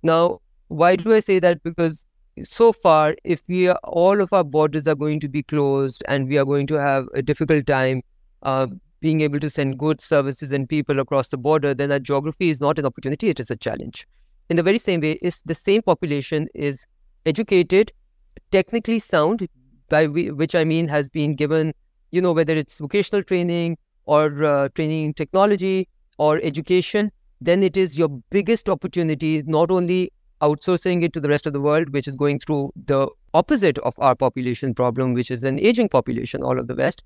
Now, 0.03 0.41
why 0.69 0.97
do 0.97 1.15
I 1.15 1.21
say 1.21 1.39
that? 1.41 1.63
Because 1.63 2.05
so 2.43 2.73
far, 2.73 3.15
if 3.25 3.43
we 3.49 3.69
are, 3.69 3.79
all 3.85 4.21
of 4.21 4.33
our 4.33 4.45
borders 4.45 4.89
are 4.89 4.95
going 4.95 5.21
to 5.21 5.29
be 5.29 5.43
closed, 5.43 6.03
and 6.09 6.29
we 6.29 6.39
are 6.39 6.45
going 6.45 6.67
to 6.69 6.75
have 6.75 7.07
a 7.15 7.23
difficult 7.23 7.67
time 7.67 8.03
uh, 8.43 8.67
being 9.01 9.21
able 9.21 9.39
to 9.41 9.51
send 9.51 9.79
goods, 9.79 10.05
services, 10.05 10.53
and 10.53 10.69
people 10.69 10.99
across 10.99 11.29
the 11.29 11.37
border, 11.37 11.75
then 11.75 11.93
our 11.93 11.99
geography 11.99 12.49
is 12.49 12.61
not 12.61 12.79
an 12.79 12.87
opportunity; 12.87 13.29
it 13.29 13.41
is 13.41 13.51
a 13.51 13.57
challenge. 13.57 14.07
In 14.49 14.57
the 14.57 14.63
very 14.63 14.79
same 14.79 15.01
way, 15.01 15.19
if 15.23 15.43
the 15.45 15.55
same 15.55 15.83
population 15.83 16.49
is 16.55 16.87
educated, 17.27 17.93
technically 18.51 18.99
sound, 18.99 19.49
by 19.89 20.07
which 20.07 20.55
I 20.55 20.65
mean 20.65 20.89
has 20.89 21.09
been 21.09 21.35
given 21.35 21.73
you 22.15 22.23
know, 22.23 22.33
whether 22.33 22.55
it's 22.55 22.79
vocational 22.79 23.23
training 23.23 23.77
or 24.07 24.45
uh, 24.45 24.69
training 24.75 25.07
in 25.07 25.15
technology 25.15 25.89
or 26.19 26.41
education, 26.43 27.11
then 27.41 27.63
it 27.63 27.77
is 27.77 27.99
your 27.99 28.09
biggest 28.31 28.69
opportunity, 28.69 29.43
not 29.47 29.71
only 29.71 30.13
outsourcing 30.41 31.03
it 31.03 31.13
to 31.13 31.21
the 31.21 31.29
rest 31.29 31.47
of 31.47 31.53
the 31.53 31.61
world, 31.61 31.93
which 31.93 32.07
is 32.07 32.15
going 32.15 32.39
through 32.39 32.73
the 32.87 33.09
opposite 33.33 33.79
of 33.79 33.95
our 33.99 34.15
population 34.15 34.75
problem, 34.75 35.15
which 35.15 35.31
is 35.31 35.43
an 35.43 35.59
aging 35.59 35.89
population, 35.89 36.43
all 36.43 36.59
of 36.59 36.69
the 36.69 36.77
West, 36.77 37.03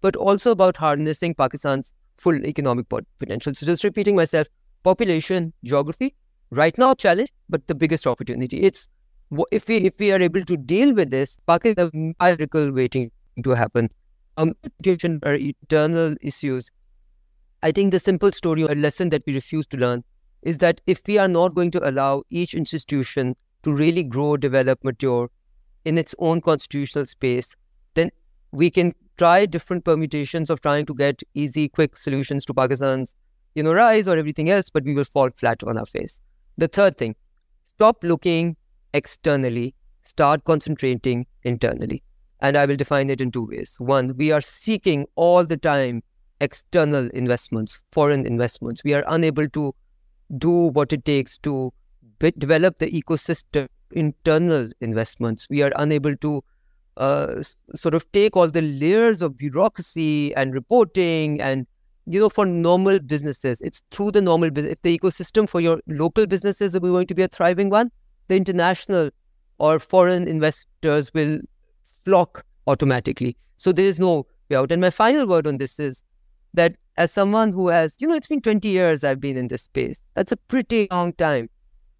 but 0.00 0.16
also 0.16 0.50
about 0.50 0.76
harnessing 0.78 1.34
Pakistan's 1.34 1.92
full 2.16 2.46
economic 2.46 2.86
potential. 3.18 3.54
So 3.54 3.66
just 3.66 3.84
repeating 3.84 4.16
myself, 4.16 4.46
population, 4.82 5.52
geography, 5.62 6.14
right 6.50 6.76
now 6.78 6.94
challenge, 6.94 7.32
but 7.50 7.66
the 7.66 7.74
biggest 7.74 8.06
opportunity. 8.06 8.62
It's 8.62 8.88
if 9.50 9.68
we 9.68 9.76
if 9.88 9.94
we 9.98 10.12
are 10.12 10.20
able 10.20 10.44
to 10.44 10.56
deal 10.56 10.94
with 10.94 11.10
this, 11.10 11.38
Pakistan 11.46 12.14
miracle 12.20 12.70
waiting 12.72 13.10
to 13.44 13.50
happen 13.50 13.90
education 14.38 15.20
are 15.24 15.34
eternal 15.34 16.16
issues. 16.20 16.70
I 17.62 17.72
think 17.72 17.92
the 17.92 17.98
simple 17.98 18.32
story 18.32 18.64
or 18.64 18.74
lesson 18.74 19.10
that 19.10 19.22
we 19.26 19.34
refuse 19.34 19.66
to 19.68 19.76
learn 19.76 20.04
is 20.42 20.58
that 20.58 20.80
if 20.86 21.00
we 21.06 21.18
are 21.18 21.28
not 21.28 21.54
going 21.54 21.70
to 21.72 21.88
allow 21.88 22.22
each 22.30 22.54
institution 22.54 23.36
to 23.62 23.72
really 23.72 24.02
grow, 24.02 24.36
develop, 24.36 24.82
mature 24.82 25.30
in 25.84 25.98
its 25.98 26.14
own 26.18 26.40
constitutional 26.40 27.06
space, 27.06 27.54
then 27.94 28.10
we 28.50 28.70
can 28.70 28.92
try 29.18 29.46
different 29.46 29.84
permutations 29.84 30.50
of 30.50 30.60
trying 30.60 30.86
to 30.86 30.94
get 30.94 31.22
easy, 31.34 31.68
quick 31.68 31.96
solutions 31.96 32.44
to 32.46 32.54
Pakistan's, 32.54 33.14
you 33.54 33.62
know, 33.62 33.72
rise 33.72 34.08
or 34.08 34.16
everything 34.16 34.50
else, 34.50 34.70
but 34.70 34.84
we 34.84 34.94
will 34.94 35.04
fall 35.04 35.30
flat 35.30 35.62
on 35.64 35.78
our 35.78 35.86
face. 35.86 36.20
The 36.56 36.68
third 36.68 36.96
thing, 36.96 37.14
stop 37.62 38.02
looking 38.02 38.56
externally, 38.94 39.74
start 40.02 40.44
concentrating 40.44 41.26
internally. 41.44 42.02
And 42.42 42.58
I 42.58 42.66
will 42.66 42.76
define 42.76 43.08
it 43.08 43.20
in 43.20 43.30
two 43.30 43.46
ways. 43.46 43.76
One, 43.78 44.14
we 44.16 44.32
are 44.32 44.40
seeking 44.40 45.06
all 45.14 45.46
the 45.46 45.56
time 45.56 46.02
external 46.40 47.08
investments, 47.10 47.82
foreign 47.92 48.26
investments. 48.26 48.82
We 48.84 48.94
are 48.94 49.04
unable 49.06 49.48
to 49.48 49.74
do 50.36 50.50
what 50.50 50.92
it 50.92 51.04
takes 51.04 51.38
to 51.38 51.72
develop 52.18 52.78
the 52.78 52.90
ecosystem, 52.90 53.68
internal 53.92 54.70
investments. 54.80 55.46
We 55.48 55.62
are 55.62 55.72
unable 55.76 56.16
to 56.16 56.42
uh, 56.96 57.42
sort 57.74 57.94
of 57.94 58.10
take 58.12 58.36
all 58.36 58.50
the 58.50 58.62
layers 58.62 59.22
of 59.22 59.36
bureaucracy 59.38 60.34
and 60.34 60.52
reporting 60.52 61.40
and 61.40 61.66
you 62.04 62.20
know 62.20 62.28
for 62.28 62.44
normal 62.44 62.98
businesses 62.98 63.62
it's 63.62 63.82
through 63.92 64.10
the 64.10 64.20
normal 64.20 64.50
business 64.50 64.72
if 64.72 64.82
the 64.82 64.98
ecosystem 64.98 65.48
for 65.48 65.60
your 65.60 65.80
local 65.86 66.26
businesses 66.26 66.74
is 66.74 66.80
going 66.80 67.06
to 67.06 67.14
be 67.14 67.22
a 67.22 67.28
thriving 67.28 67.70
one 67.70 67.90
the 68.28 68.36
international 68.36 69.08
or 69.58 69.78
foreign 69.78 70.26
investors 70.28 71.10
will 71.14 71.38
flock 72.04 72.44
automatically. 72.66 73.36
So 73.56 73.72
there 73.72 73.86
is 73.86 73.98
no 73.98 74.26
way 74.50 74.56
out. 74.56 74.72
And 74.72 74.80
my 74.80 74.90
final 74.90 75.26
word 75.26 75.46
on 75.46 75.58
this 75.58 75.78
is 75.80 76.02
that 76.54 76.76
as 76.96 77.12
someone 77.12 77.52
who 77.52 77.68
has, 77.68 77.96
you 77.98 78.06
know, 78.06 78.14
it's 78.14 78.26
been 78.26 78.40
20 78.40 78.68
years 78.68 79.04
I've 79.04 79.20
been 79.20 79.36
in 79.36 79.48
this 79.48 79.62
space. 79.62 80.10
That's 80.14 80.32
a 80.32 80.36
pretty 80.36 80.88
long 80.90 81.12
time. 81.14 81.48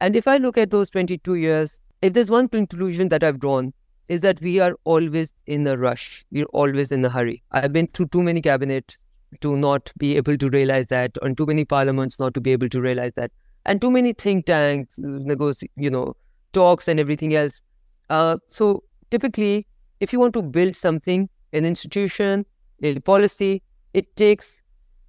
And 0.00 0.16
if 0.16 0.26
I 0.26 0.36
look 0.36 0.58
at 0.58 0.70
those 0.70 0.90
22 0.90 1.36
years, 1.36 1.80
if 2.02 2.12
there's 2.12 2.30
one 2.30 2.48
conclusion 2.48 3.08
that 3.10 3.22
I've 3.22 3.38
drawn, 3.38 3.72
is 4.08 4.20
that 4.22 4.40
we 4.40 4.60
are 4.60 4.76
always 4.84 5.32
in 5.46 5.66
a 5.66 5.76
rush. 5.76 6.24
We're 6.30 6.46
always 6.46 6.92
in 6.92 7.04
a 7.04 7.08
hurry. 7.08 7.42
I've 7.52 7.72
been 7.72 7.86
through 7.86 8.08
too 8.08 8.22
many 8.22 8.42
cabinets 8.42 8.98
to 9.40 9.56
not 9.56 9.92
be 9.96 10.16
able 10.16 10.36
to 10.36 10.50
realize 10.50 10.88
that, 10.88 11.16
and 11.22 11.36
too 11.36 11.46
many 11.46 11.64
parliaments 11.64 12.18
not 12.18 12.34
to 12.34 12.40
be 12.40 12.52
able 12.52 12.68
to 12.68 12.80
realize 12.80 13.12
that, 13.14 13.30
and 13.64 13.80
too 13.80 13.90
many 13.90 14.12
think 14.12 14.46
tanks, 14.46 14.98
negoti- 14.98 15.70
you 15.76 15.88
know, 15.88 16.14
talks 16.52 16.88
and 16.88 17.00
everything 17.00 17.34
else. 17.34 17.62
Uh, 18.10 18.36
so 18.48 18.82
typically, 19.10 19.66
if 20.02 20.12
you 20.12 20.18
want 20.18 20.34
to 20.34 20.42
build 20.42 20.74
something, 20.74 21.28
an 21.52 21.64
institution, 21.64 22.44
a 22.82 22.98
policy, 22.98 23.62
it 23.94 24.14
takes 24.16 24.60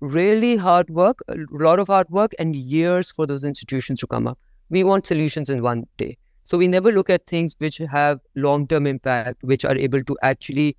really 0.02 0.56
hard 0.56 0.90
work, 0.92 1.24
a 1.30 1.36
lot 1.52 1.80
of 1.80 1.88
hard 1.88 2.08
work, 2.10 2.34
and 2.38 2.56
years 2.56 3.12
for 3.12 3.26
those 3.26 3.44
institutions 3.44 4.00
to 4.02 4.08
come 4.08 4.28
up. 4.28 4.38
We 4.70 4.84
want 4.84 5.08
solutions 5.08 5.50
in 5.50 5.64
one 5.64 5.88
day. 5.98 6.18
So 6.44 6.60
we 6.60 6.68
never 6.68 6.92
look 6.92 7.10
at 7.10 7.26
things 7.26 7.56
which 7.58 7.78
have 7.78 8.20
long-term 8.36 8.86
impact, 8.86 9.44
which 9.44 9.66
are 9.66 9.76
able 9.76 10.04
to 10.04 10.18
actually, 10.22 10.78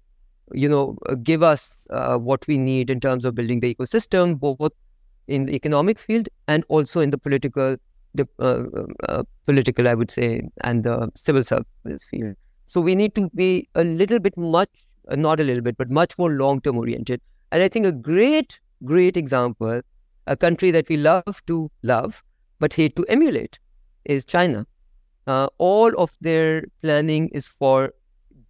you 0.52 0.68
know, 0.68 0.96
give 1.24 1.42
us 1.42 1.84
uh, 1.90 2.16
what 2.16 2.46
we 2.46 2.56
need 2.56 2.90
in 2.90 3.00
terms 3.00 3.24
of 3.24 3.34
building 3.34 3.60
the 3.60 3.74
ecosystem, 3.74 4.38
both 4.38 4.72
in 5.26 5.46
the 5.46 5.54
economic 5.56 5.98
field 5.98 6.28
and 6.46 6.64
also 6.68 7.00
in 7.00 7.10
the 7.10 7.18
political, 7.18 7.76
the 8.14 8.28
uh, 8.38 8.64
uh, 9.08 9.24
political, 9.44 9.88
I 9.88 9.94
would 9.94 10.10
say, 10.12 10.42
and 10.62 10.84
the 10.84 11.10
civil 11.16 11.42
service 11.42 12.04
field. 12.08 12.36
So 12.66 12.80
we 12.80 12.94
need 12.94 13.14
to 13.14 13.30
be 13.34 13.68
a 13.74 13.84
little 13.84 14.18
bit 14.18 14.36
much, 14.36 14.70
uh, 15.08 15.16
not 15.16 15.40
a 15.40 15.44
little 15.44 15.62
bit, 15.62 15.76
but 15.76 15.90
much 15.90 16.16
more 16.18 16.30
long 16.30 16.60
term 16.60 16.78
oriented. 16.78 17.20
And 17.52 17.62
I 17.62 17.68
think 17.68 17.86
a 17.86 17.92
great, 17.92 18.58
great 18.84 19.16
example, 19.16 19.82
a 20.26 20.36
country 20.36 20.70
that 20.70 20.88
we 20.88 20.96
love 20.96 21.42
to 21.46 21.70
love, 21.82 22.22
but 22.58 22.74
hate 22.74 22.96
to 22.96 23.04
emulate, 23.08 23.58
is 24.04 24.24
China. 24.24 24.66
Uh, 25.26 25.48
all 25.58 25.92
of 25.98 26.16
their 26.20 26.64
planning 26.82 27.28
is 27.28 27.46
for 27.48 27.92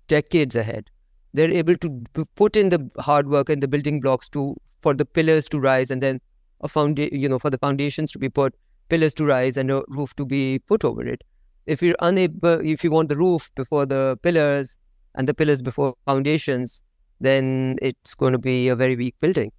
decades 0.08 0.56
ahead. 0.56 0.90
They're 1.32 1.50
able 1.50 1.76
to 1.76 2.02
put 2.36 2.56
in 2.56 2.68
the 2.68 2.90
hard 2.98 3.28
work 3.28 3.48
and 3.48 3.62
the 3.62 3.68
building 3.68 4.00
blocks 4.00 4.28
to 4.30 4.56
for 4.82 4.94
the 4.94 5.04
pillars 5.04 5.48
to 5.48 5.58
rise 5.58 5.90
and 5.90 6.02
then 6.02 6.20
a 6.60 6.68
foundation, 6.68 7.18
you 7.18 7.28
know, 7.28 7.38
for 7.38 7.50
the 7.50 7.58
foundations 7.58 8.12
to 8.12 8.18
be 8.18 8.28
put, 8.28 8.54
pillars 8.88 9.14
to 9.14 9.24
rise 9.24 9.56
and 9.56 9.70
a 9.70 9.82
roof 9.88 10.14
to 10.16 10.26
be 10.26 10.58
put 10.60 10.84
over 10.84 11.04
it. 11.04 11.24
If 11.66 11.82
you're 11.82 11.96
unable, 12.00 12.60
if 12.60 12.84
you 12.84 12.90
want 12.90 13.08
the 13.08 13.16
roof 13.16 13.50
before 13.54 13.86
the 13.86 14.18
pillars 14.22 14.76
and 15.14 15.28
the 15.28 15.34
pillars 15.34 15.62
before 15.62 15.94
foundations, 16.04 16.82
then 17.20 17.76
it's 17.80 18.14
going 18.14 18.32
to 18.32 18.38
be 18.38 18.68
a 18.68 18.76
very 18.76 18.96
weak 18.96 19.14
building. 19.20 19.52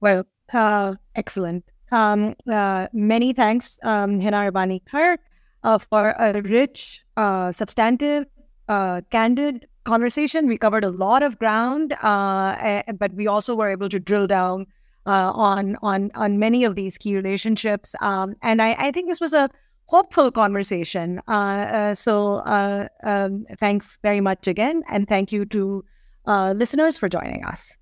Well, 0.00 0.24
uh, 0.52 0.94
excellent. 1.14 1.64
Um, 1.92 2.34
uh, 2.50 2.88
many 2.92 3.32
thanks, 3.32 3.78
um, 3.82 4.20
Hina 4.20 4.80
Khar, 4.90 5.18
uh, 5.62 5.78
for 5.78 6.10
a 6.18 6.40
rich, 6.42 7.02
uh, 7.16 7.52
substantive, 7.52 8.26
uh, 8.68 9.02
candid 9.10 9.66
conversation. 9.84 10.48
We 10.48 10.58
covered 10.58 10.84
a 10.84 10.90
lot 10.90 11.22
of 11.22 11.38
ground, 11.38 11.94
uh, 12.02 12.82
but 12.98 13.14
we 13.14 13.26
also 13.26 13.54
were 13.54 13.70
able 13.70 13.88
to 13.88 14.00
drill 14.00 14.26
down 14.26 14.66
on 15.06 15.76
on 15.82 16.10
on 16.16 16.38
many 16.40 16.64
of 16.64 16.74
these 16.74 16.98
key 16.98 17.14
relationships. 17.14 17.94
Um, 18.00 18.34
and 18.42 18.60
I, 18.60 18.74
I, 18.78 18.90
think 18.90 19.08
this 19.08 19.20
was 19.20 19.32
a 19.32 19.48
hopeful 19.86 20.30
conversation. 20.30 21.20
Uh, 21.28 21.32
uh 21.32 21.94
so 21.94 22.36
uh, 22.36 22.88
um, 23.02 23.46
thanks 23.58 23.98
very 24.02 24.20
much 24.20 24.46
again, 24.46 24.82
and 24.88 25.08
thank 25.08 25.32
you 25.32 25.44
to 25.46 25.84
listeners 26.26 26.98
for 26.98 27.08
joining 27.08 27.44
us. 27.44 27.76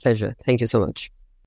Pleasure. 0.00 0.34
Thank 0.44 0.60
you 0.60 0.66
so 0.66 0.80
much. 0.80 1.10